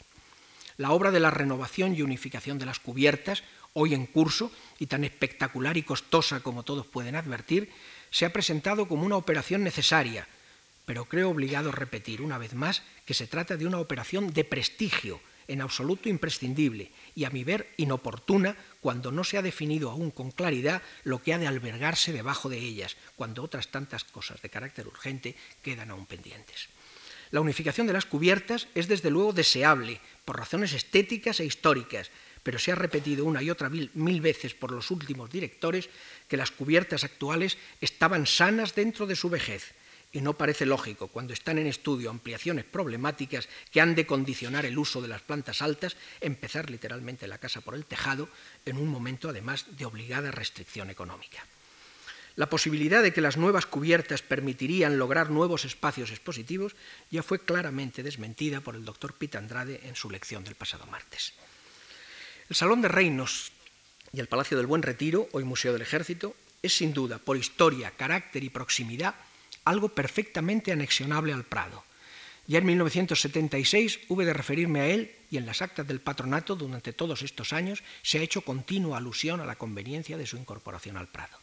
La 0.78 0.92
obra 0.92 1.10
de 1.10 1.20
la 1.20 1.32
renovación 1.32 1.96
y 1.96 2.04
unificación 2.04 2.60
de 2.60 2.68
las 2.68 2.80
cubiertas, 2.80 3.44
hoy 3.80 3.94
en 3.94 4.08
curso 4.08 4.52
y 4.80 4.88
tan 4.88 5.04
espectacular 5.04 5.78
y 5.78 5.84
costosa 5.84 6.40
como 6.40 6.64
todos 6.64 6.88
pueden 6.88 7.16
advertir, 7.16 7.70
se 8.10 8.26
ha 8.26 8.34
presentado 8.34 8.88
como 8.88 9.06
una 9.06 9.18
operación 9.18 9.64
necesaria, 9.64 10.28
pero 10.86 11.06
creo 11.06 11.30
obligado 11.30 11.70
a 11.70 11.74
repetir 11.74 12.24
una 12.24 12.40
vez 12.40 12.56
más 12.56 12.82
que 13.06 13.14
se 13.14 13.28
trata 13.28 13.56
de 13.56 13.68
una 13.68 13.80
operación 13.80 14.34
de 14.34 14.44
prestigio, 14.44 15.22
en 15.48 15.62
absoluto 15.62 16.10
imprescindible 16.10 16.92
y 17.16 17.24
a 17.26 17.30
mi 17.30 17.44
ver 17.44 17.72
inoportuna 17.78 18.58
cuando 18.82 19.12
no 19.12 19.24
se 19.24 19.38
ha 19.38 19.42
definido 19.42 19.92
aún 19.92 20.12
con 20.12 20.32
claridad 20.32 20.82
lo 21.04 21.22
que 21.22 21.34
ha 21.34 21.38
de 21.38 21.48
albergarse 21.48 22.12
debajo 22.12 22.50
de 22.50 22.58
ellas, 22.58 22.98
cuando 23.16 23.44
otras 23.44 23.70
tantas 23.70 24.04
cosas 24.04 24.42
de 24.42 24.50
carácter 24.50 24.88
urgente 24.88 25.36
quedan 25.62 25.92
aún 25.92 26.06
pendientes. 26.06 26.68
La 27.32 27.42
unificación 27.42 27.88
de 27.88 27.94
las 27.94 28.06
cubiertas 28.06 28.68
es 28.74 28.88
desde 28.88 29.12
luego 29.12 29.34
deseable 29.34 30.00
por 30.26 30.38
razones 30.38 30.74
estéticas 30.74 31.40
e 31.40 31.46
históricas, 31.46 32.10
pero 32.44 32.60
se 32.60 32.72
ha 32.72 32.76
repetido 32.76 33.26
una 33.26 33.42
y 33.42 33.50
otra 33.50 33.70
mil, 33.70 34.22
veces 34.22 34.54
por 34.54 34.72
los 34.72 34.92
últimos 34.92 35.30
directores 35.30 35.90
que 36.28 36.38
las 36.38 36.52
cubiertas 36.52 37.04
actuales 37.04 37.58
estaban 37.82 38.26
sanas 38.26 38.76
dentro 38.76 39.06
de 39.08 39.16
su 39.16 39.30
vejez. 39.30 39.74
Y 40.14 40.22
no 40.22 40.34
parece 40.34 40.66
lógico, 40.66 41.08
cuando 41.10 41.34
están 41.34 41.58
en 41.58 41.68
estudio 41.68 42.10
ampliaciones 42.10 42.64
problemáticas 42.64 43.50
que 43.72 43.82
han 43.82 43.94
de 43.94 44.06
condicionar 44.06 44.66
el 44.66 44.78
uso 44.78 45.02
de 45.02 45.10
las 45.10 45.22
plantas 45.22 45.62
altas, 45.62 45.98
empezar 46.22 46.70
literalmente 46.70 47.28
la 47.28 47.38
casa 47.38 47.62
por 47.62 47.76
el 47.76 47.86
tejado 47.86 48.30
en 48.66 48.78
un 48.78 48.88
momento 48.88 49.30
además 49.30 49.66
de 49.78 49.86
obligada 49.86 50.32
restricción 50.32 50.90
económica. 50.90 51.46
La 52.38 52.52
posibilidad 52.52 53.02
de 53.02 53.12
que 53.12 53.20
las 53.20 53.36
nuevas 53.36 53.66
cubiertas 53.66 54.22
permitirían 54.22 55.00
lograr 55.00 55.32
nuevos 55.32 55.66
espacios 55.66 56.12
expositivos 56.12 56.76
ya 57.10 57.24
fue 57.24 57.40
claramente 57.40 58.04
desmentida 58.04 58.62
por 58.62 58.76
el 58.76 58.86
doctor 58.86 59.14
Pita 59.14 59.40
Andrade 59.40 59.82
en 59.86 59.96
su 59.96 60.12
lección 60.12 60.44
del 60.44 60.54
pasado 60.54 60.86
martes. 60.86 61.34
El 62.50 62.56
Salón 62.56 62.82
de 62.82 62.88
Reinos 62.88 63.52
y 64.14 64.22
el 64.22 64.28
Palacio 64.28 64.56
del 64.56 64.68
Buen 64.68 64.82
Retiro, 64.82 65.28
hoy 65.34 65.44
Museo 65.44 65.74
del 65.74 65.82
Ejército, 65.82 66.34
es 66.62 66.78
sin 66.78 66.94
duda, 66.94 67.18
por 67.18 67.36
historia, 67.36 67.92
carácter 67.92 68.42
y 68.42 68.50
proximidad, 68.50 69.16
algo 69.66 69.90
perfectamente 69.90 70.72
anexionable 70.72 71.34
al 71.34 71.44
Prado. 71.44 71.84
Ya 72.48 72.60
en 72.60 72.66
1976 72.68 74.00
hube 74.08 74.24
de 74.24 74.32
referirme 74.32 74.80
a 74.80 74.88
él 74.88 75.12
y 75.30 75.36
en 75.36 75.46
las 75.46 75.62
actas 75.62 75.86
del 75.86 76.00
patronato 76.00 76.56
durante 76.56 76.94
todos 76.94 77.22
estos 77.22 77.52
años 77.52 77.84
se 78.02 78.20
ha 78.20 78.22
hecho 78.24 78.40
continua 78.44 78.98
alusión 78.98 79.42
a 79.42 79.46
la 79.46 79.58
conveniencia 79.58 80.18
de 80.18 80.26
su 80.26 80.38
incorporación 80.38 80.96
al 80.96 81.10
Prado. 81.10 81.38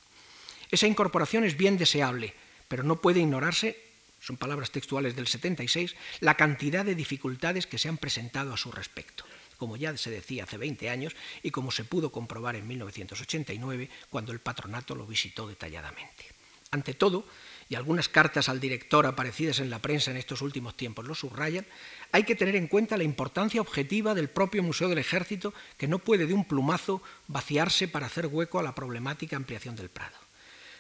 Esa 0.71 0.87
incorporación 0.87 1.45
es 1.45 1.59
bien 1.59 1.77
deseable, 1.77 2.33
pero 2.67 2.83
no 2.83 3.03
puede 3.03 3.21
ignorarse, 3.21 3.79
son 4.21 4.39
palabras 4.39 4.71
textuales 4.71 5.15
del 5.15 5.27
76, 5.27 5.97
la 6.21 6.39
cantidad 6.39 6.83
de 6.83 6.95
dificultades 6.95 7.67
que 7.67 7.77
se 7.77 7.91
han 7.91 7.99
presentado 7.99 8.55
a 8.55 8.57
su 8.57 8.73
respecto 8.73 9.27
como 9.57 9.77
ya 9.77 9.97
se 9.97 10.11
decía 10.11 10.45
hace 10.45 10.59
20 10.59 10.91
años 10.91 11.15
y 11.43 11.51
como 11.51 11.71
se 11.71 11.85
pudo 11.85 12.11
comprobar 12.11 12.57
en 12.57 12.67
1989 12.67 13.91
cuando 14.11 14.33
el 14.33 14.41
patronato 14.41 14.95
lo 14.95 15.07
visitó 15.07 15.47
detalladamente. 15.47 16.27
Ante 16.71 16.95
todo, 16.95 17.25
y 17.69 17.77
algunas 17.77 18.09
cartas 18.09 18.49
al 18.49 18.61
director 18.61 19.07
aparecidas 19.07 19.59
en 19.59 19.71
la 19.71 19.79
prensa 19.79 20.11
en 20.11 20.17
estos 20.17 20.43
últimos 20.43 20.77
tiempos 20.77 21.07
lo 21.07 21.15
subrayan, 21.15 21.67
hay 22.13 22.25
que 22.25 22.35
tener 22.35 22.57
en 22.57 22.69
cuenta 22.69 22.97
la 22.97 23.05
importancia 23.05 23.61
objetiva 23.61 24.15
del 24.15 24.29
propio 24.29 24.63
Museo 24.63 24.89
del 24.89 24.99
Ejército, 24.99 25.55
que 25.79 25.89
no 25.89 25.99
puede 25.99 26.27
de 26.27 26.35
un 26.35 26.45
plumazo 26.45 27.03
vaciarse 27.27 27.89
para 27.89 28.07
hacer 28.07 28.27
hueco 28.27 28.59
a 28.59 28.63
la 28.63 28.75
problemática 28.75 29.37
ampliación 29.37 29.77
del 29.77 29.89
Prado. 29.89 30.17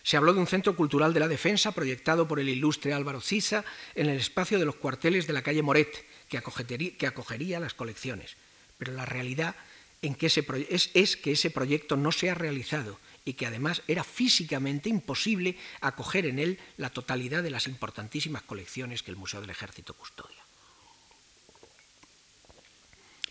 Se 0.02 0.18
habló 0.18 0.34
de 0.34 0.40
un 0.40 0.46
centro 0.46 0.76
cultural 0.76 1.14
de 1.14 1.20
la 1.20 1.28
defensa 1.28 1.72
proyectado 1.72 2.28
por 2.28 2.38
el 2.38 2.50
ilustre 2.50 2.92
Álvaro 2.92 3.22
Cisa 3.22 3.64
en 3.94 4.10
el 4.10 4.18
espacio 4.18 4.58
de 4.58 4.66
los 4.66 4.76
cuarteles 4.76 5.26
de 5.26 5.32
la 5.32 5.42
calle 5.42 5.62
Moret, 5.62 6.04
que 6.28 6.36
acogería, 6.36 7.60
las 7.60 7.72
colecciones. 7.72 8.36
Pero 8.84 8.98
la 8.98 9.06
realidad 9.06 9.56
es 10.02 11.16
que 11.16 11.32
ese 11.32 11.50
proyecto 11.50 11.96
no 11.96 12.12
se 12.12 12.28
ha 12.28 12.34
realizado 12.34 13.00
y 13.24 13.32
que 13.32 13.46
además 13.46 13.80
era 13.88 14.04
físicamente 14.04 14.90
imposible 14.90 15.56
acoger 15.80 16.26
en 16.26 16.38
él 16.38 16.58
la 16.76 16.90
totalidad 16.90 17.42
de 17.42 17.50
las 17.50 17.66
importantísimas 17.66 18.42
colecciones 18.42 19.02
que 19.02 19.10
el 19.10 19.16
Museo 19.16 19.40
del 19.40 19.48
Ejército 19.48 19.94
custodia. 19.94 20.44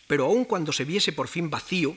Pero 0.08 0.26
aun 0.26 0.46
cuando 0.46 0.74
se 0.74 0.86
viese 0.86 1.14
por 1.14 1.28
fin 1.28 1.52
vacío, 1.52 1.96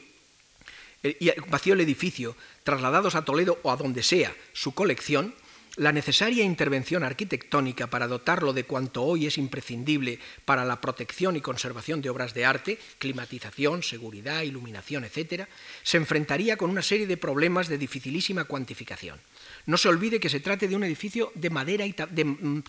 vacío 1.48 1.72
el 1.72 1.80
edificio, 1.80 2.36
trasladados 2.62 3.14
a 3.14 3.24
Toledo 3.24 3.58
o 3.62 3.72
a 3.72 3.76
donde 3.76 4.02
sea 4.02 4.36
su 4.52 4.74
colección, 4.74 5.34
la 5.76 5.92
necesaria 5.92 6.42
intervención 6.42 7.04
arquitectónica 7.04 7.88
para 7.88 8.08
dotarlo 8.08 8.52
de 8.52 8.64
cuanto 8.64 9.02
hoy 9.02 9.26
es 9.26 9.36
imprescindible 9.36 10.18
para 10.44 10.64
la 10.64 10.80
protección 10.80 11.36
y 11.36 11.42
conservación 11.42 12.00
de 12.00 12.08
obras 12.08 12.32
de 12.32 12.46
arte, 12.46 12.78
climatización, 12.98 13.82
seguridad, 13.82 14.42
iluminación, 14.42 15.04
etc., 15.04 15.46
se 15.82 15.98
enfrentaría 15.98 16.56
con 16.56 16.70
una 16.70 16.82
serie 16.82 17.06
de 17.06 17.18
problemas 17.18 17.68
de 17.68 17.78
dificilísima 17.78 18.44
cuantificación. 18.44 19.20
No 19.66 19.76
se 19.76 19.88
olvide 19.88 20.20
que 20.20 20.30
se 20.30 20.40
trate 20.40 20.66
de 20.66 20.76
un 20.76 20.84
edificio 20.84 21.30
de 21.34 21.50
madera 21.50 21.84
y, 21.84 21.94
mm, 21.94 22.62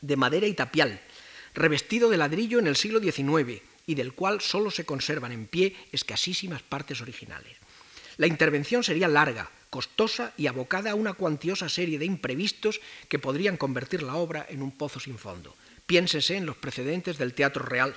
de 0.00 0.16
madera 0.16 0.46
y 0.46 0.54
tapial, 0.54 1.00
revestido 1.54 2.08
de 2.08 2.16
ladrillo 2.16 2.58
en 2.58 2.66
el 2.66 2.76
siglo 2.76 2.98
XIX 2.98 3.62
y 3.86 3.94
del 3.94 4.14
cual 4.14 4.40
solo 4.40 4.70
se 4.70 4.86
conservan 4.86 5.32
en 5.32 5.46
pie 5.46 5.76
escasísimas 5.92 6.62
partes 6.62 7.02
originales. 7.02 7.56
La 8.16 8.26
intervención 8.26 8.82
sería 8.82 9.08
larga, 9.08 9.50
costosa 9.74 10.32
y 10.36 10.46
abocada 10.46 10.92
a 10.92 10.94
una 10.94 11.14
cuantiosa 11.14 11.68
serie 11.68 11.98
de 11.98 12.04
imprevistos 12.04 12.80
que 13.08 13.18
podrían 13.18 13.56
convertir 13.56 14.04
la 14.04 14.14
obra 14.14 14.46
en 14.48 14.62
un 14.62 14.70
pozo 14.70 15.00
sin 15.00 15.18
fondo. 15.18 15.56
Piénsese 15.84 16.36
en 16.36 16.46
los 16.46 16.54
precedentes 16.54 17.18
del 17.18 17.34
Teatro 17.34 17.64
Real. 17.64 17.92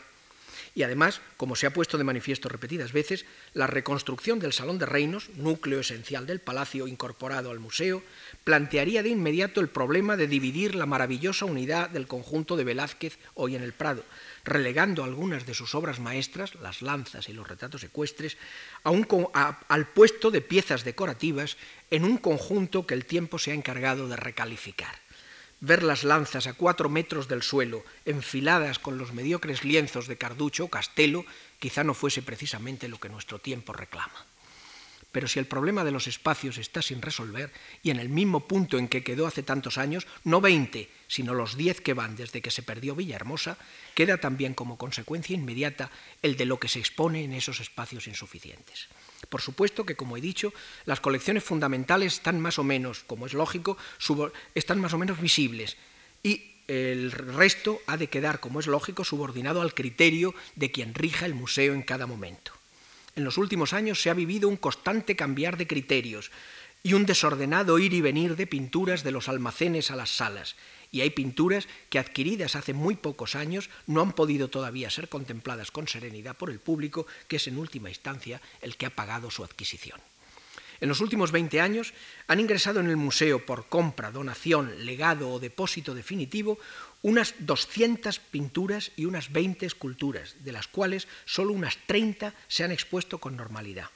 Y 0.78 0.84
además, 0.84 1.22
como 1.38 1.56
se 1.56 1.66
ha 1.66 1.74
puesto 1.74 1.98
de 1.98 2.04
manifiesto 2.04 2.50
repetidas 2.50 2.92
veces, 2.92 3.26
la 3.56 3.66
reconstrucción 3.66 4.38
del 4.38 4.54
Salón 4.54 4.78
de 4.78 4.86
Reinos, 4.86 5.32
núcleo 5.36 5.80
esencial 5.80 6.28
del 6.28 6.40
palacio 6.40 6.86
incorporado 6.86 7.50
al 7.50 7.58
museo, 7.58 8.04
plantearía 8.44 9.02
de 9.02 9.10
inmediato 9.10 9.60
el 9.60 9.70
problema 9.70 10.18
de 10.18 10.28
dividir 10.28 10.76
la 10.76 10.86
maravillosa 10.86 11.46
unidad 11.46 11.90
del 11.90 12.06
conjunto 12.06 12.56
de 12.56 12.64
Velázquez 12.64 13.18
hoy 13.34 13.56
en 13.56 13.64
el 13.64 13.74
Prado, 13.74 14.04
relegando 14.46 15.04
algunas 15.04 15.48
de 15.48 15.56
sus 15.56 15.74
obras 15.74 16.00
maestras, 16.00 16.54
las 16.62 16.84
lanzas 16.84 17.28
y 17.28 17.34
los 17.34 17.48
retratos 17.48 17.84
ecuestres, 17.84 18.38
al 18.84 19.88
puesto 19.96 20.30
de 20.30 20.42
piezas 20.42 20.84
decorativas 20.84 21.58
en 21.90 22.04
un 22.04 22.18
conjunto 22.18 22.86
que 22.86 22.94
el 22.94 23.06
tiempo 23.06 23.40
se 23.40 23.50
ha 23.50 23.56
encargado 23.56 24.08
de 24.08 24.16
recalificar. 24.16 25.07
Ver 25.60 25.82
las 25.82 26.04
lanzas 26.04 26.46
a 26.46 26.54
cuatro 26.54 26.90
metros 26.90 27.28
del 27.28 27.42
suelo, 27.42 27.84
enfiladas 28.06 28.78
con 28.78 28.98
los 28.98 29.14
mediocres 29.14 29.64
lienzos 29.64 30.08
de 30.08 30.18
Carducho 30.18 30.66
o 30.66 30.70
Castelo, 30.70 31.26
quizá 31.60 31.84
no 31.84 31.94
fuese 31.94 32.22
precisamente 32.22 32.88
lo 32.88 33.00
que 33.00 33.10
nuestro 33.10 33.40
tiempo 33.40 33.74
reclama. 33.74 34.26
Pero 35.12 35.28
si 35.28 35.40
el 35.40 35.48
problema 35.48 35.84
de 35.84 35.92
los 35.92 36.06
espacios 36.06 36.60
está 36.60 36.84
sin 36.84 37.02
resolver 37.02 37.52
y 37.82 37.90
en 37.90 38.00
el 38.00 38.10
mismo 38.10 38.46
punto 38.46 38.78
en 38.78 38.88
que 38.88 39.04
quedó 39.04 39.26
hace 39.26 39.42
tantos 39.42 39.80
años, 39.80 40.06
no 40.24 40.42
20, 40.42 40.92
sino 41.08 41.34
los 41.34 41.58
10 41.58 41.82
que 41.82 41.96
van 41.96 42.16
desde 42.16 42.42
que 42.42 42.52
se 42.52 42.62
perdió 42.62 42.94
Villahermosa, 42.94 43.58
queda 43.96 44.18
también 44.18 44.54
como 44.54 44.78
consecuencia 44.78 45.34
inmediata 45.34 45.90
el 46.22 46.38
de 46.38 46.46
lo 46.46 46.60
que 46.60 46.68
se 46.68 46.78
expone 46.78 47.24
en 47.24 47.34
esos 47.34 47.62
espacios 47.62 48.06
insuficientes. 48.06 48.90
Por 49.30 49.42
supuesto 49.42 49.86
que, 49.86 49.96
como 49.96 50.18
he 50.18 50.22
dicho, 50.22 50.54
las 50.86 51.00
colecciones 51.00 51.44
fundamentales 51.44 52.14
están 52.14 52.40
más 52.40 52.60
o 52.60 52.64
menos, 52.64 53.04
como 53.06 53.26
es 53.26 53.34
lógico, 53.34 53.78
están 54.56 54.80
más 54.80 54.94
o 54.94 54.98
menos 54.98 55.20
visibles 55.20 55.78
y 56.24 56.54
el 56.68 57.12
resto 57.12 57.80
ha 57.88 57.98
de 57.98 58.08
quedar, 58.08 58.40
como 58.40 58.60
es 58.60 58.68
lógico, 58.68 59.04
subordinado 59.04 59.62
al 59.62 59.74
criterio 59.74 60.36
de 60.56 60.72
quien 60.72 60.94
rija 60.94 61.26
el 61.26 61.34
museo 61.34 61.74
en 61.74 61.82
cada 61.82 62.06
momento 62.06 62.58
en 63.18 63.24
los 63.24 63.38
últimos 63.38 63.74
años 63.74 64.02
se 64.02 64.10
ha 64.10 64.14
vivido 64.14 64.48
un 64.48 64.58
constante 64.58 65.16
cambiar 65.16 65.58
de 65.58 65.68
criterios 65.68 66.32
y 66.84 66.94
un 66.94 67.06
desordenado 67.06 67.80
ir 67.80 67.94
y 67.94 68.02
venir 68.02 68.36
de 68.36 68.48
pinturas 68.48 69.04
de 69.04 69.12
los 69.12 69.28
almacenes 69.28 69.92
a 69.92 69.96
las 69.96 70.12
salas. 70.12 70.56
Y 70.92 71.02
hay 71.02 71.10
pinturas 71.10 71.68
que 71.90 72.00
adquiridas 72.00 72.56
hace 72.56 72.74
muy 72.74 72.96
pocos 72.96 73.36
años 73.36 73.70
no 73.86 74.02
han 74.02 74.14
podido 74.14 74.50
todavía 74.50 74.90
ser 74.90 75.10
contempladas 75.10 75.72
con 75.72 75.88
serenidad 75.88 76.38
por 76.38 76.50
el 76.50 76.60
público, 76.60 77.08
que 77.28 77.38
es 77.38 77.48
en 77.48 77.58
última 77.58 77.90
instancia 77.90 78.42
el 78.62 78.78
que 78.78 78.86
ha 78.86 78.96
pagado 78.96 79.30
su 79.32 79.44
adquisición. 79.44 80.00
En 80.80 80.90
los 80.90 81.02
últimos 81.02 81.32
20 81.32 81.60
años 81.60 81.94
han 82.28 82.40
ingresado 82.40 82.80
en 82.80 82.88
el 82.88 82.98
museo 82.98 83.46
por 83.46 83.68
compra, 83.68 84.12
donación, 84.12 84.86
legado 84.86 85.32
o 85.32 85.40
depósito 85.40 85.96
definitivo 85.96 86.60
unas 87.02 87.34
200 87.40 88.20
pinturas 88.20 88.92
y 88.96 89.06
unas 89.06 89.32
20 89.32 89.66
esculturas, 89.66 90.36
de 90.44 90.52
las 90.52 90.68
cuales 90.68 91.08
solo 91.26 91.54
unas 91.54 91.78
30 91.88 92.34
se 92.48 92.64
han 92.64 92.72
expuesto 92.72 93.18
con 93.18 93.36
normalidad. 93.36 93.90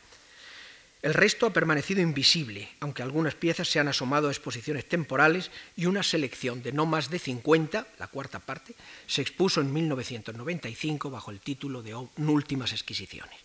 El 1.01 1.15
resto 1.15 1.47
ha 1.47 1.53
permanecido 1.53 1.99
invisible, 2.01 2.69
aunque 2.79 3.01
algunas 3.01 3.33
piezas 3.33 3.67
se 3.67 3.79
han 3.79 3.87
asomado 3.87 4.27
a 4.27 4.31
exposiciones 4.31 4.87
temporales 4.87 5.49
y 5.75 5.87
una 5.87 6.03
selección 6.03 6.61
de 6.61 6.73
no 6.73 6.85
más 6.85 7.09
de 7.09 7.17
50, 7.17 7.87
la 7.97 8.07
cuarta 8.07 8.39
parte, 8.39 8.75
se 9.07 9.23
expuso 9.23 9.61
en 9.61 9.73
1995 9.73 11.09
bajo 11.09 11.31
el 11.31 11.39
título 11.39 11.81
de 11.81 11.95
Últimas 11.95 12.71
Exquisiciones. 12.71 13.35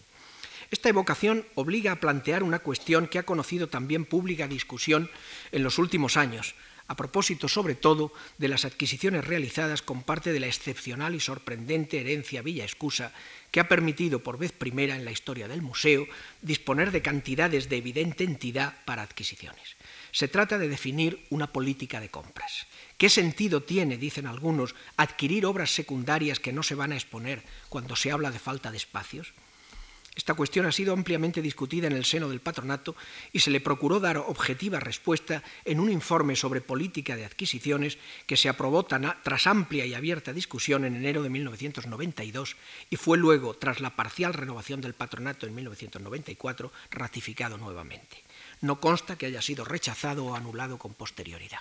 Esta 0.71 0.91
evocación 0.91 1.47
obliga 1.55 1.93
a 1.93 2.01
plantear 2.01 2.43
una 2.43 2.59
cuestión 2.59 3.07
que 3.07 3.19
ha 3.19 3.23
conocido 3.23 3.69
también 3.69 4.05
pública 4.05 4.49
discusión 4.49 5.09
en 5.51 5.63
los 5.63 5.79
últimos 5.79 6.19
años, 6.19 6.57
a 6.89 6.97
propósito 6.97 7.49
sobre 7.49 7.75
todo 7.75 8.13
de 8.39 8.49
las 8.49 8.65
adquisiciones 8.65 9.25
realizadas 9.25 9.83
con 9.83 10.03
parte 10.03 10.33
de 10.33 10.41
la 10.41 10.47
excepcional 10.47 11.15
y 11.15 11.21
sorprendente 11.21 12.01
herencia 12.01 12.43
Villa 12.43 12.65
Escusa, 12.65 13.13
que 13.51 13.61
ha 13.61 13.69
permitido 13.69 14.23
por 14.23 14.39
vez 14.39 14.53
primera 14.53 14.97
en 14.97 15.05
la 15.05 15.13
historia 15.13 15.49
del 15.49 15.63
museo 15.63 16.07
disponer 16.43 16.91
de 16.91 17.03
cantidades 17.03 17.69
de 17.69 17.77
evidente 17.77 18.25
entidad 18.25 18.75
para 18.85 19.03
adquisiciones. 19.03 19.77
Se 20.13 20.29
trata 20.29 20.59
de 20.59 20.69
definir 20.69 21.27
una 21.31 21.53
política 21.53 22.01
de 22.01 22.11
compras. 22.11 22.67
¿Qué 22.99 23.09
sentido 23.11 23.63
tiene, 23.63 23.99
dicen 23.99 24.27
algunos, 24.27 24.75
adquirir 24.97 25.45
obras 25.45 25.71
secundarias 25.71 26.41
que 26.41 26.53
no 26.53 26.63
se 26.63 26.75
van 26.75 26.93
a 26.93 26.97
exponer 26.97 27.43
cuando 27.69 27.97
se 27.97 28.11
habla 28.11 28.31
de 28.31 28.39
falta 28.39 28.71
de 28.71 28.79
espacios? 28.79 29.35
Esta 30.17 30.33
cuestión 30.33 30.65
ha 30.65 30.73
sido 30.73 30.95
ampliamente 30.95 31.43
discutida 31.43 31.87
en 31.87 31.93
el 31.93 32.07
seno 32.07 32.31
del 32.31 32.41
patronato 32.41 32.97
y 33.35 33.41
se 33.41 33.51
le 33.51 33.61
procuró 33.61 34.01
dar 34.01 34.17
objetiva 34.17 34.81
respuesta 34.81 35.43
en 35.67 35.79
un 35.79 35.93
informe 35.93 36.37
sobre 36.37 36.63
política 36.63 37.17
de 37.17 37.27
adquisiciones 37.27 37.99
que 38.27 38.39
se 38.39 38.49
aprobó 38.49 38.85
tras 38.85 39.47
amplia 39.47 39.85
y 39.85 39.93
abierta 39.93 40.33
discusión 40.33 40.87
en 40.87 40.97
enero 40.97 41.23
de 41.23 41.29
1992 41.29 42.57
y 42.89 42.97
fue 42.97 43.19
luego, 43.19 43.55
tras 43.55 43.81
la 43.81 43.95
parcial 43.95 44.33
renovación 44.33 44.81
del 44.81 44.95
patronato 44.95 45.47
en 45.47 45.55
1994, 45.55 46.73
ratificado 46.91 47.59
nuevamente. 47.59 48.25
No 48.63 48.81
consta 48.81 49.19
que 49.19 49.27
haya 49.27 49.43
sido 49.43 49.67
rechazado 49.67 50.25
o 50.25 50.35
anulado 50.35 50.79
con 50.79 50.95
posterioridad. 50.95 51.61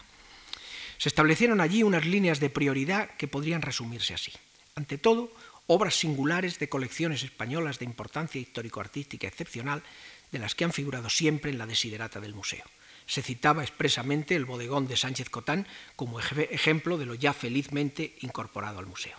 Se 0.98 1.10
establecieron 1.10 1.60
allí 1.60 1.84
unas 1.84 2.06
líneas 2.06 2.40
de 2.40 2.50
prioridad 2.50 3.10
que 3.18 3.28
podrían 3.28 3.62
resumirse 3.62 4.14
así. 4.14 4.32
Ante 4.76 4.98
todo, 4.98 5.32
obras 5.68 5.96
singulares 5.96 6.60
de 6.60 6.70
colecciones 6.70 7.24
españolas 7.24 7.80
de 7.80 7.86
importancia 7.86 8.40
histórico-artística 8.40 9.28
excepcional, 9.28 9.84
de 10.32 10.40
las 10.40 10.56
que 10.56 10.66
han 10.66 10.74
figurado 10.74 11.10
siempre 11.10 11.52
en 11.52 11.58
la 11.58 11.66
desiderata 11.66 12.20
del 12.20 12.34
museo. 12.34 12.64
Se 13.08 13.22
citaba 13.22 13.64
expresamente 13.64 14.36
el 14.36 14.46
bodegón 14.46 14.88
de 14.88 14.98
Sánchez 14.98 15.30
Cotán 15.30 15.68
como 15.96 16.20
ejemplo 16.20 16.98
de 16.98 17.06
lo 17.06 17.14
ya 17.14 17.34
felizmente 17.34 18.16
incorporado 18.22 18.80
al 18.80 18.88
museo. 18.88 19.16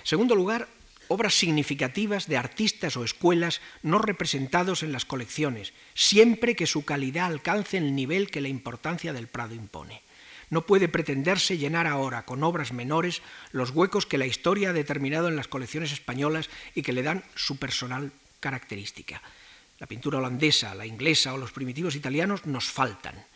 En 0.00 0.06
segundo 0.06 0.34
lugar, 0.34 0.68
obras 1.08 1.34
significativas 1.34 2.26
de 2.26 2.36
artistas 2.36 2.96
o 2.96 3.04
escuelas 3.04 3.60
no 3.82 3.98
representados 3.98 4.82
en 4.82 4.92
las 4.92 5.04
colecciones, 5.04 5.72
siempre 5.94 6.56
que 6.56 6.66
su 6.66 6.84
calidad 6.84 7.26
alcance 7.26 7.78
el 7.78 7.94
nivel 7.94 8.30
que 8.30 8.40
la 8.40 8.48
importancia 8.48 9.12
del 9.12 9.28
Prado 9.28 9.54
impone. 9.54 10.02
No 10.54 10.66
puede 10.66 10.86
pretenderse 10.86 11.58
llenar 11.58 11.88
ahora 11.88 12.24
con 12.24 12.44
obras 12.44 12.72
menores 12.72 13.22
los 13.50 13.70
huecos 13.70 14.06
que 14.06 14.18
la 14.18 14.26
historia 14.26 14.70
ha 14.70 14.72
determinado 14.72 15.26
en 15.26 15.34
las 15.34 15.48
colecciones 15.48 15.90
españolas 15.90 16.48
y 16.76 16.82
que 16.82 16.92
le 16.92 17.02
dan 17.02 17.24
su 17.34 17.56
personal 17.56 18.12
característica. 18.38 19.20
La 19.80 19.88
pintura 19.88 20.18
holandesa, 20.18 20.76
la 20.76 20.86
inglesa 20.86 21.34
o 21.34 21.38
los 21.38 21.50
primitivos 21.50 21.96
italianos 21.96 22.46
nos 22.46 22.66
faltan. 22.66 23.26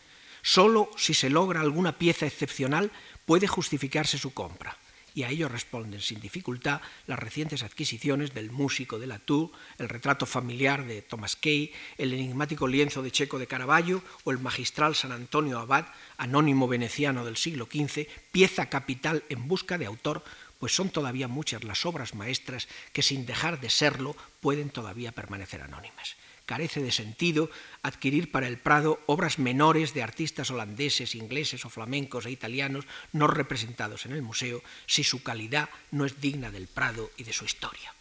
Solo 0.43 0.93
si 0.97 1.13
se 1.13 1.29
logra 1.29 1.61
alguna 1.61 1.99
pieza 1.99 2.25
excepcional 2.25 2.93
puede 3.27 3.49
justificarse 3.49 4.17
su 4.17 4.33
compra 4.33 4.79
y 5.15 5.23
a 5.23 5.31
ello 5.31 5.49
responden 5.49 6.01
sin 6.01 6.21
dificultad 6.21 6.81
las 7.07 7.19
recientes 7.19 7.63
adquisiciones 7.63 8.35
del 8.35 8.51
músico 8.51 8.99
de 8.99 9.07
Latour, 9.07 9.51
el 9.79 9.89
retrato 9.89 10.27
familiar 10.27 10.87
de 10.87 11.03
Thomas 11.03 11.37
Kay, 11.37 11.73
el 11.97 12.13
enigmático 12.13 12.69
lienzo 12.69 13.03
de 13.03 13.11
Checo 13.11 13.39
de 13.39 13.47
Caravaggio 13.47 14.03
o 14.25 14.31
el 14.31 14.39
magistral 14.39 14.95
San 14.95 15.13
Antonio 15.13 15.59
Abad, 15.59 15.87
anónimo 16.17 16.69
veneciano 16.69 17.25
del 17.25 17.37
siglo 17.37 17.67
XV, 17.67 18.07
pieza 18.33 18.67
capital 18.67 19.25
en 19.29 19.49
busca 19.49 19.79
de 19.79 19.87
autor, 19.87 20.25
pues 20.59 20.75
son 20.75 20.91
todavía 20.91 21.29
muchas 21.29 21.65
las 21.65 21.87
obras 21.87 22.15
maestras 22.15 22.69
que 22.93 23.03
sin 23.03 23.27
dejar 23.27 23.61
de 23.61 23.71
serlo 23.71 24.17
pueden 24.41 24.71
todavía 24.71 25.13
permanecer 25.13 25.63
anónimas 25.63 26.17
carece 26.49 26.81
de 26.81 26.91
sentido 26.91 27.51
adquirir 27.83 28.33
para 28.33 28.49
el 28.49 28.57
Prado 28.57 28.99
obras 29.05 29.39
menores 29.39 29.93
de 29.93 30.03
artistas 30.03 30.51
holandeses, 30.51 31.15
ingleses 31.15 31.61
o 31.67 31.69
flamencos 31.69 32.25
e 32.25 32.33
italianos 32.33 32.89
no 33.13 33.29
representados 33.29 34.09
en 34.09 34.17
el 34.17 34.25
museo 34.25 34.65
si 34.89 35.05
su 35.05 35.21
calidad 35.23 35.69
no 35.93 36.09
es 36.09 36.25
digna 36.25 36.51
del 36.51 36.65
Prado 36.65 37.13
y 37.21 37.29
de 37.29 37.37
su 37.37 37.45
historia. 37.45 37.93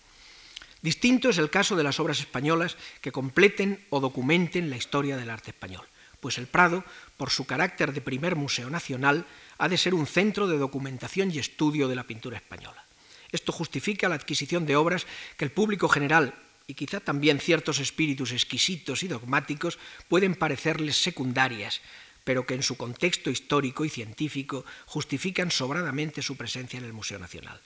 Distinto 0.82 1.28
es 1.28 1.38
el 1.38 1.52
caso 1.52 1.76
de 1.76 1.84
las 1.84 2.00
obras 2.00 2.24
españolas 2.24 2.78
que 3.04 3.12
completen 3.12 3.84
o 3.90 4.00
documenten 4.00 4.70
la 4.72 4.80
historia 4.80 5.18
del 5.18 5.30
arte 5.30 5.52
español, 5.52 5.84
pues 6.24 6.38
el 6.38 6.48
Prado, 6.48 6.88
por 7.18 7.30
su 7.30 7.44
carácter 7.44 7.92
de 7.92 8.00
primer 8.00 8.38
museo 8.38 8.70
nacional, 8.70 9.28
ha 9.58 9.68
de 9.68 9.78
ser 9.78 9.94
un 9.94 10.08
centro 10.08 10.48
de 10.48 10.58
documentación 10.58 11.36
y 11.36 11.40
estudio 11.40 11.90
de 11.90 12.00
la 12.00 12.08
pintura 12.08 12.38
española. 12.38 12.86
Esto 13.30 13.52
justifica 13.52 14.08
la 14.08 14.16
adquisición 14.16 14.66
de 14.66 14.78
obras 14.78 15.06
que 15.36 15.44
el 15.44 15.52
público 15.52 15.90
general 15.90 16.47
y 16.68 16.74
quizá 16.74 17.00
también 17.00 17.40
ciertos 17.40 17.80
espíritus 17.80 18.34
exquisitos 18.34 19.02
y 19.02 19.08
dogmáticos 19.08 19.80
pueden 20.10 20.36
parecerles 20.36 20.98
secundarias, 20.98 21.82
pero 22.26 22.46
que 22.46 22.56
en 22.56 22.64
su 22.64 22.76
contexto 22.76 23.30
histórico 23.30 23.86
y 23.86 23.90
científico 23.90 24.66
justifican 24.86 25.50
sobradamente 25.50 26.22
su 26.22 26.36
presencia 26.36 26.78
en 26.78 26.84
el 26.84 26.92
Museo 26.92 27.20
Nacional. 27.20 27.62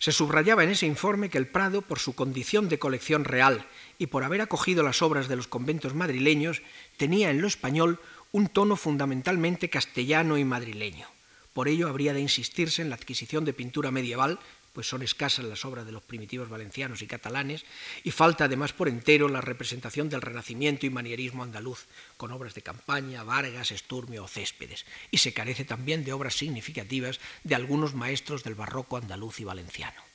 Se 0.00 0.10
subrayaba 0.10 0.64
en 0.64 0.70
ese 0.70 0.86
informe 0.86 1.30
que 1.30 1.38
el 1.38 1.46
Prado, 1.46 1.80
por 1.80 2.00
su 2.00 2.16
condición 2.16 2.68
de 2.68 2.80
colección 2.80 3.24
real 3.24 3.64
y 3.98 4.08
por 4.08 4.24
haber 4.24 4.40
acogido 4.40 4.82
las 4.82 5.00
obras 5.00 5.28
de 5.28 5.36
los 5.36 5.46
conventos 5.46 5.94
madrileños, 5.94 6.60
tenía 6.96 7.30
en 7.30 7.40
lo 7.40 7.46
español 7.46 8.00
un 8.32 8.48
tono 8.48 8.74
fundamentalmente 8.74 9.70
castellano 9.70 10.36
y 10.36 10.44
madrileño. 10.44 11.06
Por 11.52 11.68
ello 11.68 11.88
habría 11.88 12.12
de 12.12 12.20
insistirse 12.20 12.82
en 12.82 12.90
la 12.90 12.96
adquisición 12.96 13.44
de 13.44 13.52
pintura 13.52 13.92
medieval 13.92 14.40
pues 14.74 14.88
son 14.88 15.02
escasas 15.02 15.44
las 15.44 15.64
obras 15.64 15.86
de 15.86 15.92
los 15.92 16.02
primitivos 16.02 16.50
valencianos 16.50 17.00
y 17.00 17.06
catalanes, 17.06 17.64
y 18.02 18.10
falta 18.10 18.44
además 18.44 18.72
por 18.72 18.88
entero 18.88 19.28
la 19.28 19.40
representación 19.40 20.10
del 20.10 20.20
renacimiento 20.20 20.84
y 20.84 20.90
manierismo 20.90 21.44
andaluz, 21.44 21.86
con 22.16 22.32
obras 22.32 22.54
de 22.54 22.62
Campaña, 22.62 23.22
Vargas, 23.22 23.70
Esturmio 23.70 24.24
o 24.24 24.28
Céspedes, 24.28 24.84
y 25.10 25.18
se 25.18 25.32
carece 25.32 25.64
también 25.64 26.04
de 26.04 26.12
obras 26.12 26.34
significativas 26.34 27.20
de 27.44 27.54
algunos 27.54 27.94
maestros 27.94 28.44
del 28.44 28.56
barroco 28.56 28.96
andaluz 28.96 29.40
y 29.40 29.44
valenciano. 29.44 30.13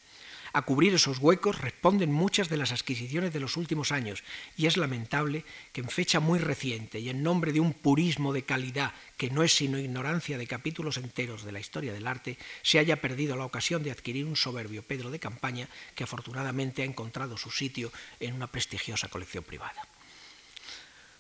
A 0.54 0.64
cubrir 0.64 0.94
esos 0.94 1.20
huecos 1.20 1.62
responden 1.62 2.12
muchas 2.12 2.50
de 2.50 2.58
las 2.58 2.72
adquisiciones 2.72 3.34
de 3.34 3.40
los 3.40 3.58
últimos 3.58 3.92
años 3.92 4.24
y 4.58 4.66
es 4.66 4.78
lamentable 4.78 5.46
que 5.74 5.82
en 5.82 5.90
fecha 5.90 6.20
muy 6.20 6.40
reciente 6.40 7.00
y 7.00 7.10
en 7.10 7.24
nombre 7.24 7.54
de 7.54 7.60
un 7.60 7.74
purismo 7.74 8.34
de 8.34 8.44
calidad 8.44 8.94
que 9.18 9.30
no 9.30 9.44
es 9.44 9.54
sino 9.54 9.78
ignorancia 9.78 10.38
de 10.38 10.48
capítulos 10.48 10.98
enteros 10.98 11.44
de 11.44 11.52
la 11.52 11.60
historia 11.60 11.94
del 11.94 12.08
arte, 12.08 12.38
se 12.64 12.80
haya 12.80 13.02
perdido 13.02 13.36
la 13.36 13.46
ocasión 13.46 13.84
de 13.84 13.92
adquirir 13.92 14.26
un 14.26 14.36
soberbio 14.36 14.84
Pedro 14.84 15.12
de 15.12 15.20
Campaña 15.20 15.70
que 15.96 16.04
afortunadamente 16.04 16.82
ha 16.82 16.86
encontrado 16.86 17.38
su 17.38 17.52
sitio 17.52 17.92
en 18.20 18.34
una 18.34 18.48
prestigiosa 18.48 19.08
colección 19.08 19.44
privada. 19.44 19.82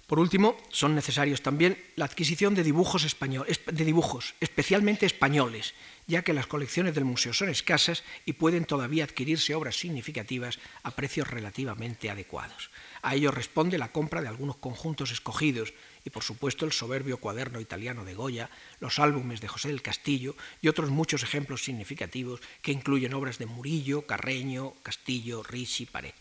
Por 0.09 0.17
último, 0.17 0.57
son 0.71 0.95
necesarios 0.95 1.43
también 1.43 1.77
la 1.95 2.05
adquisición 2.05 2.55
de 2.55 2.63
dibujos, 2.63 3.05
de 3.05 3.85
dibujos, 3.85 4.33
especialmente 4.39 5.05
españoles, 5.05 5.75
ya 6.07 6.23
que 6.23 6.33
las 6.33 6.47
colecciones 6.47 6.95
del 6.95 7.05
museo 7.05 7.31
son 7.31 7.47
escasas 7.49 8.03
y 8.25 8.33
pueden 8.33 8.65
todavía 8.65 9.03
adquirirse 9.03 9.53
obras 9.53 9.75
significativas 9.75 10.57
a 10.81 10.89
precios 10.89 11.27
relativamente 11.27 12.09
adecuados. 12.09 12.71
A 13.03 13.13
ello 13.13 13.29
responde 13.29 13.77
la 13.77 13.91
compra 13.91 14.23
de 14.23 14.29
algunos 14.29 14.55
conjuntos 14.55 15.11
escogidos 15.11 15.75
y, 16.03 16.09
por 16.09 16.23
supuesto, 16.23 16.65
el 16.65 16.71
soberbio 16.71 17.17
cuaderno 17.17 17.61
italiano 17.61 18.03
de 18.03 18.15
Goya, 18.15 18.49
los 18.79 18.97
álbumes 18.97 19.41
de 19.41 19.47
José 19.47 19.67
del 19.67 19.83
Castillo 19.83 20.35
y 20.59 20.69
otros 20.69 20.89
muchos 20.89 21.21
ejemplos 21.21 21.63
significativos 21.63 22.41
que 22.63 22.71
incluyen 22.71 23.13
obras 23.13 23.37
de 23.37 23.45
Murillo, 23.45 24.07
Carreño, 24.07 24.73
Castillo, 24.81 25.43
Ricci, 25.43 25.85
Pared. 25.85 26.15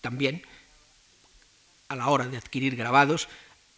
También 0.00 0.42
a 1.92 1.96
la 1.96 2.08
hora 2.08 2.26
de 2.26 2.36
adquirir 2.36 2.76
grabados, 2.76 3.28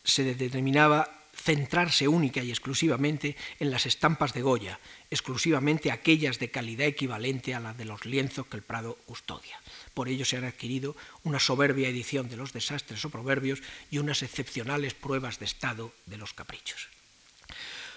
se 0.05 0.25
determinaba 0.25 1.11
centrarse 1.35 2.09
única 2.09 2.43
y 2.43 2.51
exclusivamente 2.51 3.37
en 3.59 3.71
las 3.71 3.87
estampas 3.87 4.33
de 4.33 4.43
Goya, 4.43 4.79
exclusivamente 5.11 5.91
aquellas 5.91 6.39
de 6.39 6.51
calidad 6.51 6.87
equivalente 6.87 7.55
a 7.55 7.61
la 7.61 7.75
de 7.75 7.85
los 7.85 8.07
lienzos 8.07 8.47
que 8.47 8.57
el 8.57 8.63
Prado 8.63 8.97
custodia. 9.07 9.61
Por 9.93 10.09
ello 10.09 10.25
se 10.25 10.37
han 10.37 10.45
adquirido 10.45 10.97
una 11.25 11.41
soberbia 11.41 11.89
edición 11.89 12.29
de 12.29 12.37
los 12.37 12.53
desastres 12.53 13.05
o 13.05 13.11
proverbios 13.11 13.63
y 13.91 13.99
unas 13.99 14.23
excepcionales 14.23 14.95
pruebas 14.95 15.39
de 15.39 15.47
estado 15.47 15.93
de 16.07 16.17
los 16.17 16.33
caprichos. 16.33 16.94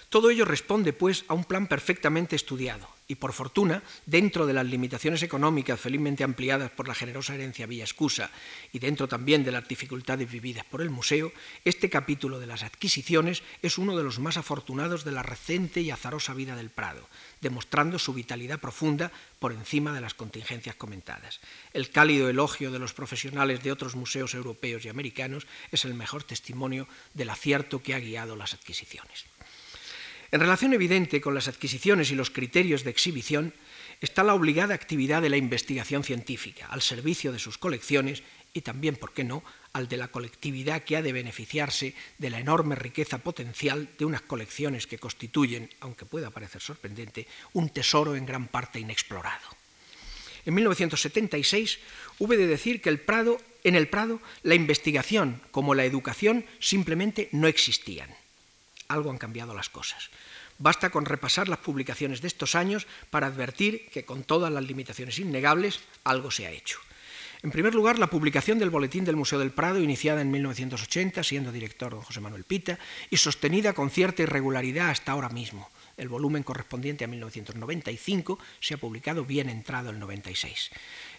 Todo 0.08 0.30
ello 0.30 0.46
responde, 0.46 0.94
pues, 0.94 1.26
a 1.28 1.34
un 1.34 1.44
plan 1.44 1.66
perfectamente 1.66 2.34
estudiado 2.34 2.88
y, 3.06 3.16
por 3.16 3.34
fortuna, 3.34 3.82
dentro 4.06 4.46
de 4.46 4.54
las 4.54 4.66
limitaciones 4.66 5.22
económicas 5.22 5.78
felizmente 5.78 6.24
ampliadas 6.24 6.70
por 6.70 6.88
la 6.88 6.94
generosa 6.94 7.34
herencia 7.34 7.66
Villa 7.66 7.84
Escusa 7.84 8.30
y 8.72 8.78
dentro 8.78 9.06
también 9.06 9.44
de 9.44 9.52
las 9.52 9.68
dificultades 9.68 10.30
vividas 10.30 10.64
por 10.64 10.80
el 10.80 10.88
museo, 10.88 11.30
este 11.62 11.90
capítulo 11.90 12.40
de 12.40 12.46
las 12.46 12.62
adquisiciones 12.62 13.42
es 13.60 13.76
uno 13.76 13.98
de 13.98 14.02
los 14.02 14.18
más 14.18 14.38
afortunados 14.38 15.04
de 15.04 15.12
la 15.12 15.22
reciente 15.22 15.82
y 15.82 15.90
azarosa 15.90 16.32
vida 16.32 16.56
del 16.56 16.70
Prado, 16.70 17.06
demostrando 17.42 17.98
su 17.98 18.14
vitalidad 18.14 18.60
profunda 18.60 19.12
por 19.38 19.52
encima 19.52 19.92
de 19.92 20.00
las 20.00 20.14
contingencias 20.14 20.76
comentadas. 20.76 21.40
El 21.74 21.90
cálido 21.90 22.30
elogio 22.30 22.70
de 22.70 22.78
los 22.78 22.94
profesionales 22.94 23.62
de 23.62 23.72
otros 23.72 23.94
museos 23.94 24.32
europeos 24.32 24.86
y 24.86 24.88
americanos 24.88 25.46
es 25.70 25.84
el 25.84 25.92
mejor 25.92 26.24
testimonio 26.24 26.88
del 27.12 27.28
acierto 27.28 27.82
que 27.82 27.94
ha 27.94 27.98
guiado 27.98 28.36
las 28.36 28.54
adquisiciones. 28.54 29.26
En 30.30 30.40
relación 30.40 30.74
evidente 30.74 31.22
con 31.22 31.34
las 31.34 31.48
adquisiciones 31.48 32.10
y 32.10 32.14
los 32.14 32.30
criterios 32.30 32.84
de 32.84 32.90
exhibición 32.90 33.54
está 34.00 34.22
la 34.22 34.34
obligada 34.34 34.74
actividad 34.74 35.22
de 35.22 35.30
la 35.30 35.38
investigación 35.38 36.04
científica 36.04 36.66
al 36.66 36.82
servicio 36.82 37.32
de 37.32 37.38
sus 37.38 37.56
colecciones 37.56 38.22
y 38.52 38.60
también, 38.60 38.96
¿por 38.96 39.14
qué 39.14 39.24
no?, 39.24 39.42
al 39.72 39.88
de 39.88 39.96
la 39.96 40.08
colectividad 40.08 40.82
que 40.82 40.96
ha 40.96 41.02
de 41.02 41.12
beneficiarse 41.12 41.94
de 42.18 42.30
la 42.30 42.40
enorme 42.40 42.74
riqueza 42.74 43.18
potencial 43.18 43.88
de 43.98 44.04
unas 44.04 44.22
colecciones 44.22 44.86
que 44.86 44.98
constituyen, 44.98 45.70
aunque 45.80 46.04
pueda 46.04 46.30
parecer 46.30 46.60
sorprendente, 46.60 47.26
un 47.54 47.70
tesoro 47.70 48.14
en 48.14 48.26
gran 48.26 48.48
parte 48.48 48.80
inexplorado. 48.80 49.48
En 50.44 50.54
1976 50.54 51.78
hube 52.18 52.36
de 52.36 52.46
decir 52.46 52.80
que 52.80 52.88
el 52.88 53.00
Prado, 53.00 53.40
en 53.64 53.74
el 53.74 53.88
Prado 53.88 54.20
la 54.42 54.54
investigación 54.54 55.40
como 55.50 55.74
la 55.74 55.84
educación 55.84 56.44
simplemente 56.58 57.28
no 57.32 57.48
existían 57.48 58.10
algo 58.88 59.10
han 59.10 59.18
cambiado 59.18 59.54
las 59.54 59.68
cosas. 59.68 60.10
Basta 60.58 60.90
con 60.90 61.04
repasar 61.04 61.48
las 61.48 61.60
publicaciones 61.60 62.20
de 62.20 62.28
estos 62.28 62.54
años 62.54 62.86
para 63.10 63.28
advertir 63.28 63.88
que 63.90 64.04
con 64.04 64.24
todas 64.24 64.52
las 64.52 64.64
limitaciones 64.64 65.18
innegables 65.18 65.80
algo 66.04 66.30
se 66.30 66.46
ha 66.46 66.50
hecho. 66.50 66.80
En 67.40 67.52
primer 67.52 67.72
lugar, 67.72 68.00
la 68.00 68.10
publicación 68.10 68.58
del 68.58 68.70
Boletín 68.70 69.04
del 69.04 69.14
Museo 69.14 69.38
del 69.38 69.52
Prado, 69.52 69.80
iniciada 69.80 70.20
en 70.20 70.30
1980, 70.32 71.22
siendo 71.22 71.52
director 71.52 71.92
don 71.92 72.02
José 72.02 72.20
Manuel 72.20 72.42
Pita, 72.42 72.80
y 73.10 73.16
sostenida 73.18 73.74
con 73.74 73.90
cierta 73.90 74.22
irregularidad 74.22 74.90
hasta 74.90 75.12
ahora 75.12 75.28
mismo. 75.28 75.70
El 75.96 76.08
volumen 76.08 76.42
correspondiente 76.42 77.04
a 77.04 77.08
1995 77.08 78.40
se 78.60 78.74
ha 78.74 78.78
publicado 78.78 79.24
bien 79.24 79.48
entrado 79.50 79.90
el 79.90 80.00
96. 80.00 80.70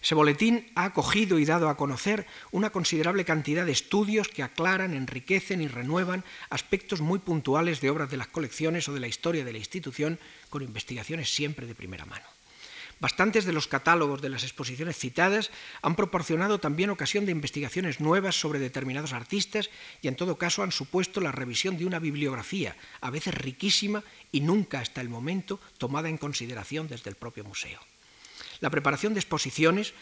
Ese 0.01 0.15
boletín 0.15 0.71
ha 0.75 0.85
acogido 0.85 1.39
y 1.39 1.45
dado 1.45 1.69
a 1.69 1.75
conocer 1.75 2.25
una 2.51 2.69
considerable 2.69 3.25
cantidad 3.25 3.65
de 3.65 3.73
estudios 3.73 4.29
que 4.29 4.43
aclaran, 4.43 4.93
enriquecen 4.93 5.61
y 5.61 5.67
renuevan 5.67 6.23
aspectos 6.49 7.01
muy 7.01 7.19
puntuales 7.19 7.81
de 7.81 7.89
obras 7.89 8.09
de 8.09 8.17
las 8.17 8.27
colecciones 8.27 8.87
o 8.87 8.93
de 8.93 9.01
la 9.01 9.07
historia 9.07 9.43
de 9.43 9.51
la 9.51 9.57
institución, 9.57 10.19
con 10.49 10.63
investigaciones 10.63 11.33
siempre 11.33 11.67
de 11.67 11.75
primera 11.75 12.05
mano. 12.05 12.25
Bastantes 12.99 13.45
de 13.45 13.53
los 13.53 13.67
catálogos 13.67 14.21
de 14.21 14.27
las 14.27 14.43
exposiciones 14.43 14.97
citadas 14.97 15.51
han 15.81 15.95
proporcionado 15.95 16.59
también 16.59 16.89
ocasión 16.89 17.25
de 17.25 17.31
investigaciones 17.31 18.01
nuevas 18.01 18.35
sobre 18.35 18.59
determinados 18.59 19.13
artistas 19.13 19.69
y 20.01 20.09
en 20.09 20.17
todo 20.17 20.37
caso 20.37 20.63
han 20.63 20.73
supuesto 20.73 21.21
la 21.21 21.31
revisión 21.31 21.77
de 21.77 21.85
una 21.85 21.99
bibliografía, 21.99 22.75
a 22.99 23.09
veces 23.09 23.33
riquísima 23.35 24.03
y 24.33 24.41
nunca 24.41 24.81
hasta 24.81 24.99
el 24.99 25.07
momento 25.07 25.61
tomada 25.77 26.09
en 26.09 26.17
consideración 26.17 26.89
desde 26.89 27.09
el 27.09 27.15
propio 27.15 27.45
museo. 27.45 27.79
La 28.60 28.70
preparación 28.70 29.14
de 29.14 29.20
exposiciones 29.20 29.93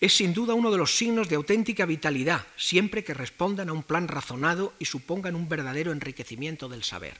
es 0.00 0.14
sin 0.14 0.34
duda 0.34 0.54
uno 0.54 0.70
de 0.70 0.78
los 0.78 0.96
signos 0.96 1.28
de 1.28 1.36
auténtica 1.36 1.86
vitalidad, 1.86 2.46
siempre 2.56 3.04
que 3.04 3.14
respondan 3.14 3.70
a 3.70 3.72
un 3.72 3.82
plan 3.82 4.08
razonado 4.08 4.74
y 4.78 4.84
supongan 4.84 5.34
un 5.34 5.48
verdadero 5.48 5.92
enriquecimiento 5.92 6.68
del 6.68 6.84
saber. 6.84 7.18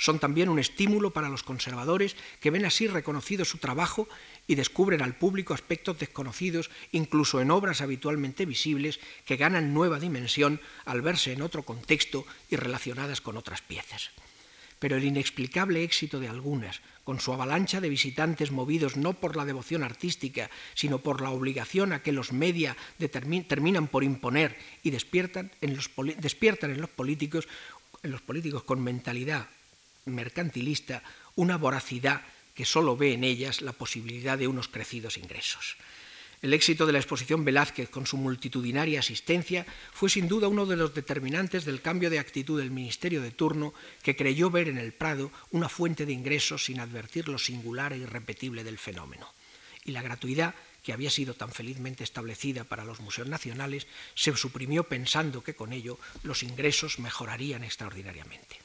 Son 0.00 0.18
también 0.18 0.48
un 0.48 0.58
estímulo 0.58 1.10
para 1.10 1.28
los 1.28 1.42
conservadores 1.42 2.16
que 2.40 2.50
ven 2.50 2.64
así 2.64 2.86
reconocido 2.86 3.44
su 3.44 3.58
trabajo 3.58 4.08
y 4.46 4.54
descubren 4.54 5.02
al 5.02 5.14
público 5.14 5.52
aspectos 5.52 5.98
desconocidos, 5.98 6.70
incluso 6.92 7.40
en 7.42 7.50
obras 7.50 7.82
habitualmente 7.82 8.46
visibles, 8.46 8.98
que 9.26 9.36
ganan 9.36 9.74
nueva 9.74 10.00
dimensión 10.00 10.58
al 10.86 11.02
verse 11.02 11.32
en 11.32 11.42
otro 11.42 11.64
contexto 11.64 12.24
y 12.48 12.56
relacionadas 12.56 13.20
con 13.20 13.36
otras 13.36 13.60
piezas. 13.60 14.10
Pero 14.80 14.96
el 14.96 15.04
inexplicable 15.04 15.84
éxito 15.84 16.18
de 16.18 16.28
algunas, 16.28 16.80
con 17.04 17.20
su 17.20 17.32
avalancha 17.32 17.80
de 17.80 17.88
visitantes 17.88 18.50
movidos 18.50 18.96
no 18.96 19.12
por 19.12 19.36
la 19.36 19.44
devoción 19.44 19.84
artística, 19.84 20.50
sino 20.74 20.98
por 20.98 21.20
la 21.20 21.30
obligación 21.30 21.92
a 21.92 22.02
que 22.02 22.12
los 22.12 22.32
media 22.32 22.76
terminan 22.98 23.86
por 23.86 24.02
imponer 24.02 24.56
y 24.82 24.90
despiertan 24.90 25.52
en 25.60 25.76
los, 25.76 25.88
políticos, 25.88 27.46
en 28.02 28.10
los 28.10 28.22
políticos 28.22 28.64
con 28.64 28.82
mentalidad 28.82 29.46
mercantilista, 30.06 31.02
una 31.36 31.56
voracidad 31.56 32.22
que 32.54 32.64
solo 32.64 32.96
ve 32.96 33.12
en 33.12 33.22
ellas 33.22 33.60
la 33.60 33.72
posibilidad 33.72 34.38
de 34.38 34.48
unos 34.48 34.68
crecidos 34.68 35.18
ingresos. 35.18 35.76
El 36.42 36.54
éxito 36.54 36.86
de 36.86 36.92
la 36.92 36.98
exposición 36.98 37.44
Velázquez 37.44 37.90
con 37.90 38.06
su 38.06 38.16
multitudinaria 38.16 39.00
asistencia 39.00 39.66
fue 39.92 40.08
sin 40.08 40.26
duda 40.26 40.48
uno 40.48 40.64
de 40.64 40.76
los 40.76 40.94
determinantes 40.94 41.66
del 41.66 41.82
cambio 41.82 42.08
de 42.08 42.18
actitud 42.18 42.58
del 42.58 42.70
ministerio 42.70 43.20
de 43.20 43.30
turno 43.30 43.74
que 44.02 44.16
creyó 44.16 44.48
ver 44.48 44.68
en 44.68 44.78
el 44.78 44.92
Prado 44.92 45.30
una 45.50 45.68
fuente 45.68 46.06
de 46.06 46.14
ingresos 46.14 46.64
sin 46.64 46.80
advertir 46.80 47.28
lo 47.28 47.36
singular 47.36 47.92
e 47.92 47.98
irrepetible 47.98 48.64
del 48.64 48.78
fenómeno. 48.78 49.28
Y 49.84 49.92
la 49.92 50.00
gratuidad, 50.00 50.54
que 50.82 50.94
había 50.94 51.10
sido 51.10 51.34
tan 51.34 51.52
felizmente 51.52 52.04
establecida 52.04 52.64
para 52.64 52.84
los 52.84 53.00
museos 53.00 53.28
nacionales, 53.28 53.86
se 54.14 54.34
suprimió 54.34 54.84
pensando 54.84 55.44
que 55.44 55.54
con 55.54 55.74
ello 55.74 55.98
los 56.22 56.42
ingresos 56.42 57.00
mejorarían 57.00 57.64
extraordinariamente. 57.64 58.56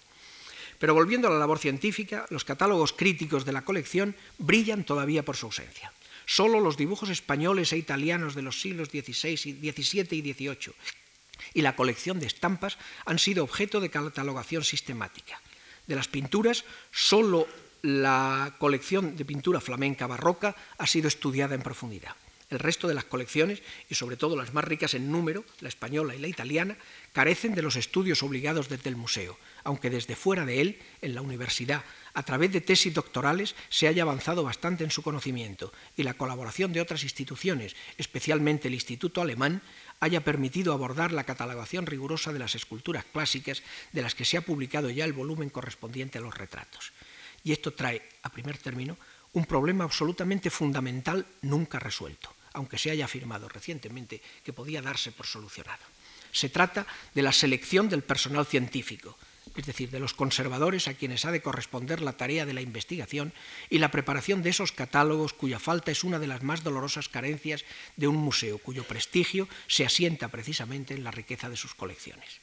Pero 0.79 0.93
volviendo 0.93 1.27
a 1.27 1.31
la 1.31 1.39
labor 1.39 1.59
científica, 1.59 2.25
los 2.29 2.45
catálogos 2.45 2.93
críticos 2.93 3.43
de 3.43 3.51
la 3.51 3.63
colección 3.63 4.15
brillan 4.37 4.85
todavía 4.85 5.25
por 5.25 5.35
su 5.35 5.47
ausencia. 5.47 5.91
Solo 6.25 6.59
los 6.59 6.77
dibujos 6.77 7.09
españoles 7.09 7.71
e 7.73 7.77
italianos 7.77 8.35
de 8.35 8.41
los 8.41 8.59
siglos 8.61 8.89
XVI, 8.89 9.37
XVII 9.37 10.17
y 10.17 10.33
XVIII 10.33 10.73
y 11.53 11.61
la 11.61 11.75
colección 11.75 12.19
de 12.19 12.27
estampas 12.27 12.77
han 13.05 13.19
sido 13.19 13.43
objeto 13.43 13.79
de 13.79 13.89
catalogación 13.89 14.63
sistemática. 14.63 15.39
De 15.87 15.95
las 15.95 16.07
pinturas, 16.07 16.65
solo 16.91 17.47
la 17.81 18.55
colección 18.57 19.15
de 19.15 19.25
pintura 19.25 19.61
flamenca 19.61 20.07
barroca 20.07 20.55
ha 20.77 20.87
sido 20.87 21.07
estudiada 21.07 21.55
en 21.55 21.61
profundidad. 21.61 22.15
El 22.49 22.59
resto 22.59 22.87
de 22.87 22.93
las 22.93 23.05
colecciones, 23.05 23.61
y 23.89 23.95
sobre 23.95 24.17
todo 24.17 24.35
las 24.35 24.53
más 24.53 24.63
ricas 24.63 24.93
en 24.93 25.11
número, 25.11 25.43
la 25.61 25.69
española 25.69 26.15
y 26.15 26.19
la 26.19 26.27
italiana, 26.27 26.77
carecen 27.11 27.55
de 27.55 27.63
los 27.63 27.75
estudios 27.75 28.21
obligados 28.21 28.69
desde 28.69 28.89
el 28.89 28.95
museo, 28.95 29.37
aunque 29.63 29.89
desde 29.89 30.15
fuera 30.15 30.45
de 30.45 30.61
él, 30.61 30.79
en 31.01 31.15
la 31.15 31.21
universidad, 31.21 31.83
a 32.15 32.23
través 32.23 32.51
de 32.51 32.61
tesis 32.61 32.93
doctorales, 32.93 33.55
se 33.69 33.87
haya 33.87 34.03
avanzado 34.03 34.43
bastante 34.43 34.83
en 34.83 34.91
su 34.91 35.03
conocimiento 35.03 35.71
y 35.95 36.03
la 36.03 36.15
colaboración 36.15 36.73
de 36.73 36.81
otras 36.81 37.03
instituciones, 37.03 37.75
especialmente 37.97 38.67
el 38.67 38.73
Instituto 38.73 39.21
Alemán, 39.21 39.61
haya 39.99 40.23
permitido 40.23 40.73
abordar 40.73 41.11
la 41.11 41.25
catalogación 41.25 41.85
rigurosa 41.85 42.33
de 42.33 42.39
las 42.39 42.55
esculturas 42.55 43.05
clásicas 43.05 43.61
de 43.91 44.01
las 44.01 44.15
que 44.15 44.25
se 44.25 44.37
ha 44.37 44.41
publicado 44.41 44.89
ya 44.89 45.05
el 45.05 45.13
volumen 45.13 45.49
correspondiente 45.49 46.17
a 46.17 46.21
los 46.21 46.35
retratos. 46.35 46.91
Y 47.43 47.51
esto 47.51 47.73
trae, 47.73 48.01
a 48.23 48.29
primer 48.29 48.57
término, 48.57 48.97
un 49.33 49.45
problema 49.45 49.83
absolutamente 49.83 50.49
fundamental 50.49 51.25
nunca 51.41 51.77
resuelto 51.77 52.33
aunque 52.55 52.77
se 52.77 52.89
haya 52.89 53.05
afirmado 53.05 53.47
recientemente 53.49 54.21
que 54.43 54.53
podía 54.53 54.81
darse 54.81 55.11
por 55.11 55.27
solucionado. 55.27 55.83
Se 56.31 56.49
trata 56.49 56.87
de 57.13 57.21
la 57.21 57.31
selección 57.31 57.87
del 57.89 58.01
personal 58.01 58.45
científico, 58.45 59.17
es 59.55 59.65
decir, 59.65 59.89
de 59.89 59.99
los 59.99 60.13
conservadores 60.13 60.87
a 60.87 60.93
quienes 60.93 61.25
ha 61.25 61.31
de 61.31 61.41
corresponder 61.41 62.01
la 62.01 62.17
tarea 62.17 62.45
de 62.45 62.53
la 62.53 62.61
investigación 62.61 63.33
y 63.69 63.77
la 63.77 63.91
preparación 63.91 64.41
de 64.43 64.49
esos 64.49 64.71
catálogos 64.71 65.33
cuya 65.33 65.59
falta 65.59 65.91
es 65.91 66.03
una 66.03 66.19
de 66.19 66.27
las 66.27 66.43
más 66.43 66.63
dolorosas 66.63 67.09
carencias 67.09 67.65
de 67.95 68.07
un 68.07 68.15
museo 68.15 68.57
cuyo 68.57 68.83
prestigio 68.83 69.47
se 69.67 69.85
asienta 69.85 70.29
precisamente 70.29 70.93
en 70.93 71.03
la 71.03 71.11
riqueza 71.11 71.49
de 71.49 71.57
sus 71.57 71.73
colecciones. 71.73 72.39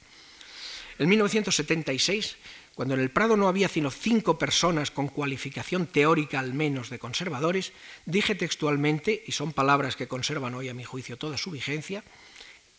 En 0.98 1.08
1976 1.08 2.36
cuando 2.74 2.94
en 2.94 3.00
el 3.00 3.10
Prado 3.10 3.36
no 3.36 3.48
había 3.48 3.68
sino 3.68 3.90
cinco 3.90 4.38
personas 4.38 4.90
con 4.90 5.08
cualificación 5.08 5.86
teórica 5.86 6.40
al 6.40 6.54
menos 6.54 6.88
de 6.88 6.98
conservadores, 6.98 7.72
dije 8.06 8.34
textualmente, 8.34 9.22
y 9.26 9.32
son 9.32 9.52
palabras 9.52 9.94
que 9.94 10.08
conservan 10.08 10.54
hoy 10.54 10.68
a 10.68 10.74
mi 10.74 10.84
juicio 10.84 11.18
toda 11.18 11.36
su 11.36 11.50
vigencia, 11.50 12.02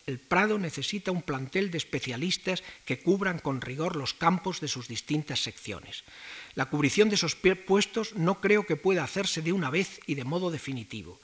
el 0.06 0.20
Prado 0.20 0.60
necesita 0.60 1.12
un 1.12 1.22
plantel 1.22 1.72
de 1.72 1.78
especialistas 1.78 2.64
que 2.86 2.99
cubran 2.99 3.39
con 3.39 3.62
rigor 3.62 3.95
los 3.95 4.14
campos 4.14 4.60
de 4.60 4.68
sus 4.68 4.88
distintas 4.88 5.39
secciones. 5.39 6.04
La 6.56 6.66
cubrición 6.66 7.10
de 7.10 7.16
esos 7.16 7.36
puestos 7.36 8.16
no 8.16 8.41
creo 8.41 8.66
que 8.66 8.76
pueda 8.76 9.04
hacerse 9.04 9.41
de 9.41 9.54
una 9.54 9.70
vez 9.70 9.99
y 10.06 10.16
de 10.16 10.26
modo 10.26 10.51
definitivo. 10.51 11.20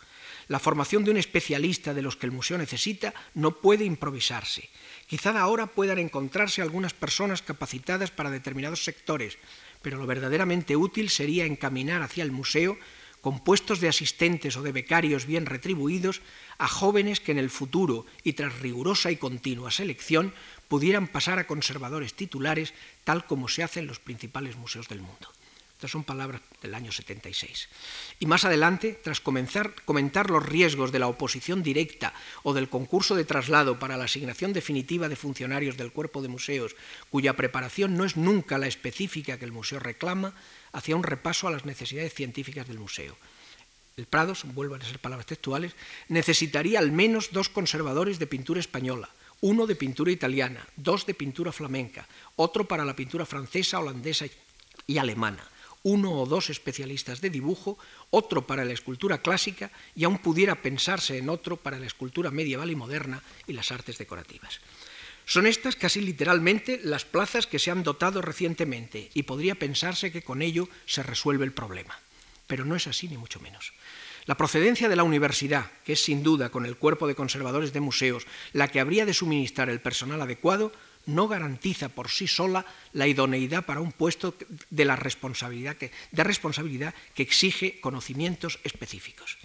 La 0.48 0.60
formación 0.60 1.04
de 1.04 1.12
un 1.12 1.18
especialista 1.18 1.94
de 1.94 2.02
los 2.02 2.16
que 2.16 2.26
el 2.26 2.32
museo 2.32 2.58
necesita 2.58 3.14
no 3.36 3.62
puede 3.62 3.86
improvisarse. 3.86 4.70
Quizá 5.08 5.38
ahora 5.40 5.68
puedan 5.68 6.00
encontrarse 6.00 6.62
algunas 6.62 6.94
personas 6.94 7.42
capacitadas 7.42 8.10
para 8.10 8.32
determinados 8.32 8.84
sectores, 8.84 9.38
pero 9.82 9.98
lo 9.98 10.08
verdaderamente 10.08 10.76
útil 10.76 11.10
sería 11.10 11.46
encaminar 11.46 12.02
hacia 12.02 12.24
el 12.24 12.32
museo 12.32 12.78
con 13.22 13.44
puestos 13.44 13.80
de 13.80 13.90
asistentes 13.90 14.56
o 14.58 14.64
de 14.64 14.72
becarios 14.72 15.26
bien 15.26 15.46
retribuidos 15.46 16.22
a 16.60 16.68
jóvenes 16.68 17.20
que 17.20 17.32
en 17.32 17.40
el 17.40 17.50
futuro 17.50 18.06
y 18.24 18.34
tras 18.34 18.60
rigurosa 18.60 19.10
y 19.10 19.18
continua 19.18 19.72
selección 19.72 20.34
pudieran 20.68 21.08
pasar 21.08 21.40
a 21.40 21.48
conservadores 21.48 22.14
titulares 22.14 22.74
tal 23.04 23.26
como 23.26 23.48
se 23.48 23.64
hace 23.64 23.80
en 23.80 23.88
los 23.88 24.00
principales 24.00 24.56
museos 24.56 24.88
del 24.88 25.02
mundo. 25.02 25.30
Estas 25.80 25.92
son 25.92 26.04
palabras 26.04 26.42
del 26.62 26.76
año 26.76 26.92
76. 26.92 27.70
Y 28.20 28.26
más 28.26 28.44
adelante, 28.44 29.00
tras 29.02 29.22
comenzar, 29.22 29.74
comentar 29.86 30.30
los 30.30 30.46
riesgos 30.46 30.92
de 30.92 31.00
la 31.00 31.08
oposición 31.08 31.64
directa 31.64 32.14
o 32.44 32.54
del 32.54 32.68
concurso 32.68 33.16
de 33.16 33.24
traslado 33.24 33.80
para 33.80 33.96
la 33.96 34.04
asignación 34.04 34.52
definitiva 34.52 35.08
de 35.08 35.16
funcionarios 35.16 35.78
del 35.78 35.94
cuerpo 35.94 36.22
de 36.22 36.28
museos, 36.28 36.76
cuya 37.10 37.38
preparación 37.38 37.96
no 37.96 38.04
es 38.04 38.18
nunca 38.18 38.58
la 38.58 38.68
específica 38.68 39.40
que 39.40 39.46
el 39.46 39.54
museo 39.54 39.80
reclama, 39.80 40.36
hacía 40.74 40.98
un 40.98 41.04
repaso 41.04 41.48
a 41.48 41.52
las 41.52 41.64
necesidades 41.64 42.14
científicas 42.14 42.68
del 42.68 42.80
museo. 42.80 43.16
El 44.00 44.08
Prado, 44.08 44.34
vuelvan 44.54 44.82
a 44.82 44.86
ser 44.86 45.00
palabras 45.00 45.28
textuales, 45.28 45.76
necesitaría 46.08 46.80
al 46.80 46.92
menos 46.92 47.30
dos 47.32 47.50
conservadores 47.50 48.18
de 48.18 48.28
pintura 48.28 48.60
española, 48.60 49.10
uno 49.42 49.68
de 49.68 49.76
pintura 49.76 50.12
italiana, 50.12 50.66
dos 50.76 51.06
de 51.06 51.14
pintura 51.14 51.52
flamenca, 51.52 52.08
otro 52.36 52.68
para 52.68 52.86
la 52.86 52.96
pintura 52.96 53.26
francesa, 53.26 53.80
holandesa 53.80 54.26
y 54.88 54.98
alemana 54.98 55.44
uno 55.84 56.12
o 56.12 56.26
dos 56.26 56.50
especialistas 56.50 57.22
de 57.22 57.30
dibujo, 57.30 57.78
otro 58.10 58.46
para 58.46 58.66
la 58.66 58.74
escultura 58.74 59.22
clásica 59.22 59.72
y 59.96 60.04
aún 60.04 60.20
pudiera 60.20 60.62
pensarse 60.62 61.18
en 61.18 61.30
otro 61.30 61.56
para 61.56 61.80
la 61.80 61.88
escultura 61.88 62.32
medieval 62.32 62.70
y 62.72 62.76
moderna 62.76 63.24
y 63.48 63.54
las 63.54 63.72
artes 63.72 63.98
decorativas. 63.98 64.60
Son 65.26 65.46
estas 65.46 65.76
casi 65.76 66.02
literalmente 66.02 66.82
las 66.84 67.06
plazas 67.06 67.46
que 67.46 67.60
se 67.60 67.72
han 67.72 67.84
dotado 67.84 68.22
recientemente 68.22 69.10
y 69.14 69.24
podría 69.24 69.56
pensarse 69.56 70.12
que 70.12 70.24
con 70.24 70.42
ello 70.42 70.68
se 70.86 71.04
resuelve 71.04 71.46
el 71.46 71.54
problema. 71.54 72.00
Pero 72.48 72.66
no 72.66 72.76
es 72.76 72.88
así 72.88 73.08
ni 73.08 73.18
mucho 73.18 73.40
menos. 73.40 73.72
La 74.30 74.38
procedencia 74.38 74.88
de 74.88 74.96
la 74.96 75.04
universidad, 75.04 75.72
que 75.84 75.94
es 75.94 76.04
sin 76.04 76.22
duda 76.22 76.50
con 76.50 76.68
el 76.68 76.78
cuerpo 76.78 77.08
de 77.08 77.16
conservadores 77.16 77.74
de 77.74 77.80
museos 77.80 78.28
la 78.54 78.68
que 78.68 78.80
habría 78.80 79.08
de 79.08 79.16
suministrar 79.16 79.72
el 79.72 79.82
personal 79.82 80.22
adecuado, 80.22 80.72
no 81.08 81.28
garantiza 81.28 81.90
por 81.90 82.10
sí 82.10 82.28
sola 82.28 82.64
la 82.94 83.08
idoneidad 83.08 83.66
para 83.66 83.82
un 83.82 83.92
puesto 83.92 84.36
de, 84.70 84.86
la 84.86 84.96
responsabilidad 84.96 85.78
que, 85.78 85.92
responsabilidad 86.14 86.94
que 87.16 87.24
exige 87.24 87.82
conocimientos 87.82 88.60
específicos. 88.64 89.40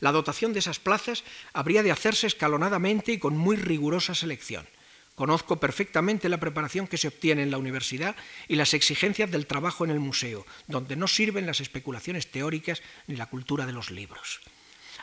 La 0.00 0.12
dotación 0.12 0.54
de 0.54 0.60
esas 0.60 0.78
plazas 0.78 1.24
habría 1.52 1.82
de 1.82 1.92
hacerse 1.92 2.26
escalonadamente 2.26 3.12
y 3.12 3.18
con 3.18 3.36
muy 3.36 3.56
rigurosa 3.56 4.14
selección. 4.14 4.66
Conozco 5.14 5.60
perfectamente 5.60 6.28
la 6.28 6.40
preparación 6.40 6.86
que 6.86 6.96
se 6.96 7.08
obtiene 7.08 7.42
en 7.42 7.50
la 7.50 7.58
universidad 7.58 8.16
y 8.48 8.56
las 8.56 8.72
exigencias 8.72 9.30
del 9.30 9.46
trabajo 9.46 9.84
en 9.84 9.90
el 9.90 10.00
museo, 10.00 10.46
donde 10.68 10.96
no 10.96 11.06
sirven 11.06 11.46
las 11.46 11.60
especulaciones 11.60 12.30
teóricas 12.30 12.82
ni 13.06 13.16
la 13.16 13.26
cultura 13.26 13.66
de 13.66 13.72
los 13.72 13.90
libros. 13.90 14.40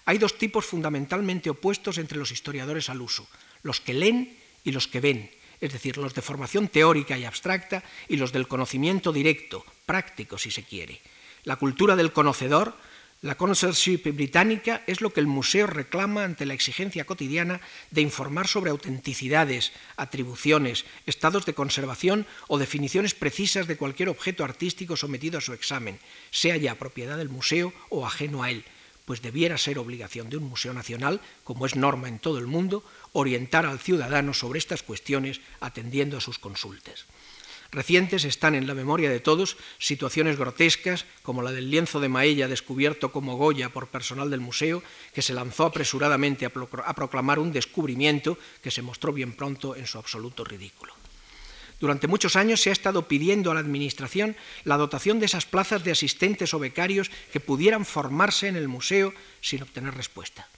Hay 0.05 0.17
dos 0.17 0.37
tipos 0.37 0.65
fundamentalmente 0.65 1.51
opuestos 1.51 1.99
entre 1.99 2.17
los 2.17 2.31
historiadores 2.31 2.89
al 2.89 3.01
uso, 3.01 3.27
los 3.61 3.79
que 3.79 3.93
leen 3.93 4.35
y 4.63 4.71
los 4.71 4.87
que 4.87 4.99
ven, 4.99 5.29
es 5.61 5.73
decir, 5.73 5.97
los 5.97 6.15
de 6.15 6.21
formación 6.21 6.67
teórica 6.69 7.17
y 7.17 7.25
abstracta 7.25 7.83
y 8.07 8.17
los 8.17 8.31
del 8.31 8.47
conocimiento 8.47 9.11
directo, 9.11 9.63
práctico 9.85 10.37
si 10.37 10.49
se 10.49 10.63
quiere. 10.63 11.01
La 11.43 11.57
cultura 11.57 11.95
del 11.95 12.11
conocedor, 12.11 12.75
la 13.21 13.35
connoisseurship 13.35 14.03
británica, 14.13 14.83
es 14.87 15.01
lo 15.01 15.11
que 15.11 15.19
el 15.19 15.27
museo 15.27 15.67
reclama 15.67 16.23
ante 16.23 16.45
la 16.45 16.53
exigencia 16.53 17.05
cotidiana 17.05 17.59
de 17.91 18.01
informar 18.01 18.47
sobre 18.47 18.71
autenticidades, 18.71 19.73
atribuciones, 19.97 20.85
estados 21.05 21.45
de 21.45 21.53
conservación 21.53 22.25
o 22.47 22.57
definiciones 22.57 23.13
precisas 23.13 23.67
de 23.67 23.77
cualquier 23.77 24.09
objeto 24.09 24.43
artístico 24.43 24.95
sometido 24.95 25.37
a 25.37 25.41
su 25.41 25.53
examen, 25.53 25.99
sea 26.31 26.55
ya 26.55 26.75
propiedad 26.75 27.17
del 27.17 27.29
museo 27.29 27.73
o 27.89 28.05
ajeno 28.05 28.43
a 28.43 28.51
él 28.51 28.63
pues 29.09 29.23
debiera 29.23 29.57
ser 29.57 29.79
obligación 29.79 30.29
de 30.29 30.37
un 30.37 30.43
museo 30.43 30.71
nacional, 30.71 31.19
como 31.43 31.65
es 31.65 31.75
norma 31.75 32.07
en 32.07 32.19
todo 32.19 32.37
el 32.37 32.45
mundo, 32.45 32.83
orientar 33.11 33.65
al 33.65 33.79
ciudadano 33.79 34.35
sobre 34.35 34.59
estas 34.59 34.83
cuestiones 34.83 35.41
atendiendo 35.61 36.15
a 36.15 36.21
sus 36.21 36.37
consultas. 36.37 37.05
Recientes 37.71 38.25
están 38.25 38.55
en 38.55 38.65
la 38.65 38.73
memoria 38.73 39.11
de 39.11 39.19
todos 39.19 39.55
situaciones 39.77 40.37
grotescas, 40.37 41.05
como 41.21 41.43
la 41.43 41.51
del 41.51 41.69
lienzo 41.69 41.99
de 41.99 42.09
Maella 42.09 42.47
descubierto 42.47 43.11
como 43.11 43.37
Goya 43.37 43.69
por 43.69 43.89
personal 43.89 44.31
del 44.31 44.39
museo, 44.39 44.81
que 45.13 45.21
se 45.21 45.33
lanzó 45.33 45.65
apresuradamente 45.65 46.47
a 46.47 46.95
proclamar 46.95 47.37
un 47.37 47.51
descubrimiento 47.51 48.39
que 48.63 48.71
se 48.71 48.81
mostró 48.81 49.13
bien 49.13 49.33
pronto 49.33 49.75
en 49.75 49.85
su 49.85 49.99
absoluto 49.99 50.43
ridículo. 50.43 50.93
Durante 51.79 52.07
muchos 52.07 52.35
años 52.35 52.59
se 52.59 52.71
ha 52.71 52.73
estado 52.73 53.07
pidiendo 53.07 53.51
a 53.51 53.53
la 53.53 53.61
Administración 53.61 54.35
la 54.65 54.75
dotación 54.75 55.19
de 55.19 55.27
esas 55.27 55.45
plazas 55.45 55.83
de 55.83 55.91
asistentes 55.91 56.53
o 56.53 56.59
becarios 56.59 57.11
que 57.31 57.39
pudieran 57.39 57.85
formarse 57.85 58.47
en 58.47 58.57
el 58.57 58.67
museo 58.67 59.13
sin 59.41 59.61
obtener 59.61 59.93
respuesta. 59.93 60.49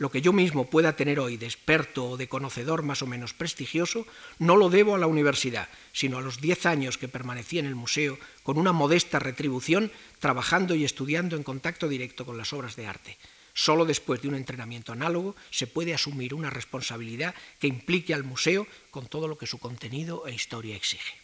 Lo 0.00 0.10
que 0.10 0.22
yo 0.22 0.32
mismo 0.32 0.70
pueda 0.70 0.96
tener 0.96 1.20
hoy 1.20 1.36
de 1.36 1.44
experto 1.44 2.08
o 2.08 2.16
de 2.16 2.26
conocedor 2.26 2.82
más 2.82 3.02
o 3.02 3.06
menos 3.06 3.34
prestigioso, 3.34 4.06
no 4.38 4.56
lo 4.56 4.70
debo 4.70 4.94
a 4.94 4.98
la 4.98 5.06
universidad, 5.06 5.68
sino 5.92 6.16
a 6.16 6.22
los 6.22 6.40
diez 6.40 6.64
años 6.64 6.96
que 6.96 7.06
permanecí 7.06 7.58
en 7.58 7.66
el 7.66 7.74
museo 7.74 8.18
con 8.42 8.56
una 8.56 8.72
modesta 8.72 9.18
retribución, 9.18 9.92
trabajando 10.18 10.74
y 10.74 10.86
estudiando 10.86 11.36
en 11.36 11.42
contacto 11.42 11.86
directo 11.86 12.24
con 12.24 12.38
las 12.38 12.54
obras 12.54 12.76
de 12.76 12.86
arte. 12.86 13.18
Solo 13.52 13.84
después 13.84 14.22
de 14.22 14.28
un 14.28 14.36
entrenamiento 14.36 14.92
análogo 14.92 15.36
se 15.50 15.66
puede 15.66 15.92
asumir 15.92 16.32
una 16.32 16.48
responsabilidad 16.48 17.34
que 17.58 17.66
implique 17.66 18.14
al 18.14 18.24
museo 18.24 18.66
con 18.90 19.06
todo 19.06 19.28
lo 19.28 19.36
que 19.36 19.46
su 19.46 19.58
contenido 19.58 20.26
e 20.26 20.32
historia 20.32 20.76
exige. 20.76 21.19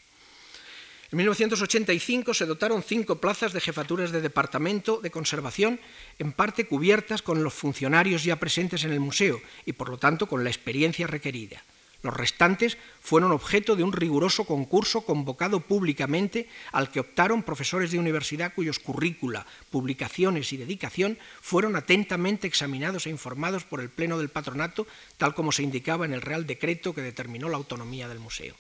En 1.13 1.19
1985 1.19 2.35
se 2.35 2.47
dotaron 2.47 2.83
cinco 2.83 3.21
plazas 3.21 3.53
de 3.53 3.61
jefaturas 3.61 4.11
de 4.11 4.21
departamento 4.21 4.99
de 5.01 5.13
conservación, 5.13 5.79
en 6.19 6.33
parte 6.33 6.67
cubiertas 6.67 7.23
con 7.23 7.45
los 7.45 7.55
funcionarios 7.55 8.25
ya 8.25 8.37
presentes 8.37 8.83
en 8.83 8.93
el 8.93 8.99
museo 8.99 9.41
y, 9.65 9.73
por 9.73 9.89
lo 9.89 9.99
tanto, 9.99 10.27
con 10.27 10.43
la 10.43 10.51
experiencia 10.51 11.07
requerida. 11.07 11.63
Los 12.03 12.15
restantes 12.15 12.77
fueron 13.01 13.33
objeto 13.33 13.75
de 13.75 13.83
un 13.83 13.93
riguroso 13.93 14.45
concurso 14.45 15.03
convocado 15.03 15.61
públicamente 15.61 16.49
al 16.73 16.91
que 16.91 17.01
optaron 17.01 17.43
profesores 17.43 17.91
de 17.91 17.99
universidad 17.99 18.53
cuyos 18.55 18.79
currícula, 18.79 19.47
publicaciones 19.71 20.53
y 20.53 20.57
dedicación 20.57 21.19
fueron 21.41 21.75
atentamente 21.75 22.47
examinados 22.47 23.07
e 23.07 23.11
informados 23.11 23.65
por 23.65 23.81
el 23.81 23.91
Pleno 23.91 24.19
del 24.19 24.29
Patronato, 24.29 24.87
tal 25.19 25.35
como 25.35 25.53
se 25.53 25.63
indicaba 25.63 26.05
en 26.05 26.13
el 26.13 26.23
Real 26.23 26.47
Decreto 26.47 26.95
que 26.95 27.03
determinó 27.03 27.49
la 27.49 27.57
autonomía 27.57 28.09
del 28.09 28.19
museo. 28.19 28.55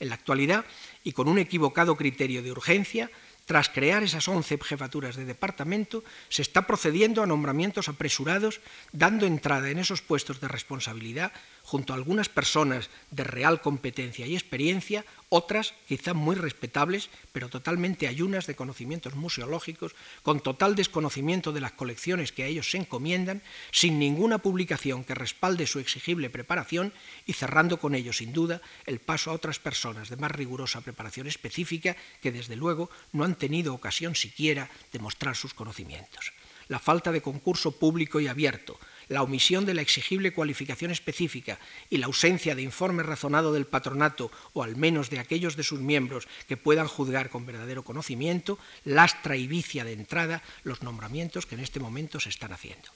En 0.00 0.08
la 0.08 0.16
actualidad, 0.16 0.64
y 1.04 1.12
con 1.12 1.28
un 1.28 1.38
equivocado 1.38 1.96
criterio 1.96 2.42
de 2.42 2.52
urgencia, 2.52 3.10
tras 3.44 3.68
crear 3.68 4.02
esas 4.02 4.28
once 4.28 4.58
jefaturas 4.58 5.16
de 5.16 5.24
departamento, 5.24 6.04
se 6.28 6.42
está 6.42 6.62
procediendo 6.66 7.22
a 7.22 7.26
nombramientos 7.26 7.88
apresurados, 7.88 8.60
dando 8.92 9.26
entrada 9.26 9.70
en 9.70 9.78
esos 9.78 10.00
puestos 10.00 10.40
de 10.40 10.48
responsabilidad 10.48 11.32
junto 11.72 11.94
a 11.94 11.96
algunas 11.96 12.28
personas 12.28 12.90
de 13.10 13.24
real 13.24 13.62
competencia 13.62 14.26
y 14.26 14.34
experiencia, 14.34 15.06
otras 15.30 15.72
quizá 15.88 16.12
muy 16.12 16.36
respetables, 16.36 17.08
pero 17.32 17.48
totalmente 17.48 18.08
ayunas 18.08 18.46
de 18.46 18.54
conocimientos 18.54 19.14
museológicos, 19.14 19.94
con 20.22 20.40
total 20.40 20.74
desconocimiento 20.74 21.50
de 21.50 21.62
las 21.62 21.72
colecciones 21.72 22.30
que 22.30 22.42
a 22.42 22.46
ellos 22.46 22.70
se 22.70 22.76
encomiendan, 22.76 23.40
sin 23.70 23.98
ninguna 23.98 24.36
publicación 24.36 25.02
que 25.02 25.14
respalde 25.14 25.66
su 25.66 25.78
exigible 25.78 26.28
preparación 26.28 26.92
y 27.24 27.32
cerrando 27.32 27.78
con 27.78 27.94
ello, 27.94 28.12
sin 28.12 28.34
duda, 28.34 28.60
el 28.84 28.98
paso 28.98 29.30
a 29.30 29.34
otras 29.34 29.58
personas 29.58 30.10
de 30.10 30.18
más 30.18 30.30
rigurosa 30.30 30.82
preparación 30.82 31.26
específica 31.26 31.96
que, 32.20 32.32
desde 32.32 32.54
luego, 32.54 32.90
no 33.12 33.24
han 33.24 33.36
tenido 33.36 33.72
ocasión 33.72 34.14
siquiera 34.14 34.68
de 34.92 34.98
mostrar 34.98 35.36
sus 35.36 35.54
conocimientos. 35.54 36.34
La 36.68 36.78
falta 36.78 37.12
de 37.12 37.22
concurso 37.22 37.72
público 37.72 38.20
y 38.20 38.28
abierto, 38.28 38.78
la 39.12 39.22
omisión 39.22 39.66
de 39.66 39.74
la 39.74 39.82
exigible 39.82 40.32
cualificación 40.32 40.90
específica 40.90 41.58
y 41.90 41.98
la 41.98 42.06
ausencia 42.06 42.54
de 42.54 42.62
informe 42.62 43.02
razonado 43.02 43.52
del 43.52 43.66
patronato 43.66 44.32
o 44.54 44.62
al 44.62 44.76
menos 44.76 45.10
de 45.10 45.18
aquellos 45.18 45.54
de 45.54 45.62
sus 45.62 45.80
miembros 45.80 46.26
que 46.48 46.56
puedan 46.56 46.88
juzgar 46.88 47.28
con 47.28 47.44
verdadero 47.44 47.84
conocimiento, 47.84 48.58
lastra 48.84 49.36
y 49.36 49.46
vicia 49.46 49.84
de 49.84 49.92
entrada 49.92 50.42
los 50.64 50.82
nombramientos 50.82 51.44
que 51.44 51.56
en 51.56 51.60
este 51.60 51.78
momento 51.78 52.20
se 52.20 52.30
están 52.30 52.52
haciendo. 52.52 52.88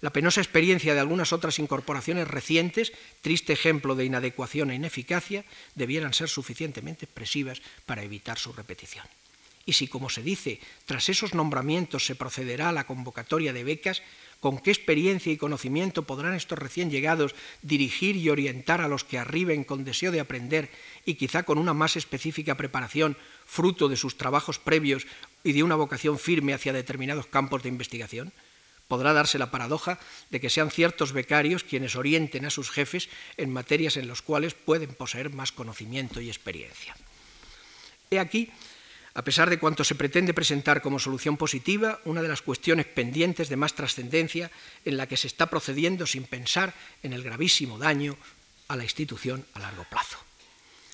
La 0.00 0.12
penosa 0.12 0.40
experiencia 0.40 0.94
de 0.94 1.00
algunas 1.00 1.32
otras 1.32 1.58
incorporaciones 1.58 2.26
recientes, 2.26 2.92
triste 3.20 3.52
ejemplo 3.52 3.96
de 3.96 4.06
inadecuación 4.06 4.70
e 4.70 4.76
ineficacia, 4.76 5.44
debieran 5.74 6.14
ser 6.14 6.28
suficientemente 6.28 7.04
expresivas 7.04 7.60
para 7.84 8.02
evitar 8.02 8.38
su 8.38 8.52
repetición. 8.52 9.04
Y 9.68 9.74
si, 9.74 9.86
como 9.86 10.08
se 10.08 10.22
dice, 10.22 10.60
tras 10.86 11.10
esos 11.10 11.34
nombramientos 11.34 12.06
se 12.06 12.14
procederá 12.14 12.70
a 12.70 12.72
la 12.72 12.86
convocatoria 12.86 13.52
de 13.52 13.64
becas, 13.64 14.00
con 14.40 14.58
qué 14.58 14.70
experiencia 14.70 15.32
y 15.32 15.36
conocimiento 15.36 16.04
podrán 16.04 16.34
estos 16.34 16.58
recién 16.58 16.90
llegados 16.90 17.34
dirigir 17.62 18.16
y 18.16 18.30
orientar 18.30 18.80
a 18.80 18.88
los 18.88 19.04
que 19.04 19.18
arriben 19.18 19.64
con 19.64 19.84
deseo 19.84 20.12
de 20.12 20.20
aprender 20.20 20.70
y 21.04 21.14
quizá 21.14 21.42
con 21.42 21.58
una 21.58 21.74
más 21.74 21.96
específica 21.96 22.56
preparación, 22.56 23.16
fruto 23.46 23.88
de 23.88 23.96
sus 23.96 24.16
trabajos 24.16 24.58
previos 24.58 25.06
y 25.42 25.52
de 25.52 25.62
una 25.62 25.74
vocación 25.74 26.18
firme 26.18 26.54
hacia 26.54 26.72
determinados 26.72 27.26
campos 27.26 27.62
de 27.62 27.68
investigación? 27.68 28.32
Podrá 28.86 29.12
darse 29.12 29.38
la 29.38 29.50
paradoja 29.50 29.98
de 30.30 30.40
que 30.40 30.48
sean 30.50 30.70
ciertos 30.70 31.12
becarios 31.12 31.64
quienes 31.64 31.94
orienten 31.94 32.46
a 32.46 32.50
sus 32.50 32.70
jefes 32.70 33.10
en 33.36 33.52
materias 33.52 33.96
en 33.96 34.08
las 34.08 34.22
cuales 34.22 34.54
pueden 34.54 34.94
poseer 34.94 35.30
más 35.30 35.52
conocimiento 35.52 36.20
y 36.20 36.28
experiencia. 36.28 36.96
He 38.10 38.18
aquí 38.18 38.50
a 39.14 39.22
pesar 39.22 39.50
de 39.50 39.58
cuanto 39.58 39.84
se 39.84 39.94
pretende 39.94 40.34
presentar 40.34 40.82
como 40.82 40.98
solución 40.98 41.36
positiva, 41.36 42.00
una 42.04 42.22
de 42.22 42.28
las 42.28 42.42
cuestiones 42.42 42.86
pendientes 42.86 43.48
de 43.48 43.56
más 43.56 43.74
trascendencia 43.74 44.50
en 44.84 44.96
la 44.96 45.06
que 45.06 45.16
se 45.16 45.26
está 45.26 45.50
procediendo 45.50 46.06
sin 46.06 46.24
pensar 46.24 46.74
en 47.02 47.12
el 47.12 47.22
gravísimo 47.22 47.78
daño 47.78 48.16
a 48.68 48.76
la 48.76 48.84
institución 48.84 49.44
a 49.54 49.60
largo 49.60 49.84
plazo. 49.90 50.18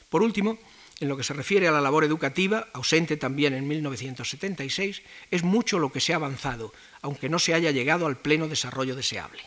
Por 0.08 0.22
último, 0.22 0.58
en 1.00 1.08
lo 1.08 1.16
que 1.16 1.24
se 1.24 1.34
refiere 1.34 1.66
a 1.66 1.72
la 1.72 1.80
labor 1.80 2.04
educativa, 2.04 2.68
ausente 2.72 3.16
también 3.16 3.52
en 3.52 3.66
1976, 3.66 5.02
es 5.30 5.42
mucho 5.42 5.78
lo 5.78 5.90
que 5.90 6.00
se 6.00 6.12
ha 6.12 6.16
avanzado, 6.16 6.72
aunque 7.02 7.28
no 7.28 7.38
se 7.38 7.52
haya 7.52 7.72
llegado 7.72 8.06
al 8.06 8.18
pleno 8.18 8.48
desarrollo 8.48 8.94
deseable. 8.94 9.42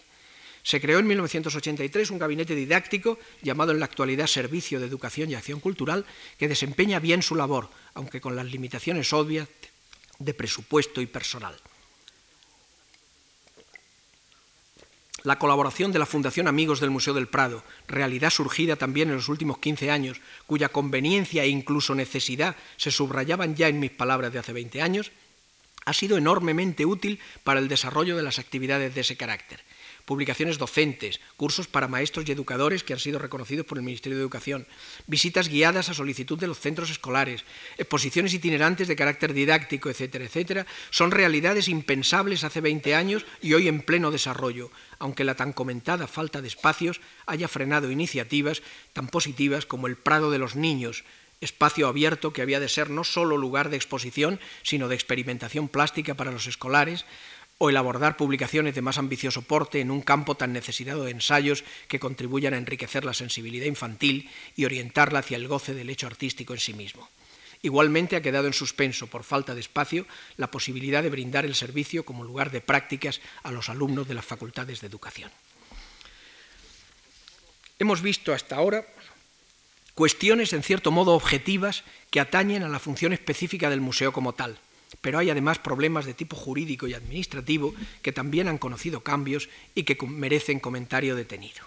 Se 0.67 0.81
creó 0.81 0.99
en 0.99 1.07
1983 1.07 2.11
un 2.11 2.19
gabinete 2.19 2.53
didáctico 2.53 3.17
llamado 3.41 3.71
en 3.71 3.79
la 3.79 3.85
actualidad 3.85 4.27
Servicio 4.27 4.81
de 4.81 4.85
Educación 4.85 5.31
y 5.31 5.35
Acción 5.35 5.61
Cultural, 5.61 6.05
que 6.37 6.49
desempeña 6.49 6.99
bien 6.99 7.21
su 7.21 7.35
labor, 7.35 7.69
aunque 7.93 8.19
con 8.19 8.35
las 8.35 8.47
limitaciones 8.47 9.13
obvias 9.13 9.47
de 10.19 10.33
presupuesto 10.33 10.99
y 10.99 11.05
personal. 11.05 11.55
La 15.23 15.39
colaboración 15.39 15.93
de 15.93 15.99
la 15.99 16.05
Fundación 16.05 16.49
Amigos 16.49 16.81
del 16.81 16.89
Museo 16.89 17.13
del 17.13 17.29
Prado, 17.29 17.63
realidad 17.87 18.29
surgida 18.29 18.75
también 18.75 19.07
en 19.07 19.15
los 19.15 19.29
últimos 19.29 19.59
15 19.59 19.89
años, 19.89 20.19
cuya 20.47 20.67
conveniencia 20.67 21.45
e 21.45 21.47
incluso 21.47 21.95
necesidad 21.95 22.57
se 22.75 22.91
subrayaban 22.91 23.55
ya 23.55 23.69
en 23.69 23.79
mis 23.79 23.91
palabras 23.91 24.33
de 24.33 24.39
hace 24.39 24.51
20 24.51 24.81
años, 24.81 25.13
ha 25.85 25.93
sido 25.93 26.17
enormemente 26.17 26.85
útil 26.85 27.21
para 27.45 27.61
el 27.61 27.69
desarrollo 27.69 28.17
de 28.17 28.23
las 28.23 28.37
actividades 28.37 28.93
de 28.93 28.99
ese 28.99 29.15
carácter 29.15 29.63
publicaciones 30.07 30.57
docentes, 30.57 31.19
cursos 31.35 31.67
para 31.67 31.89
maestros 31.89 32.23
y 32.27 32.31
educadores 32.31 32.81
que 32.81 32.93
han 32.93 32.99
sido 32.99 33.19
reconocidos 33.19 33.65
por 33.65 33.77
el 33.77 33.83
Ministerio 33.83 34.17
de 34.17 34.21
Educación, 34.23 34.65
visitas 35.05 35.49
guiadas 35.49 35.89
a 35.89 35.93
solicitud 35.93 36.39
de 36.39 36.47
los 36.47 36.61
centros 36.61 36.89
escolares, 36.89 37.43
exposiciones 37.77 38.33
itinerantes 38.33 38.87
de 38.87 38.95
carácter 38.95 39.33
didáctico, 39.33 39.89
etcétera, 39.89 40.23
etcétera, 40.23 40.65
son 40.91 41.11
realidades 41.11 41.67
impensables 41.67 42.45
hace 42.45 42.61
20 42.61 42.95
años 42.95 43.25
y 43.41 43.53
hoy 43.53 43.67
en 43.67 43.81
pleno 43.81 44.09
desarrollo, 44.09 44.71
aunque 44.97 45.25
la 45.25 45.35
tan 45.35 45.51
comentada 45.51 46.07
falta 46.07 46.41
de 46.41 46.47
espacios 46.47 47.01
haya 47.25 47.49
frenado 47.49 47.91
iniciativas 47.91 48.61
tan 48.93 49.09
positivas 49.09 49.65
como 49.65 49.87
el 49.87 49.97
Prado 49.97 50.31
de 50.31 50.39
los 50.39 50.55
Niños, 50.55 51.03
espacio 51.41 51.87
abierto 51.87 52.33
que 52.33 52.41
había 52.41 52.59
de 52.59 52.69
ser 52.69 52.89
no 52.89 53.03
solo 53.03 53.37
lugar 53.37 53.69
de 53.69 53.75
exposición, 53.75 54.39
sino 54.63 54.87
de 54.87 54.95
experimentación 54.95 55.67
plástica 55.67 56.15
para 56.15 56.31
los 56.31 56.47
escolares, 56.47 57.05
o 57.57 57.69
el 57.69 57.77
abordar 57.77 58.17
publicaciones 58.17 58.75
de 58.75 58.81
más 58.81 58.97
ambicioso 58.97 59.41
porte 59.41 59.81
en 59.81 59.89
un 59.89 60.01
campo 60.01 60.35
tan 60.35 60.53
necesitado 60.53 61.03
de 61.03 61.11
ensayos 61.11 61.63
que 61.87 61.99
contribuyan 61.99 62.53
a 62.53 62.57
enriquecer 62.57 63.03
la 63.03 63.13
sensibilidad 63.13 63.65
infantil 63.65 64.29
y 64.55 64.65
orientarla 64.65 65.19
hacia 65.19 65.37
el 65.37 65.47
goce 65.47 65.73
del 65.73 65.89
hecho 65.89 66.07
artístico 66.07 66.53
en 66.53 66.59
sí 66.59 66.73
mismo. 66.73 67.09
Igualmente 67.63 68.15
ha 68.15 68.21
quedado 68.21 68.45
en 68.45 68.53
suspenso, 68.53 69.07
por 69.07 69.23
falta 69.23 69.55
de 69.55 69.61
espacio, 69.61 70.05
la 70.37 70.51
posibilidad 70.51 71.01
de 71.01 71.09
brindar 71.09 71.45
el 71.45 71.55
servicio 71.55 72.05
como 72.05 72.23
lugar 72.23 72.51
de 72.51 72.61
prácticas 72.61 73.19
a 73.41 73.51
los 73.51 73.69
alumnos 73.69 74.07
de 74.07 74.13
las 74.13 74.25
facultades 74.25 74.79
de 74.79 74.87
educación. 74.87 75.31
Hemos 77.79 78.03
visto 78.03 78.33
hasta 78.33 78.55
ahora 78.55 78.85
cuestiones 79.95 80.53
en 80.53 80.61
cierto 80.61 80.91
modo 80.91 81.13
objetivas 81.13 81.83
que 82.11 82.19
atañen 82.19 82.61
a 82.61 82.69
la 82.69 82.77
función 82.77 83.13
específica 83.13 83.71
del 83.71 83.81
museo 83.81 84.13
como 84.13 84.33
tal 84.33 84.59
pero 85.01 85.19
hay 85.19 85.29
además 85.29 85.59
problemas 85.59 86.05
de 86.05 86.13
tipo 86.13 86.35
jurídico 86.35 86.87
y 86.87 86.93
administrativo 86.93 87.73
que 88.01 88.11
también 88.11 88.47
han 88.47 88.57
conocido 88.57 89.01
cambios 89.01 89.49
y 89.75 89.83
que 89.83 89.97
merecen 90.07 90.59
comentario 90.59 91.15
detenido. 91.15 91.65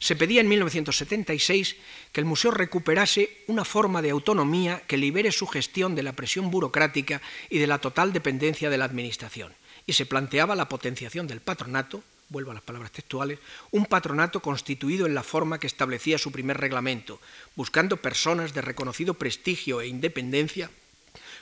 Se 0.00 0.16
pedía 0.16 0.40
en 0.40 0.48
1976 0.48 1.76
que 2.12 2.20
el 2.20 2.24
museo 2.24 2.50
recuperase 2.50 3.44
una 3.48 3.66
forma 3.66 4.00
de 4.00 4.10
autonomía 4.10 4.82
que 4.86 4.96
libere 4.96 5.30
su 5.30 5.46
gestión 5.46 5.94
de 5.94 6.02
la 6.02 6.14
presión 6.14 6.50
burocrática 6.50 7.20
y 7.50 7.58
de 7.58 7.66
la 7.66 7.78
total 7.78 8.14
dependencia 8.14 8.70
de 8.70 8.78
la 8.78 8.86
Administración, 8.86 9.52
y 9.86 9.92
se 9.92 10.06
planteaba 10.06 10.56
la 10.56 10.70
potenciación 10.70 11.26
del 11.26 11.42
patronato, 11.42 12.02
vuelvo 12.30 12.50
a 12.50 12.54
las 12.54 12.62
palabras 12.62 12.92
textuales, 12.92 13.40
un 13.72 13.84
patronato 13.84 14.40
constituido 14.40 15.04
en 15.04 15.14
la 15.14 15.22
forma 15.22 15.60
que 15.60 15.66
establecía 15.66 16.16
su 16.16 16.32
primer 16.32 16.56
reglamento, 16.56 17.20
buscando 17.54 17.98
personas 17.98 18.54
de 18.54 18.62
reconocido 18.62 19.12
prestigio 19.14 19.82
e 19.82 19.88
independencia 19.88 20.70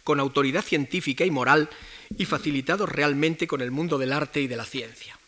con 0.05 0.21
autoridad 0.21 0.65
científica 0.65 1.25
y 1.25 1.31
moral 1.31 1.69
y 2.17 2.25
facilitados 2.25 2.89
realmente 2.89 3.47
con 3.47 3.61
el 3.61 3.71
mundo 3.71 3.99
del 3.99 4.13
arte 4.13 4.41
y 4.41 4.47
de 4.47 4.57
la 4.57 4.65
ciencia. 4.65 5.19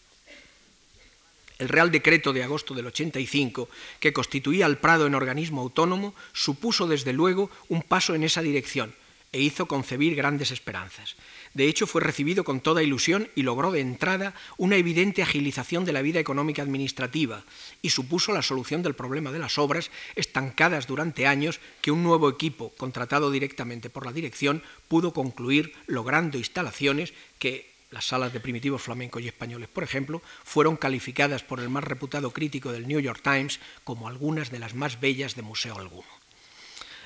El 1.58 1.68
Real 1.68 1.90
Decreto 1.90 2.32
de 2.32 2.42
agosto 2.42 2.72
del 2.72 2.86
85, 2.86 3.68
que 4.00 4.14
constituía 4.14 4.64
al 4.64 4.78
Prado 4.78 5.06
en 5.06 5.14
organismo 5.14 5.60
autónomo, 5.60 6.14
supuso 6.32 6.86
desde 6.86 7.12
luego 7.12 7.50
un 7.68 7.82
paso 7.82 8.14
en 8.14 8.24
esa 8.24 8.40
dirección 8.40 8.94
e 9.30 9.40
hizo 9.40 9.66
concebir 9.66 10.16
grandes 10.16 10.50
esperanzas. 10.50 11.16
De 11.52 11.66
hecho, 11.66 11.86
fue 11.86 12.00
recibido 12.00 12.44
con 12.44 12.60
toda 12.60 12.82
ilusión 12.82 13.28
y 13.34 13.42
logró 13.42 13.72
de 13.72 13.80
entrada 13.80 14.34
una 14.56 14.76
evidente 14.76 15.22
agilización 15.22 15.84
de 15.84 15.92
la 15.92 16.02
vida 16.02 16.20
económica 16.20 16.62
administrativa 16.62 17.44
y 17.82 17.90
supuso 17.90 18.32
la 18.32 18.42
solución 18.42 18.82
del 18.82 18.94
problema 18.94 19.32
de 19.32 19.40
las 19.40 19.58
obras 19.58 19.90
estancadas 20.14 20.86
durante 20.86 21.26
años 21.26 21.58
que 21.80 21.90
un 21.90 22.04
nuevo 22.04 22.28
equipo, 22.28 22.72
contratado 22.76 23.32
directamente 23.32 23.90
por 23.90 24.06
la 24.06 24.12
dirección, 24.12 24.62
pudo 24.86 25.12
concluir 25.12 25.72
logrando 25.86 26.38
instalaciones 26.38 27.14
que 27.40 27.70
las 27.90 28.06
salas 28.06 28.32
de 28.32 28.38
primitivos 28.38 28.82
flamencos 28.82 29.22
y 29.22 29.26
españoles, 29.26 29.68
por 29.68 29.82
ejemplo, 29.82 30.22
fueron 30.44 30.76
calificadas 30.76 31.42
por 31.42 31.58
el 31.58 31.68
más 31.68 31.82
reputado 31.82 32.30
crítico 32.30 32.70
del 32.70 32.86
New 32.86 33.00
York 33.00 33.20
Times 33.22 33.58
como 33.82 34.06
algunas 34.06 34.52
de 34.52 34.60
las 34.60 34.74
más 34.74 35.00
bellas 35.00 35.34
de 35.34 35.42
museo 35.42 35.76
alguno. 35.76 36.19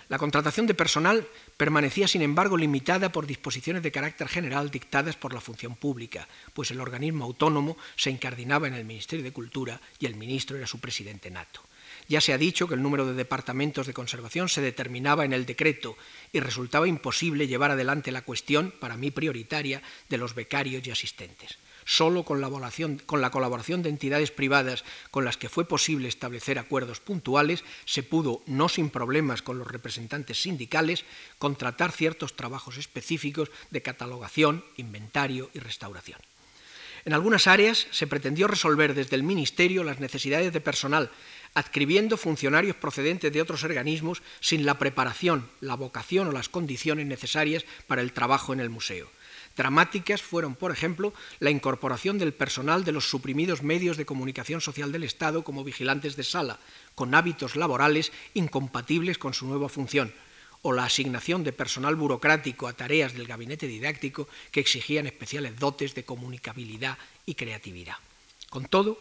La 0.08 0.18
contratación 0.18 0.66
de 0.66 0.74
personal 0.74 1.26
permanecía, 1.56 2.06
sin 2.06 2.22
embargo, 2.22 2.56
limitada 2.56 3.10
por 3.10 3.26
disposiciones 3.26 3.82
de 3.82 3.92
carácter 3.92 4.28
general 4.28 4.70
dictadas 4.70 5.16
por 5.16 5.32
la 5.32 5.40
función 5.40 5.76
pública, 5.76 6.28
pues 6.52 6.70
el 6.70 6.80
organismo 6.80 7.24
autónomo 7.24 7.76
se 7.96 8.10
incardinaba 8.10 8.68
en 8.68 8.74
el 8.74 8.84
Ministerio 8.84 9.24
de 9.24 9.32
Cultura 9.32 9.80
y 9.98 10.06
el 10.06 10.14
ministro 10.14 10.56
era 10.56 10.66
su 10.66 10.78
presidente 10.78 11.30
nato. 11.30 11.60
Ya 12.08 12.20
se 12.20 12.32
ha 12.32 12.38
dicho 12.38 12.68
que 12.68 12.74
el 12.74 12.82
número 12.82 13.06
de 13.06 13.14
departamentos 13.14 13.86
de 13.86 13.94
conservación 13.94 14.48
se 14.48 14.60
determinaba 14.60 15.24
en 15.24 15.32
el 15.32 15.46
decreto 15.46 15.96
y 16.32 16.40
resultaba 16.40 16.86
imposible 16.86 17.46
llevar 17.46 17.70
adelante 17.70 18.12
la 18.12 18.22
cuestión, 18.22 18.74
para 18.78 18.96
mí 18.96 19.10
prioritaria, 19.10 19.82
de 20.08 20.18
los 20.18 20.34
becarios 20.34 20.86
y 20.86 20.90
asistentes. 20.90 21.58
Solo 21.84 22.24
con 22.24 22.40
la, 22.40 22.50
con 23.06 23.20
la, 23.20 23.30
colaboración 23.30 23.82
de 23.82 23.90
entidades 23.90 24.30
privadas 24.30 24.84
con 25.10 25.24
las 25.24 25.36
que 25.36 25.48
fue 25.48 25.68
posible 25.68 26.08
establecer 26.08 26.58
acuerdos 26.58 27.00
puntuales 27.00 27.64
se 27.84 28.02
pudo, 28.02 28.42
no 28.46 28.68
sin 28.68 28.90
problemas 28.90 29.42
con 29.42 29.58
los 29.58 29.68
representantes 29.68 30.40
sindicales, 30.40 31.04
contratar 31.38 31.92
ciertos 31.92 32.36
trabajos 32.36 32.78
específicos 32.78 33.50
de 33.70 33.82
catalogación, 33.82 34.64
inventario 34.76 35.50
y 35.52 35.58
restauración. 35.58 36.18
En 37.04 37.12
algunas 37.12 37.46
áreas 37.46 37.86
se 37.90 38.06
pretendió 38.06 38.46
resolver 38.46 38.94
desde 38.94 39.16
el 39.16 39.22
Ministerio 39.22 39.84
las 39.84 40.00
necesidades 40.00 40.54
de 40.54 40.60
personal 40.62 41.10
adscribiendo 41.54 42.16
funcionarios 42.16 42.76
procedentes 42.76 43.32
de 43.32 43.40
otros 43.40 43.62
organismos 43.62 44.22
sin 44.40 44.66
la 44.66 44.78
preparación, 44.78 45.48
la 45.60 45.76
vocación 45.76 46.28
o 46.28 46.32
las 46.32 46.48
condiciones 46.48 47.06
necesarias 47.06 47.64
para 47.86 48.02
el 48.02 48.12
trabajo 48.12 48.52
en 48.52 48.60
el 48.60 48.70
museo. 48.70 49.08
Dramáticas 49.56 50.20
fueron, 50.20 50.56
por 50.56 50.72
ejemplo, 50.72 51.12
la 51.38 51.50
incorporación 51.50 52.18
del 52.18 52.34
personal 52.34 52.84
de 52.84 52.92
los 52.92 53.08
suprimidos 53.08 53.62
medios 53.62 53.96
de 53.96 54.06
comunicación 54.06 54.60
social 54.60 54.90
del 54.90 55.04
Estado 55.04 55.44
como 55.44 55.62
vigilantes 55.62 56.16
de 56.16 56.24
sala, 56.24 56.58
con 56.94 57.14
hábitos 57.14 57.54
laborales 57.54 58.10
incompatibles 58.34 59.18
con 59.18 59.32
su 59.32 59.46
nueva 59.46 59.68
función, 59.68 60.12
o 60.62 60.72
la 60.72 60.84
asignación 60.84 61.44
de 61.44 61.52
personal 61.52 61.94
burocrático 61.94 62.66
a 62.66 62.72
tareas 62.72 63.12
del 63.12 63.26
gabinete 63.26 63.68
didáctico 63.68 64.26
que 64.50 64.60
exigían 64.60 65.06
especiales 65.06 65.58
dotes 65.58 65.94
de 65.94 66.04
comunicabilidad 66.04 66.98
y 67.26 67.34
creatividad. 67.34 67.96
Con 68.50 68.64
todo, 68.66 68.98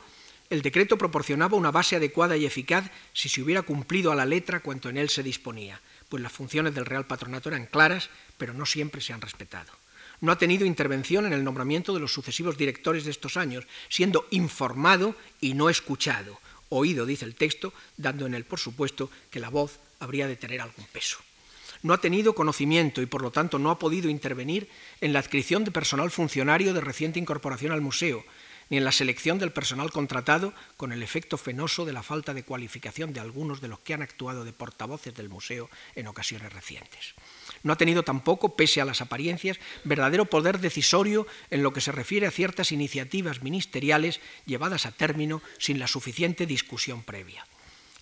el 0.49 0.61
decreto 0.61 0.97
proporcionaba 0.97 1.57
una 1.57 1.71
base 1.71 1.95
adecuada 1.95 2.37
y 2.37 2.45
eficaz 2.45 2.91
si 3.13 3.29
se 3.29 3.41
hubiera 3.41 3.63
cumplido 3.63 4.11
a 4.11 4.15
la 4.15 4.25
letra 4.25 4.59
cuanto 4.59 4.89
en 4.89 4.97
él 4.97 5.09
se 5.09 5.23
disponía, 5.23 5.81
pues 6.09 6.21
las 6.21 6.31
funciones 6.31 6.75
del 6.75 6.85
Real 6.85 7.07
Patronato 7.07 7.49
eran 7.49 7.65
claras, 7.65 8.09
pero 8.37 8.53
no 8.53 8.67
siempre 8.67 9.01
se 9.01 9.13
han 9.13 9.21
respetado. 9.21 9.82
No 10.23 10.31
ha 10.31 10.37
tenido 10.37 10.65
intervención 10.65 11.25
en 11.25 11.33
el 11.33 11.43
nombramiento 11.43 11.93
de 11.93 11.99
los 11.99 12.13
sucesivos 12.13 12.57
directores 12.57 13.03
de 13.03 13.11
estos 13.11 13.35
años, 13.35 13.67
siendo 13.89 14.25
informado 14.31 15.17
y 15.41 15.53
no 15.53 15.69
escuchado, 15.69 16.39
oído, 16.69 17.05
dice 17.05 17.25
el 17.25 17.35
texto, 17.35 17.73
dando 17.97 18.25
en 18.25 18.33
él, 18.33 18.45
por 18.45 18.57
supuesto, 18.57 19.09
que 19.29 19.41
la 19.41 19.49
voz 19.49 19.79
habría 19.99 20.25
de 20.29 20.37
tener 20.37 20.61
algún 20.61 20.85
peso. 20.93 21.17
No 21.81 21.93
ha 21.93 21.99
tenido 21.99 22.35
conocimiento 22.35 23.01
y, 23.01 23.05
por 23.05 23.21
lo 23.21 23.31
tanto, 23.31 23.59
no 23.59 23.69
ha 23.69 23.77
podido 23.77 24.09
intervenir 24.09 24.69
en 25.01 25.11
la 25.11 25.19
adscripción 25.19 25.65
de 25.65 25.71
personal 25.71 26.09
funcionario 26.09 26.73
de 26.73 26.79
reciente 26.79 27.19
incorporación 27.19 27.73
al 27.73 27.81
museo, 27.81 28.23
ni 28.69 28.77
en 28.77 28.85
la 28.85 28.91
selección 28.91 29.39
del 29.39 29.51
personal 29.51 29.91
contratado, 29.91 30.53
con 30.77 30.91
el 30.91 31.03
efecto 31.03 31.37
fenoso 31.37 31.85
de 31.85 31.93
la 31.93 32.03
falta 32.03 32.33
de 32.33 32.43
cualificación 32.43 33.13
de 33.13 33.19
algunos 33.19 33.61
de 33.61 33.67
los 33.67 33.79
que 33.79 33.93
han 33.93 34.01
actuado 34.01 34.45
de 34.45 34.53
portavoces 34.53 35.13
del 35.13 35.29
museo 35.29 35.69
en 35.95 36.07
ocasiones 36.07 36.51
recientes. 36.53 37.15
No 37.63 37.73
ha 37.73 37.77
tenido 37.77 38.03
tampoco, 38.03 38.55
pese 38.55 38.81
a 38.81 38.85
las 38.85 39.01
apariencias, 39.01 39.59
verdadero 39.83 40.25
poder 40.25 40.59
decisorio 40.59 41.27
en 41.49 41.63
lo 41.63 41.73
que 41.73 41.81
se 41.81 41.91
refiere 41.91 42.27
a 42.27 42.31
ciertas 42.31 42.71
iniciativas 42.71 43.41
ministeriales 43.41 44.19
llevadas 44.45 44.85
a 44.85 44.91
término 44.91 45.41
sin 45.59 45.79
la 45.79 45.87
suficiente 45.87 46.45
discusión 46.45 47.03
previa. 47.03 47.45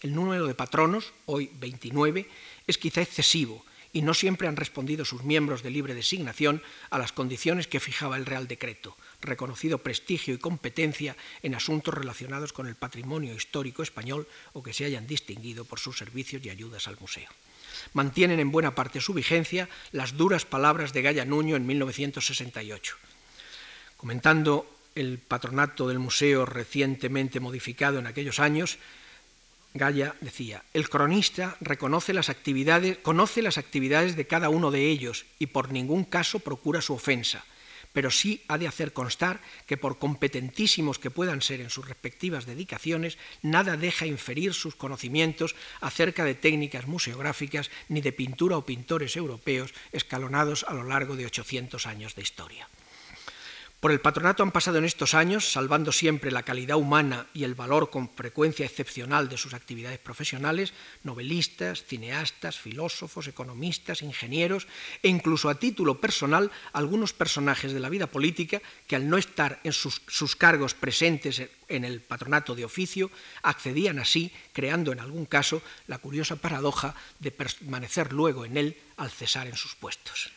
El 0.01 0.15
número 0.15 0.47
de 0.47 0.55
patronos, 0.55 1.13
hoy 1.27 1.51
29, 1.59 2.27
es 2.65 2.77
quizá 2.77 3.01
excesivo 3.01 3.63
y 3.93 4.01
no 4.01 4.13
siempre 4.13 4.47
han 4.47 4.55
respondido 4.55 5.05
sus 5.05 5.23
miembros 5.23 5.63
de 5.63 5.69
libre 5.69 5.93
designación 5.93 6.63
a 6.89 6.97
las 6.97 7.11
condiciones 7.11 7.67
que 7.67 7.79
fijaba 7.79 8.17
el 8.17 8.25
Real 8.25 8.47
Decreto, 8.47 8.97
reconocido 9.21 9.77
prestigio 9.77 10.33
y 10.33 10.37
competencia 10.37 11.15
en 11.43 11.55
asuntos 11.55 11.93
relacionados 11.93 12.53
con 12.53 12.67
el 12.67 12.75
patrimonio 12.75 13.33
histórico 13.33 13.83
español 13.83 14.27
o 14.53 14.63
que 14.63 14.73
se 14.73 14.85
hayan 14.85 15.07
distinguido 15.07 15.65
por 15.65 15.79
sus 15.79 15.97
servicios 15.97 16.43
y 16.43 16.49
ayudas 16.49 16.87
al 16.87 16.99
museo. 16.99 17.29
Mantienen 17.93 18.39
en 18.39 18.51
buena 18.51 18.75
parte 18.75 19.01
su 19.01 19.13
vigencia 19.13 19.69
las 19.91 20.17
duras 20.17 20.45
palabras 20.45 20.93
de 20.93 21.01
Gaya 21.01 21.25
Nuño 21.25 21.55
en 21.55 21.65
1968. 21.65 22.95
Comentando 23.97 24.69
el 24.95 25.19
patronato 25.19 25.87
del 25.87 25.99
museo 25.99 26.45
recientemente 26.45 27.39
modificado 27.39 27.99
en 27.99 28.07
aquellos 28.07 28.39
años, 28.39 28.77
Gaya 29.73 30.15
decía, 30.19 30.63
el 30.73 30.89
cronista 30.89 31.55
reconoce 31.61 32.13
las 32.13 32.29
actividades, 32.29 32.97
conoce 32.97 33.41
las 33.41 33.57
actividades 33.57 34.17
de 34.17 34.27
cada 34.27 34.49
uno 34.49 34.69
de 34.69 34.89
ellos 34.89 35.25
y 35.39 35.47
por 35.47 35.71
ningún 35.71 36.03
caso 36.03 36.39
procura 36.39 36.81
su 36.81 36.93
ofensa 36.93 37.45
pero 37.93 38.11
sí 38.11 38.43
ha 38.47 38.57
de 38.57 38.67
hacer 38.67 38.93
constar 38.93 39.41
que 39.65 39.77
por 39.77 39.99
competentísimos 39.99 40.99
que 40.99 41.11
puedan 41.11 41.41
ser 41.41 41.61
en 41.61 41.69
sus 41.69 41.87
respectivas 41.87 42.45
dedicaciones, 42.45 43.17
nada 43.41 43.77
deja 43.77 44.05
inferir 44.05 44.53
sus 44.53 44.75
conocimientos 44.75 45.55
acerca 45.81 46.23
de 46.23 46.35
técnicas 46.35 46.87
museográficas 46.87 47.71
ni 47.89 48.01
de 48.01 48.11
pintura 48.11 48.57
o 48.57 48.65
pintores 48.65 49.15
europeos 49.15 49.73
escalonados 49.91 50.65
a 50.67 50.73
lo 50.73 50.83
largo 50.83 51.15
de 51.15 51.25
800 51.25 51.87
años 51.87 52.15
de 52.15 52.21
historia. 52.21 52.67
Por 53.81 53.91
el 53.91 53.99
patronato 53.99 54.43
han 54.43 54.51
pasado 54.51 54.77
en 54.77 54.85
estos 54.85 55.15
años, 55.15 55.51
salvando 55.51 55.91
siempre 55.91 56.29
la 56.29 56.43
calidad 56.43 56.77
humana 56.77 57.25
y 57.33 57.45
el 57.45 57.55
valor 57.55 57.89
con 57.89 58.09
frecuencia 58.09 58.63
excepcional 58.63 59.27
de 59.27 59.37
sus 59.37 59.55
actividades 59.55 59.97
profesionales, 59.97 60.71
novelistas, 61.03 61.83
cineastas, 61.83 62.59
filósofos, 62.59 63.25
economistas, 63.25 64.03
ingenieros 64.03 64.67
e 65.01 65.09
incluso 65.09 65.49
a 65.49 65.57
título 65.57 65.99
personal 65.99 66.51
algunos 66.73 67.13
personajes 67.13 67.73
de 67.73 67.79
la 67.79 67.89
vida 67.89 68.05
política 68.05 68.61
que 68.85 68.95
al 68.95 69.09
no 69.09 69.17
estar 69.17 69.59
en 69.63 69.73
sus, 69.73 69.99
cargos 70.37 70.75
presentes 70.75 71.41
en 71.67 71.83
el 71.83 72.01
patronato 72.01 72.53
de 72.53 72.65
oficio, 72.65 73.09
accedían 73.41 73.97
así, 73.97 74.31
creando 74.53 74.91
en 74.91 74.99
algún 74.99 75.25
caso 75.25 75.63
la 75.87 75.97
curiosa 75.97 76.35
paradoja 76.35 76.93
de 77.17 77.31
permanecer 77.31 78.13
luego 78.13 78.45
en 78.45 78.57
él 78.57 78.77
al 78.97 79.09
cesar 79.09 79.47
en 79.47 79.57
sus 79.57 79.73
puestos. 79.73 80.29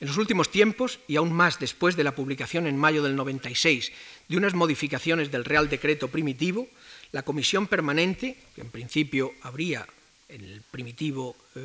En 0.00 0.08
los 0.08 0.16
últimos 0.16 0.50
tiempos, 0.50 0.98
y 1.08 1.16
aún 1.16 1.30
más 1.30 1.58
después 1.58 1.94
de 1.94 2.04
la 2.04 2.14
publicación 2.14 2.66
en 2.66 2.78
mayo 2.78 3.02
del 3.02 3.16
96 3.16 3.92
de 4.28 4.36
unas 4.36 4.54
modificaciones 4.54 5.30
del 5.30 5.44
Real 5.44 5.68
Decreto 5.68 6.08
primitivo, 6.08 6.68
la 7.12 7.22
Comisión 7.22 7.66
Permanente, 7.66 8.38
que 8.54 8.62
en 8.62 8.70
principio 8.70 9.34
habría 9.42 9.86
en 10.30 10.44
el 10.44 10.62
primitivo 10.70 11.36
eh, 11.54 11.60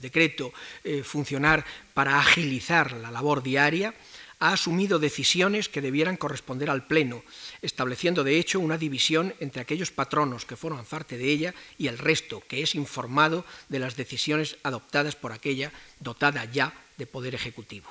decreto 0.00 0.52
eh, 0.84 1.02
funcionar 1.02 1.64
para 1.92 2.20
agilizar 2.20 2.92
la 2.92 3.10
labor 3.10 3.42
diaria, 3.42 3.92
ha 4.38 4.52
asumido 4.52 4.98
decisiones 4.98 5.68
que 5.68 5.80
debieran 5.80 6.16
corresponder 6.16 6.70
al 6.70 6.86
Pleno, 6.86 7.24
estableciendo 7.62 8.24
de 8.24 8.38
hecho 8.38 8.60
una 8.60 8.78
división 8.78 9.34
entre 9.40 9.62
aquellos 9.62 9.90
patronos 9.90 10.44
que 10.44 10.56
forman 10.56 10.84
parte 10.84 11.18
de 11.18 11.30
ella 11.30 11.54
y 11.78 11.88
el 11.88 11.98
resto, 11.98 12.42
que 12.46 12.62
es 12.62 12.74
informado 12.74 13.44
de 13.68 13.78
las 13.78 13.96
decisiones 13.96 14.56
adoptadas 14.62 15.16
por 15.16 15.32
aquella 15.32 15.72
dotada 16.00 16.44
ya 16.44 16.72
de 16.96 17.06
poder 17.06 17.34
ejecutivo. 17.34 17.88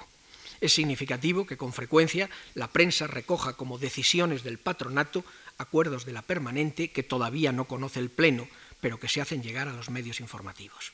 Es 0.62 0.74
significativo 0.74 1.48
que 1.48 1.58
con 1.58 1.72
frecuencia 1.72 2.30
la 2.54 2.68
prensa 2.68 3.08
recoja 3.08 3.54
como 3.54 3.78
decisiones 3.78 4.44
del 4.44 4.58
patronato 4.58 5.24
acuerdos 5.58 6.06
de 6.06 6.14
la 6.14 6.22
permanente 6.22 6.92
que 6.92 7.04
todavía 7.04 7.52
no 7.52 7.66
conoce 7.66 8.00
el 8.00 8.10
Pleno, 8.10 8.48
pero 8.82 9.00
que 9.00 9.08
se 9.08 9.22
hacen 9.22 9.44
llegar 9.44 9.68
a 9.68 9.74
los 9.74 9.90
medios 9.90 10.20
informativos. 10.20 10.92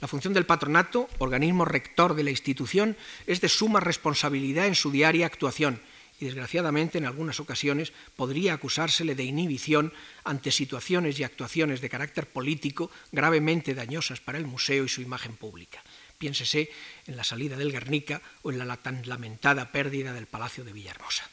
La 0.00 0.08
función 0.08 0.32
del 0.32 0.46
patronato, 0.46 1.08
organismo 1.18 1.66
rector 1.66 2.14
de 2.14 2.24
la 2.24 2.30
institución, 2.30 2.96
es 3.26 3.42
de 3.42 3.50
suma 3.50 3.80
responsabilidad 3.80 4.66
en 4.66 4.74
su 4.74 4.90
diaria 4.90 5.26
actuación 5.26 5.80
y, 6.20 6.26
desgraciadamente, 6.26 6.98
en 6.98 7.06
algunas 7.06 7.40
ocasiones 7.40 7.92
podría 8.14 8.52
acusársele 8.52 9.14
de 9.14 9.24
inhibición 9.24 9.92
ante 10.22 10.52
situaciones 10.52 11.18
y 11.18 11.24
actuaciones 11.24 11.80
de 11.80 11.88
carácter 11.88 12.26
político 12.26 12.90
gravemente 13.10 13.74
dañosas 13.74 14.20
para 14.20 14.38
el 14.38 14.46
museo 14.46 14.84
y 14.84 14.88
su 14.88 15.00
imagen 15.00 15.36
pública. 15.36 15.82
Piénsese 16.18 16.70
en 17.06 17.16
la 17.16 17.24
salida 17.24 17.56
del 17.56 17.72
Guernica 17.72 18.20
o 18.42 18.52
en 18.52 18.58
la 18.58 18.76
tan 18.76 19.08
lamentada 19.08 19.72
pérdida 19.72 20.12
del 20.12 20.26
Palacio 20.26 20.62
de 20.62 20.74
Villahermosa. 20.74 21.24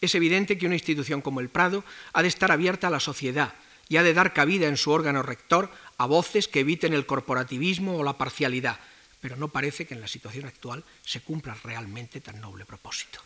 Es 0.00 0.14
evidente 0.14 0.56
que 0.56 0.66
una 0.66 0.76
institución 0.76 1.20
como 1.20 1.40
el 1.40 1.48
Prado 1.48 1.84
ha 2.12 2.22
de 2.22 2.28
estar 2.28 2.52
abierta 2.52 2.86
a 2.86 2.90
la 2.90 3.00
sociedad 3.00 3.54
y 3.88 3.96
ha 3.96 4.04
de 4.04 4.14
dar 4.14 4.32
cabida 4.32 4.68
en 4.68 4.76
su 4.76 4.92
órgano 4.92 5.22
rector 5.22 5.70
a 5.98 6.06
voces 6.06 6.46
que 6.46 6.60
eviten 6.60 6.94
el 6.94 7.06
corporativismo 7.06 7.96
o 7.96 8.04
la 8.04 8.16
parcialidad, 8.16 8.78
pero 9.20 9.36
no 9.36 9.48
parece 9.48 9.86
que 9.86 9.94
en 9.94 10.00
la 10.00 10.08
situación 10.08 10.46
actual 10.46 10.84
se 11.02 11.20
cumpla 11.20 11.56
realmente 11.64 12.20
tan 12.20 12.40
noble 12.40 12.64
propósito. 12.64 13.20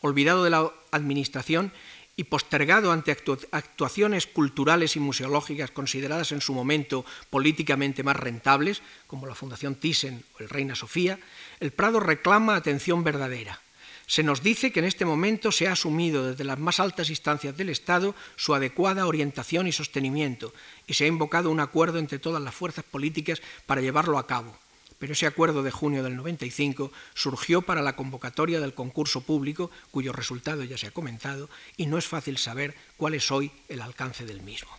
Olvidado 0.00 0.44
de 0.44 0.50
la 0.50 0.70
Administración 0.90 1.72
y 2.16 2.24
postergado 2.24 2.92
ante 2.92 3.12
actuaciones 3.12 4.26
culturales 4.26 4.94
y 4.94 5.00
museológicas 5.00 5.70
consideradas 5.70 6.32
en 6.32 6.42
su 6.42 6.52
momento 6.52 7.04
políticamente 7.30 8.02
más 8.02 8.16
rentables, 8.16 8.82
como 9.06 9.26
la 9.26 9.34
Fundación 9.34 9.74
Thyssen 9.74 10.22
o 10.34 10.42
el 10.42 10.50
Reina 10.50 10.74
Sofía, 10.74 11.18
el 11.60 11.72
Prado 11.72 11.98
reclama 11.98 12.56
atención 12.56 13.04
verdadera. 13.04 13.60
Se 14.06 14.22
nos 14.22 14.42
dice 14.42 14.72
que 14.72 14.80
en 14.80 14.86
este 14.86 15.06
momento 15.06 15.52
se 15.52 15.68
ha 15.68 15.72
asumido 15.72 16.26
desde 16.26 16.44
las 16.44 16.58
más 16.58 16.80
altas 16.80 17.08
instancias 17.08 17.56
del 17.56 17.70
Estado 17.70 18.14
su 18.36 18.54
adecuada 18.54 19.06
orientación 19.06 19.66
y 19.66 19.72
sostenimiento 19.72 20.52
y 20.86 20.94
se 20.94 21.04
ha 21.04 21.08
invocado 21.08 21.50
un 21.50 21.60
acuerdo 21.60 21.98
entre 21.98 22.18
todas 22.18 22.42
las 22.42 22.54
fuerzas 22.54 22.84
políticas 22.84 23.40
para 23.66 23.80
llevarlo 23.80 24.18
a 24.18 24.26
cabo 24.26 24.58
pero 25.00 25.14
ese 25.14 25.26
acuerdo 25.26 25.62
de 25.62 25.70
junio 25.70 26.04
del 26.04 26.14
95 26.14 26.92
surgió 27.14 27.62
para 27.62 27.80
la 27.80 27.96
convocatoria 27.96 28.60
del 28.60 28.74
concurso 28.74 29.22
público, 29.22 29.70
cuyo 29.90 30.12
resultado 30.12 30.62
ya 30.62 30.76
se 30.76 30.88
ha 30.88 30.90
comentado, 30.92 31.48
y 31.78 31.86
no 31.86 31.96
es 31.96 32.06
fácil 32.06 32.36
saber 32.36 32.76
cuál 32.98 33.14
es 33.14 33.30
hoy 33.32 33.50
el 33.70 33.80
alcance 33.80 34.26
del 34.26 34.42
mismo. 34.42 34.70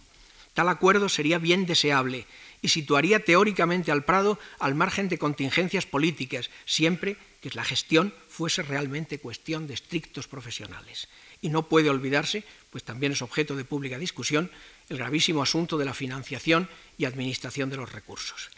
Tal 0.54 0.70
acuerdo 0.70 1.10
sería 1.10 1.40
bien 1.40 1.66
deseable 1.66 2.28
y 2.62 2.70
situaría 2.70 3.26
teóricamente 3.26 3.92
al 3.92 4.06
Prado 4.06 4.38
al 4.60 4.76
margen 4.76 5.10
de 5.10 5.18
contingencias 5.18 5.88
políticas, 5.88 6.52
siempre 6.66 7.18
que 7.42 7.50
la 7.52 7.64
gestión 7.64 8.14
fuese 8.30 8.62
realmente 8.62 9.18
cuestión 9.18 9.66
de 9.66 9.74
estrictos 9.74 10.28
profesionales. 10.28 11.08
Y 11.42 11.50
no 11.50 11.68
puede 11.68 11.90
olvidarse, 11.90 12.44
pues 12.70 12.84
también 12.84 13.14
es 13.14 13.24
objeto 13.24 13.56
de 13.56 13.66
pública 13.66 13.98
discusión, 13.98 14.52
el 14.90 14.98
gravísimo 14.98 15.42
asunto 15.42 15.80
de 15.80 15.86
la 15.86 15.96
financiación 15.96 16.70
y 17.00 17.06
administración 17.06 17.72
de 17.72 17.78
los 17.78 17.92
recursos. 17.92 18.52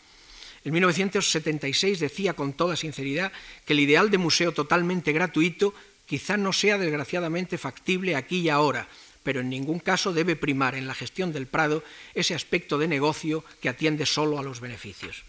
En 0.66 0.72
1976 0.74 2.00
decía 2.00 2.34
con 2.34 2.54
toda 2.54 2.76
sinceridad 2.76 3.32
que 3.66 3.74
el 3.74 3.82
ideal 3.82 4.10
de 4.10 4.18
museo 4.18 4.54
totalmente 4.54 5.12
gratuito 5.12 5.74
quizá 6.06 6.38
no 6.38 6.54
sea 6.54 6.78
desgraciadamente 6.78 7.58
factible 7.58 8.16
aquí 8.16 8.40
y 8.40 8.50
ahora, 8.50 8.88
pero 9.24 9.42
en 9.42 9.50
ningún 9.50 9.80
caso 9.80 10.14
debe 10.14 10.36
primar 10.36 10.76
en 10.76 10.88
la 10.88 10.96
gestión 10.96 11.34
del 11.34 11.48
Prado 11.48 11.84
ese 12.14 12.36
aspecto 12.36 12.78
de 12.78 12.88
negocio 12.88 13.44
que 13.62 13.70
atiende 13.70 14.06
solo 14.06 14.40
a 14.40 14.44
los 14.44 14.62
beneficios. 14.62 15.24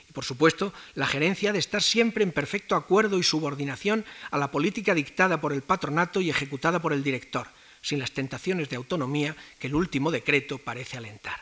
Y, 0.10 0.14
por 0.14 0.26
supuesto, 0.26 0.74
la 0.96 1.06
gerencia 1.06 1.54
de 1.54 1.60
estar 1.60 1.84
siempre 1.84 2.24
en 2.24 2.32
perfecto 2.32 2.76
acuerdo 2.76 3.20
y 3.20 3.24
subordinación 3.24 4.06
a 4.32 4.38
la 4.38 4.52
política 4.52 4.96
dictada 4.96 5.40
por 5.40 5.54
el 5.54 5.62
patronato 5.62 6.22
y 6.22 6.30
ejecutada 6.30 6.82
por 6.82 6.94
el 6.94 7.04
director, 7.04 7.48
sin 7.88 8.00
las 8.00 8.12
tentaciones 8.12 8.68
de 8.68 8.76
autonomía 8.76 9.34
que 9.60 9.68
el 9.68 9.76
último 9.76 10.12
decreto 10.12 10.58
parece 10.58 10.98
alentar. 10.98 11.40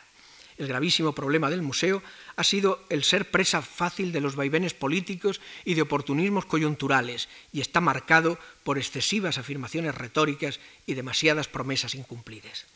El 0.56 0.68
gravísimo 0.68 1.12
problema 1.12 1.50
del 1.50 1.60
museo 1.60 2.04
ha 2.36 2.44
sido 2.44 2.86
el 2.88 3.02
ser 3.02 3.32
presa 3.32 3.62
fácil 3.62 4.12
de 4.12 4.20
los 4.20 4.36
vaivenes 4.36 4.72
políticos 4.72 5.40
y 5.64 5.74
de 5.74 5.82
oportunismos 5.82 6.46
coyunturales 6.46 7.28
y 7.52 7.60
está 7.60 7.80
marcado 7.80 8.38
por 8.62 8.78
excesivas 8.78 9.38
afirmaciones 9.38 9.96
retóricas 9.96 10.60
y 10.86 10.94
demasiadas 10.94 11.48
promesas 11.48 11.96
incumplidas. 11.96 12.66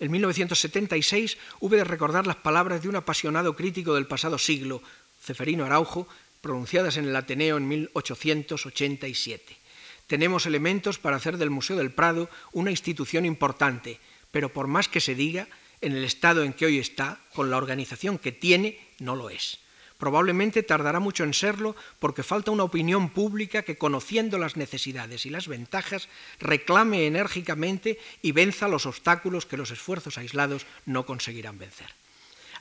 En 0.00 0.10
1976 0.10 1.38
hube 1.60 1.76
de 1.76 1.84
recordar 1.84 2.26
las 2.26 2.42
palabras 2.42 2.82
de 2.82 2.88
un 2.88 2.96
apasionado 2.96 3.54
crítico 3.54 3.94
del 3.94 4.08
pasado 4.08 4.38
siglo, 4.38 4.82
Ceferino 5.22 5.64
Araujo, 5.64 6.08
pronunciadas 6.40 6.96
en 6.96 7.04
el 7.04 7.14
Ateneo 7.14 7.58
en 7.58 7.68
1887. 7.68 9.63
Tenemos 10.06 10.46
elementos 10.46 10.98
para 10.98 11.16
hacer 11.16 11.38
del 11.38 11.50
Museo 11.50 11.76
del 11.76 11.92
Prado 11.92 12.28
una 12.52 12.70
institución 12.70 13.24
importante, 13.24 14.00
pero 14.30 14.52
por 14.52 14.66
más 14.66 14.88
que 14.88 15.00
se 15.00 15.14
diga, 15.14 15.48
en 15.80 15.96
el 15.96 16.04
estado 16.04 16.44
en 16.44 16.52
que 16.52 16.66
hoy 16.66 16.78
está, 16.78 17.20
con 17.34 17.50
la 17.50 17.56
organización 17.56 18.18
que 18.18 18.32
tiene, 18.32 18.78
no 18.98 19.16
lo 19.16 19.30
es. 19.30 19.58
Probablemente 19.98 20.62
tardará 20.62 21.00
mucho 21.00 21.24
en 21.24 21.32
serlo 21.32 21.76
porque 22.00 22.22
falta 22.22 22.50
una 22.50 22.64
opinión 22.64 23.10
pública 23.10 23.62
que, 23.62 23.78
conociendo 23.78 24.38
las 24.38 24.56
necesidades 24.56 25.24
y 25.24 25.30
las 25.30 25.48
ventajas, 25.48 26.08
reclame 26.40 27.06
enérgicamente 27.06 27.98
y 28.20 28.32
venza 28.32 28.68
los 28.68 28.86
obstáculos 28.86 29.46
que 29.46 29.56
los 29.56 29.70
esfuerzos 29.70 30.18
aislados 30.18 30.66
no 30.84 31.06
conseguirán 31.06 31.58
vencer. 31.58 31.88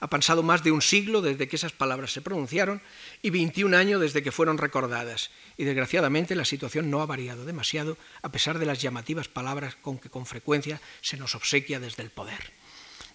Ha 0.04 0.10
pasado 0.10 0.44
más 0.44 0.66
de 0.66 0.72
un 0.74 0.82
siglo 0.82 1.22
desde 1.22 1.48
que 1.48 1.56
esas 1.56 1.72
palabras 1.72 2.12
se 2.12 2.22
pronunciaron 2.22 2.82
y 3.22 3.30
21 3.30 3.78
años 3.78 4.02
desde 4.02 4.22
que 4.22 4.34
fueron 4.34 4.58
recordadas. 4.58 5.32
Y 5.56 5.64
desgraciadamente 5.64 6.36
la 6.36 6.44
situación 6.44 6.92
no 6.92 7.02
ha 7.02 7.06
variado 7.06 7.46
demasiado 7.46 7.98
a 8.22 8.28
pesar 8.28 8.60
de 8.60 8.66
las 8.66 8.82
llamativas 8.82 9.30
palabras 9.30 9.78
con 9.78 10.00
que 10.00 10.10
con 10.10 10.26
frecuencia 10.26 10.82
se 11.00 11.16
nos 11.16 11.36
obsequia 11.36 11.80
desde 11.80 12.04
el 12.04 12.10
poder. 12.10 12.52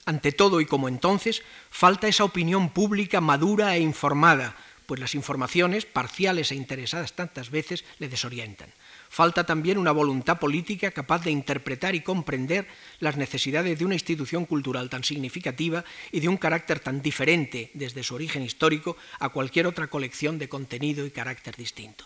Ante 0.06 0.32
todo 0.32 0.62
y 0.62 0.64
como 0.64 0.88
entonces, 0.88 1.42
falta 1.68 2.08
esa 2.08 2.24
opinión 2.24 2.70
pública 2.70 3.20
madura 3.20 3.76
e 3.76 3.80
informada, 3.80 4.56
pues 4.86 4.98
las 4.98 5.14
informaciones, 5.14 5.84
parciales 5.84 6.52
e 6.52 6.54
interesadas 6.54 7.12
tantas 7.12 7.50
veces, 7.50 7.84
le 7.98 8.08
desorientan. 8.08 8.72
Falta 9.08 9.44
también 9.44 9.78
una 9.78 9.92
voluntad 9.92 10.38
política 10.38 10.90
capaz 10.90 11.24
de 11.24 11.30
interpretar 11.30 11.94
y 11.94 12.02
comprender 12.02 12.66
las 13.00 13.16
necesidades 13.16 13.78
de 13.78 13.84
una 13.84 13.94
institución 13.94 14.44
cultural 14.44 14.90
tan 14.90 15.02
significativa 15.02 15.84
y 16.12 16.20
de 16.20 16.28
un 16.28 16.36
carácter 16.36 16.80
tan 16.80 17.00
diferente 17.02 17.70
desde 17.74 18.02
su 18.02 18.14
origen 18.14 18.42
histórico 18.42 18.96
a 19.18 19.30
cualquier 19.30 19.66
otra 19.66 19.88
colección 19.88 20.38
de 20.38 20.48
contenido 20.48 21.06
y 21.06 21.10
carácter 21.10 21.56
distinto. 21.56 22.04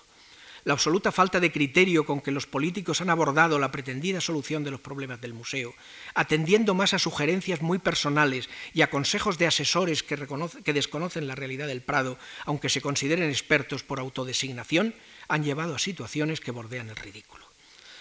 La 0.64 0.74
absoluta 0.74 1.10
falta 1.10 1.40
de 1.40 1.50
criterio 1.50 2.06
con 2.06 2.20
que 2.20 2.30
los 2.30 2.46
políticos 2.46 3.00
han 3.00 3.10
abordado 3.10 3.58
la 3.58 3.72
pretendida 3.72 4.20
solución 4.20 4.62
de 4.62 4.70
los 4.70 4.80
problemas 4.80 5.20
del 5.20 5.34
museo, 5.34 5.74
atendiendo 6.14 6.72
más 6.72 6.94
a 6.94 7.00
sugerencias 7.00 7.62
muy 7.62 7.78
personales 7.78 8.48
y 8.72 8.82
a 8.82 8.90
consejos 8.90 9.38
de 9.38 9.48
asesores 9.48 10.04
que, 10.04 10.16
que 10.64 10.72
desconocen 10.72 11.26
la 11.26 11.34
realidad 11.34 11.66
del 11.66 11.82
Prado, 11.82 12.16
aunque 12.44 12.68
se 12.68 12.80
consideren 12.80 13.28
expertos 13.28 13.82
por 13.82 13.98
autodesignación, 13.98 14.94
han 15.32 15.44
llevado 15.44 15.74
a 15.74 15.78
situaciones 15.78 16.40
que 16.40 16.50
bordean 16.50 16.90
el 16.90 16.96
ridículo. 16.96 17.46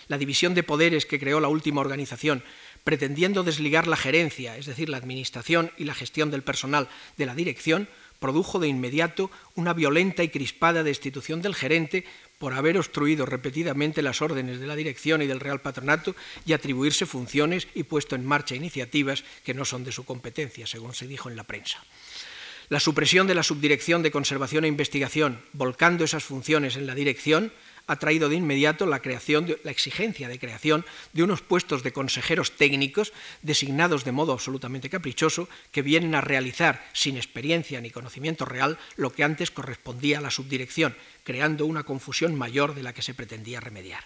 La 0.10 0.18
división 0.18 0.54
de 0.54 0.64
poderes 0.64 1.06
que 1.06 1.18
creó 1.18 1.40
la 1.40 1.48
última 1.48 1.80
organización, 1.80 2.44
pretendiendo 2.84 3.44
desligar 3.44 3.88
la 3.88 3.96
gerencia, 3.96 4.58
es 4.58 4.66
decir, 4.66 4.90
la 4.90 4.98
administración 4.98 5.72
y 5.78 5.86
la 5.86 5.94
gestión 5.94 6.30
del 6.30 6.44
personal 6.44 6.90
de 7.16 7.26
la 7.26 7.34
dirección, 7.34 7.88
produjo 8.20 8.60
de 8.60 8.68
inmediato 8.68 9.32
una 9.56 9.72
violenta 9.74 10.24
y 10.24 10.30
crispada 10.30 10.84
destitución 10.84 11.42
del 11.42 11.56
gerente 11.56 12.04
por 12.38 12.54
haber 12.54 12.78
obstruido 12.78 13.26
repetidamente 13.26 14.02
las 14.02 14.22
órdenes 14.22 14.60
de 14.60 14.68
la 14.68 14.76
dirección 14.76 15.22
y 15.22 15.28
del 15.28 15.40
Real 15.40 15.62
Patronato 15.62 16.16
y 16.46 16.52
atribuirse 16.52 17.06
funciones 17.06 17.70
y 17.76 17.84
puesto 17.84 18.16
en 18.16 18.26
marcha 18.26 18.56
iniciativas 18.56 19.24
que 19.46 19.54
no 19.54 19.64
son 19.64 19.86
de 19.86 19.94
su 19.94 20.04
competencia, 20.04 20.68
según 20.68 20.94
se 20.94 21.08
dijo 21.08 21.30
en 21.30 21.38
la 21.38 21.46
prensa. 21.46 21.82
La 22.72 22.80
supresión 22.80 23.28
de 23.28 23.36
la 23.36 23.44
Subdirección 23.44 24.02
de 24.02 24.12
Conservación 24.12 24.64
e 24.64 24.70
Investigación, 24.70 25.44
volcando 25.52 26.06
esas 26.06 26.24
funciones 26.24 26.78
en 26.78 26.88
la 26.88 26.96
dirección, 26.96 27.52
ha 27.86 28.00
traído 28.00 28.30
de 28.30 28.38
inmediato 28.38 28.86
la, 28.86 29.02
creación 29.02 29.46
la 29.66 29.72
exigencia 29.72 30.30
de 30.30 30.40
creación 30.40 30.86
de 31.12 31.24
unos 31.24 31.42
puestos 31.42 31.84
de 31.84 31.92
consejeros 31.92 32.56
técnicos 32.56 33.12
designados 33.42 34.06
de 34.06 34.14
modo 34.14 34.32
absolutamente 34.32 34.90
caprichoso 34.90 35.50
que 35.74 35.82
vienen 35.82 36.16
a 36.16 36.22
realizar 36.22 36.88
sin 36.94 37.18
experiencia 37.18 37.82
ni 37.82 37.92
conocimiento 37.92 38.46
real 38.46 38.80
lo 38.96 39.12
que 39.12 39.26
antes 39.26 39.52
correspondía 39.52 40.20
a 40.20 40.22
la 40.22 40.32
subdirección, 40.32 40.96
creando 41.26 41.66
una 41.66 41.84
confusión 41.84 42.36
mayor 42.36 42.74
de 42.74 42.84
la 42.84 42.94
que 42.94 43.02
se 43.02 43.14
pretendía 43.14 43.60
remediar. 43.60 44.06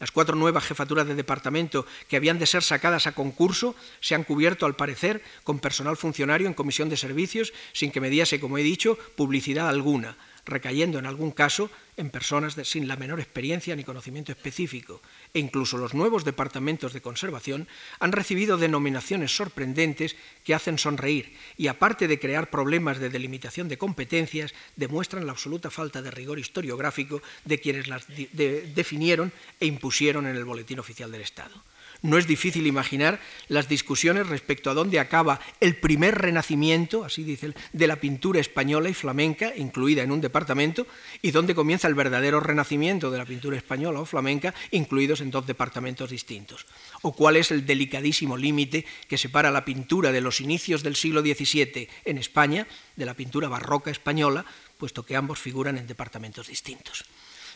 Las 0.00 0.10
cuatro 0.10 0.34
nuevas 0.34 0.64
jefaturas 0.64 1.06
de 1.06 1.14
departamento 1.14 1.86
que 2.08 2.16
habían 2.16 2.38
de 2.38 2.46
ser 2.46 2.62
sacadas 2.62 3.06
a 3.06 3.12
concurso 3.12 3.76
se 4.00 4.14
han 4.14 4.24
cubierto, 4.24 4.64
al 4.64 4.74
parecer, 4.74 5.22
con 5.44 5.60
personal 5.60 5.98
funcionario 5.98 6.48
en 6.48 6.54
comisión 6.54 6.88
de 6.88 6.96
servicios, 6.96 7.52
sin 7.74 7.92
que 7.92 8.00
mediase, 8.00 8.40
como 8.40 8.56
he 8.56 8.62
dicho, 8.62 8.98
publicidad 9.14 9.68
alguna, 9.68 10.16
recayendo 10.44 10.98
en 10.98 11.06
algún 11.06 11.30
caso 11.30 11.70
en 11.96 12.10
personas 12.10 12.56
sin 12.64 12.88
la 12.88 12.96
menor 12.96 13.20
experiencia 13.20 13.76
ni 13.76 13.84
conocimiento 13.84 14.32
específico, 14.32 15.02
e 15.34 15.38
incluso 15.38 15.76
los 15.76 15.92
nuevos 15.92 16.24
departamentos 16.24 16.92
de 16.92 17.02
conservación 17.02 17.68
han 17.98 18.12
recibido 18.12 18.56
denominaciones 18.56 19.36
sorprendentes 19.36 20.16
que 20.44 20.54
hacen 20.54 20.78
sonreír 20.78 21.36
y, 21.56 21.68
aparte 21.68 22.08
de 22.08 22.18
crear 22.18 22.48
problemas 22.48 22.98
de 22.98 23.10
delimitación 23.10 23.68
de 23.68 23.78
competencias, 23.78 24.54
demuestran 24.76 25.26
la 25.26 25.32
absoluta 25.32 25.70
falta 25.70 26.00
de 26.00 26.10
rigor 26.10 26.38
historiográfico 26.38 27.22
de 27.44 27.60
quienes 27.60 27.88
las 27.88 28.06
definieron 28.08 29.32
e 29.60 29.66
impusieron 29.66 30.26
en 30.26 30.36
el 30.36 30.44
Boletín 30.44 30.78
Oficial 30.78 31.12
del 31.12 31.22
Estado. 31.22 31.62
No 32.02 32.16
es 32.16 32.26
difícil 32.26 32.66
imaginar 32.66 33.20
las 33.48 33.68
discusiones 33.68 34.26
respecto 34.26 34.70
a 34.70 34.74
dónde 34.74 35.00
acaba 35.00 35.38
el 35.60 35.76
primer 35.76 36.16
renacimiento, 36.16 37.04
así 37.04 37.24
dice, 37.24 37.52
de 37.72 37.86
la 37.86 37.96
pintura 37.96 38.40
española 38.40 38.88
y 38.88 38.94
flamenca, 38.94 39.54
incluida 39.54 40.02
en 40.02 40.10
un 40.10 40.22
departamento, 40.22 40.86
y 41.20 41.30
dónde 41.30 41.54
comienza 41.54 41.88
el 41.88 41.94
verdadero 41.94 42.40
renacimiento 42.40 43.10
de 43.10 43.18
la 43.18 43.26
pintura 43.26 43.58
española 43.58 44.00
o 44.00 44.06
flamenca, 44.06 44.54
incluidos 44.70 45.20
en 45.20 45.30
dos 45.30 45.46
departamentos 45.46 46.08
distintos. 46.08 46.66
O 47.02 47.12
cuál 47.12 47.36
es 47.36 47.50
el 47.50 47.66
delicadísimo 47.66 48.38
límite 48.38 48.86
que 49.06 49.18
separa 49.18 49.50
la 49.50 49.66
pintura 49.66 50.10
de 50.10 50.22
los 50.22 50.40
inicios 50.40 50.82
del 50.82 50.96
siglo 50.96 51.20
XVII 51.20 51.88
en 52.06 52.16
España 52.16 52.66
de 52.96 53.04
la 53.04 53.14
pintura 53.14 53.48
barroca 53.48 53.90
española, 53.90 54.46
puesto 54.78 55.04
que 55.04 55.16
ambos 55.16 55.38
figuran 55.38 55.76
en 55.76 55.86
departamentos 55.86 56.48
distintos. 56.48 57.04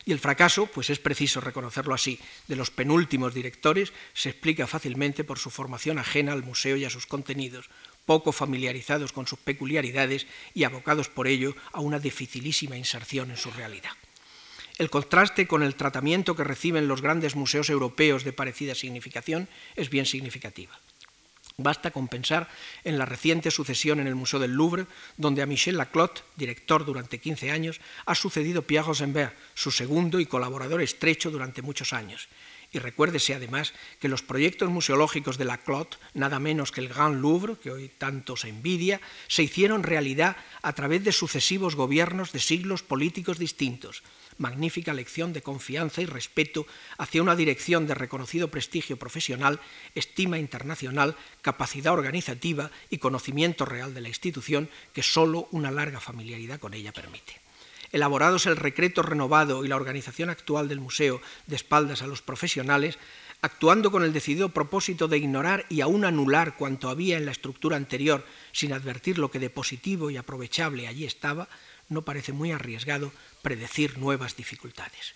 Y 0.07 0.13
el 0.13 0.19
fracaso, 0.19 0.67
pues 0.67 0.91
es 0.91 0.99
preciso 0.99 1.41
reconocerlo 1.41 1.95
así, 1.95 2.19
de 2.47 2.57
los 2.57 2.71
penúltimos 2.71 3.33
directores 3.33 3.93
se 4.13 4.31
explica 4.31 4.67
fácilmente 4.67 5.25
por 5.25 5.39
su 5.39 5.51
formación 5.51 5.99
ajena 5.99 6.33
al 6.33 6.43
museo 6.43 6.77
y 6.77 6.85
a 6.85 6.91
sus 6.91 7.07
contenidos, 7.07 7.71
poco 8.05 8.33
familiarizados 8.33 9.13
con 9.13 9.27
sus 9.27 9.39
peculiaridades 9.39 10.27
y 10.53 10.65
abocados 10.65 11.09
por 11.09 11.27
ello 11.27 11.55
a 11.73 11.81
una 11.81 11.99
dificilísima 11.99 12.77
inserción 12.77 13.31
en 13.31 13.39
su 13.39 13.51
realidad. 13.51 13.93
El 14.77 14.91
contraste 14.91 15.47
con 15.47 15.63
el 15.63 15.77
tratamiento 15.77 16.35
que 16.35 16.45
reciben 16.45 16.89
los 16.89 17.01
grandes 17.01 17.37
museos 17.37 17.71
europeos 17.71 18.25
de 18.25 18.33
parecida 18.33 18.75
significación 18.75 19.49
es 19.77 19.89
bien 19.89 20.05
significativa. 20.05 20.79
Basta 21.57 21.93
con 21.93 22.09
pensar 22.09 22.49
en 22.83 22.99
la 22.99 23.07
reciente 23.07 23.53
sucesión 23.53 24.01
en 24.01 24.09
el 24.09 24.17
Museo 24.17 24.41
del 24.41 24.55
Louvre, 24.55 24.87
donde 25.17 25.41
a 25.41 25.47
Michel 25.47 25.77
Laclotte, 25.77 26.25
director 26.35 26.85
durante 26.85 27.21
15 27.21 27.53
años, 27.53 27.81
ha 28.07 28.17
sucedido 28.17 28.63
Pierre 28.63 28.89
Rosenberg, 28.89 29.37
su 29.55 29.71
segundo 29.71 30.19
y 30.19 30.27
colaborador 30.27 30.83
estrecho 30.83 31.31
durante 31.31 31.63
muchos 31.63 31.93
años. 31.93 32.29
Y 32.73 32.81
recuérdese 32.81 33.35
además 33.35 33.73
que 34.01 34.09
los 34.09 34.23
proyectos 34.23 34.69
museológicos 34.69 35.39
de 35.39 35.45
Laclotte, 35.45 35.97
nada 36.13 36.41
menos 36.41 36.73
que 36.73 36.81
el 36.81 36.89
Grand 36.89 37.23
Louvre, 37.23 37.55
que 37.63 37.71
hoy 37.71 37.89
tanto 37.89 38.37
se 38.37 38.49
envidia, 38.49 39.01
se 39.29 39.45
hicieron 39.45 39.85
realidad 39.85 40.37
a 40.61 40.73
través 40.73 41.05
de 41.05 41.13
sucesivos 41.13 41.77
gobiernos 41.77 42.33
de 42.33 42.41
siglos 42.41 42.83
políticos 42.83 43.39
distintos, 43.39 44.03
magnífica 44.39 44.93
lección 44.93 45.33
de 45.33 45.43
confianza 45.43 46.03
y 46.03 46.07
respeto 46.07 46.67
hacia 46.99 47.23
una 47.23 47.37
dirección 47.37 47.87
de 47.87 47.95
reconocido 47.95 48.49
prestigio 48.49 48.97
profesional, 48.97 49.61
estima 49.95 50.39
internacional, 50.39 51.17
capacidad 51.43 51.93
organizativa 51.93 52.71
y 52.91 52.99
conocimiento 52.99 53.65
real 53.65 53.95
de 53.95 54.01
la 54.01 54.09
institución 54.09 54.69
que 54.93 55.03
sólo 55.03 55.49
una 55.51 55.71
larga 55.71 56.01
familiaridad 56.01 56.59
con 56.59 56.75
ella 56.75 56.93
permite. 56.93 57.41
Elaborados 57.93 58.47
el 58.47 58.57
recreto 58.57 59.03
renovado 59.03 59.65
y 59.65 59.69
la 59.69 59.77
organización 59.77 60.29
actual 60.29 60.69
del 60.69 60.81
museo 60.81 61.21
de 61.47 61.55
espaldas 61.55 62.03
a 62.03 62.09
los 62.09 62.23
profesionales, 62.23 62.99
actuando 63.41 63.93
con 63.93 64.03
el 64.03 64.13
decidido 64.13 64.49
propósito 64.49 65.07
de 65.07 65.19
ignorar 65.19 65.67
y 65.69 65.81
aún 65.81 66.05
anular 66.05 66.57
cuanto 66.57 66.89
había 66.89 67.19
en 67.19 67.27
la 67.27 67.33
estructura 67.33 67.77
anterior 67.77 68.25
sin 68.53 68.73
advertir 68.73 69.19
lo 69.19 69.31
que 69.31 69.39
de 69.39 69.51
positivo 69.51 70.11
y 70.11 70.17
aprovechable 70.17 70.89
allí 70.89 71.05
estaba, 71.05 71.49
no 71.89 72.03
parece 72.03 72.33
muy 72.33 72.53
arriesgado 72.53 73.13
predecir 73.43 73.99
nuevas 73.99 74.37
dificultades. 74.37 75.15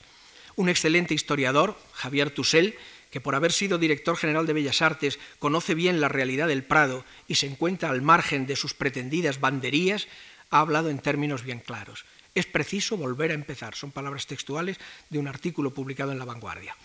Un 0.56 0.68
excelente 0.68 1.14
historiador, 1.14 1.78
Javier 1.92 2.30
Tussell, 2.30 2.74
que 3.10 3.20
por 3.20 3.34
haber 3.34 3.52
sido 3.52 3.78
director 3.78 4.16
general 4.16 4.46
de 4.46 4.52
Bellas 4.52 4.82
Artes 4.82 5.18
conoce 5.38 5.74
bien 5.74 6.00
la 6.00 6.08
realidad 6.08 6.48
del 6.48 6.64
Prado 6.64 7.04
y 7.26 7.36
se 7.36 7.46
encuentra 7.46 7.90
al 7.90 8.02
margen 8.02 8.46
de 8.46 8.56
sus 8.56 8.74
pretendidas 8.74 9.40
banderías, 9.40 10.08
ha 10.50 10.60
hablado 10.60 10.90
en 10.90 10.98
términos 10.98 11.42
bien 11.42 11.60
claros. 11.60 12.04
Es 12.34 12.46
preciso 12.46 12.96
volver 12.96 13.30
a 13.30 13.34
empezar. 13.34 13.74
Son 13.74 13.90
palabras 13.90 14.26
textuales 14.26 14.78
de 15.10 15.18
un 15.18 15.28
artículo 15.28 15.72
publicado 15.72 16.12
en 16.12 16.18
La 16.18 16.24
Vanguardia. 16.24 16.76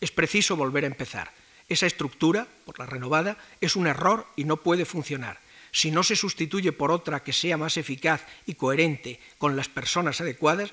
Es 0.00 0.10
preciso 0.10 0.56
volver 0.56 0.84
a 0.84 0.88
empezar. 0.88 1.32
Esa 1.68 1.86
estructura, 1.86 2.46
por 2.64 2.78
la 2.78 2.86
renovada, 2.86 3.38
es 3.60 3.76
un 3.76 3.86
error 3.86 4.26
y 4.36 4.44
no 4.44 4.58
puede 4.58 4.84
funcionar 4.84 5.38
si 5.72 5.90
no 5.90 6.02
se 6.02 6.16
sustituye 6.16 6.72
por 6.72 6.90
otra 6.90 7.22
que 7.22 7.32
sea 7.32 7.56
más 7.56 7.76
eficaz 7.76 8.24
y 8.46 8.54
coherente 8.54 9.20
con 9.38 9.56
las 9.56 9.68
personas 9.68 10.20
adecuadas, 10.20 10.72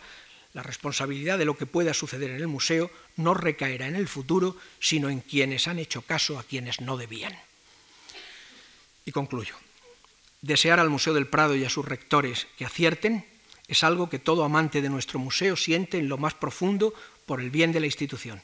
la 0.53 0.63
responsabilidad 0.63 1.37
de 1.37 1.45
lo 1.45 1.57
que 1.57 1.65
pueda 1.65 1.93
suceder 1.93 2.31
en 2.31 2.37
el 2.37 2.47
museo 2.47 2.89
no 3.15 3.33
recaerá 3.33 3.87
en 3.87 3.95
el 3.95 4.07
futuro, 4.07 4.57
sino 4.79 5.09
en 5.09 5.21
quienes 5.21 5.67
han 5.67 5.77
hecho 5.77 6.01
caso 6.01 6.39
a 6.39 6.43
quienes 6.43 6.81
no 6.81 6.97
debían. 6.97 7.37
Y 9.05 9.11
concluyo. 9.11 9.55
Desear 10.41 10.79
al 10.79 10.89
Museo 10.89 11.13
del 11.13 11.27
Prado 11.27 11.55
y 11.55 11.65
a 11.65 11.69
sus 11.69 11.85
rectores 11.85 12.47
que 12.57 12.65
acierten 12.65 13.25
es 13.67 13.83
algo 13.83 14.09
que 14.09 14.19
todo 14.19 14.43
amante 14.43 14.81
de 14.81 14.89
nuestro 14.89 15.19
museo 15.19 15.55
siente 15.55 15.97
en 15.97 16.09
lo 16.09 16.17
más 16.17 16.33
profundo 16.33 16.93
por 17.25 17.41
el 17.41 17.51
bien 17.51 17.71
de 17.71 17.79
la 17.79 17.85
institución. 17.85 18.41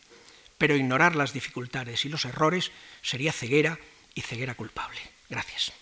Pero 0.58 0.76
ignorar 0.76 1.16
las 1.16 1.34
dificultades 1.34 2.06
y 2.06 2.10
los 2.10 2.26
errores 2.26 2.72
sería 3.02 3.32
ceguera 3.32 3.80
y 4.14 4.22
ceguera 4.22 4.56
culpable. 4.56 5.00
Gracias. 5.30 5.74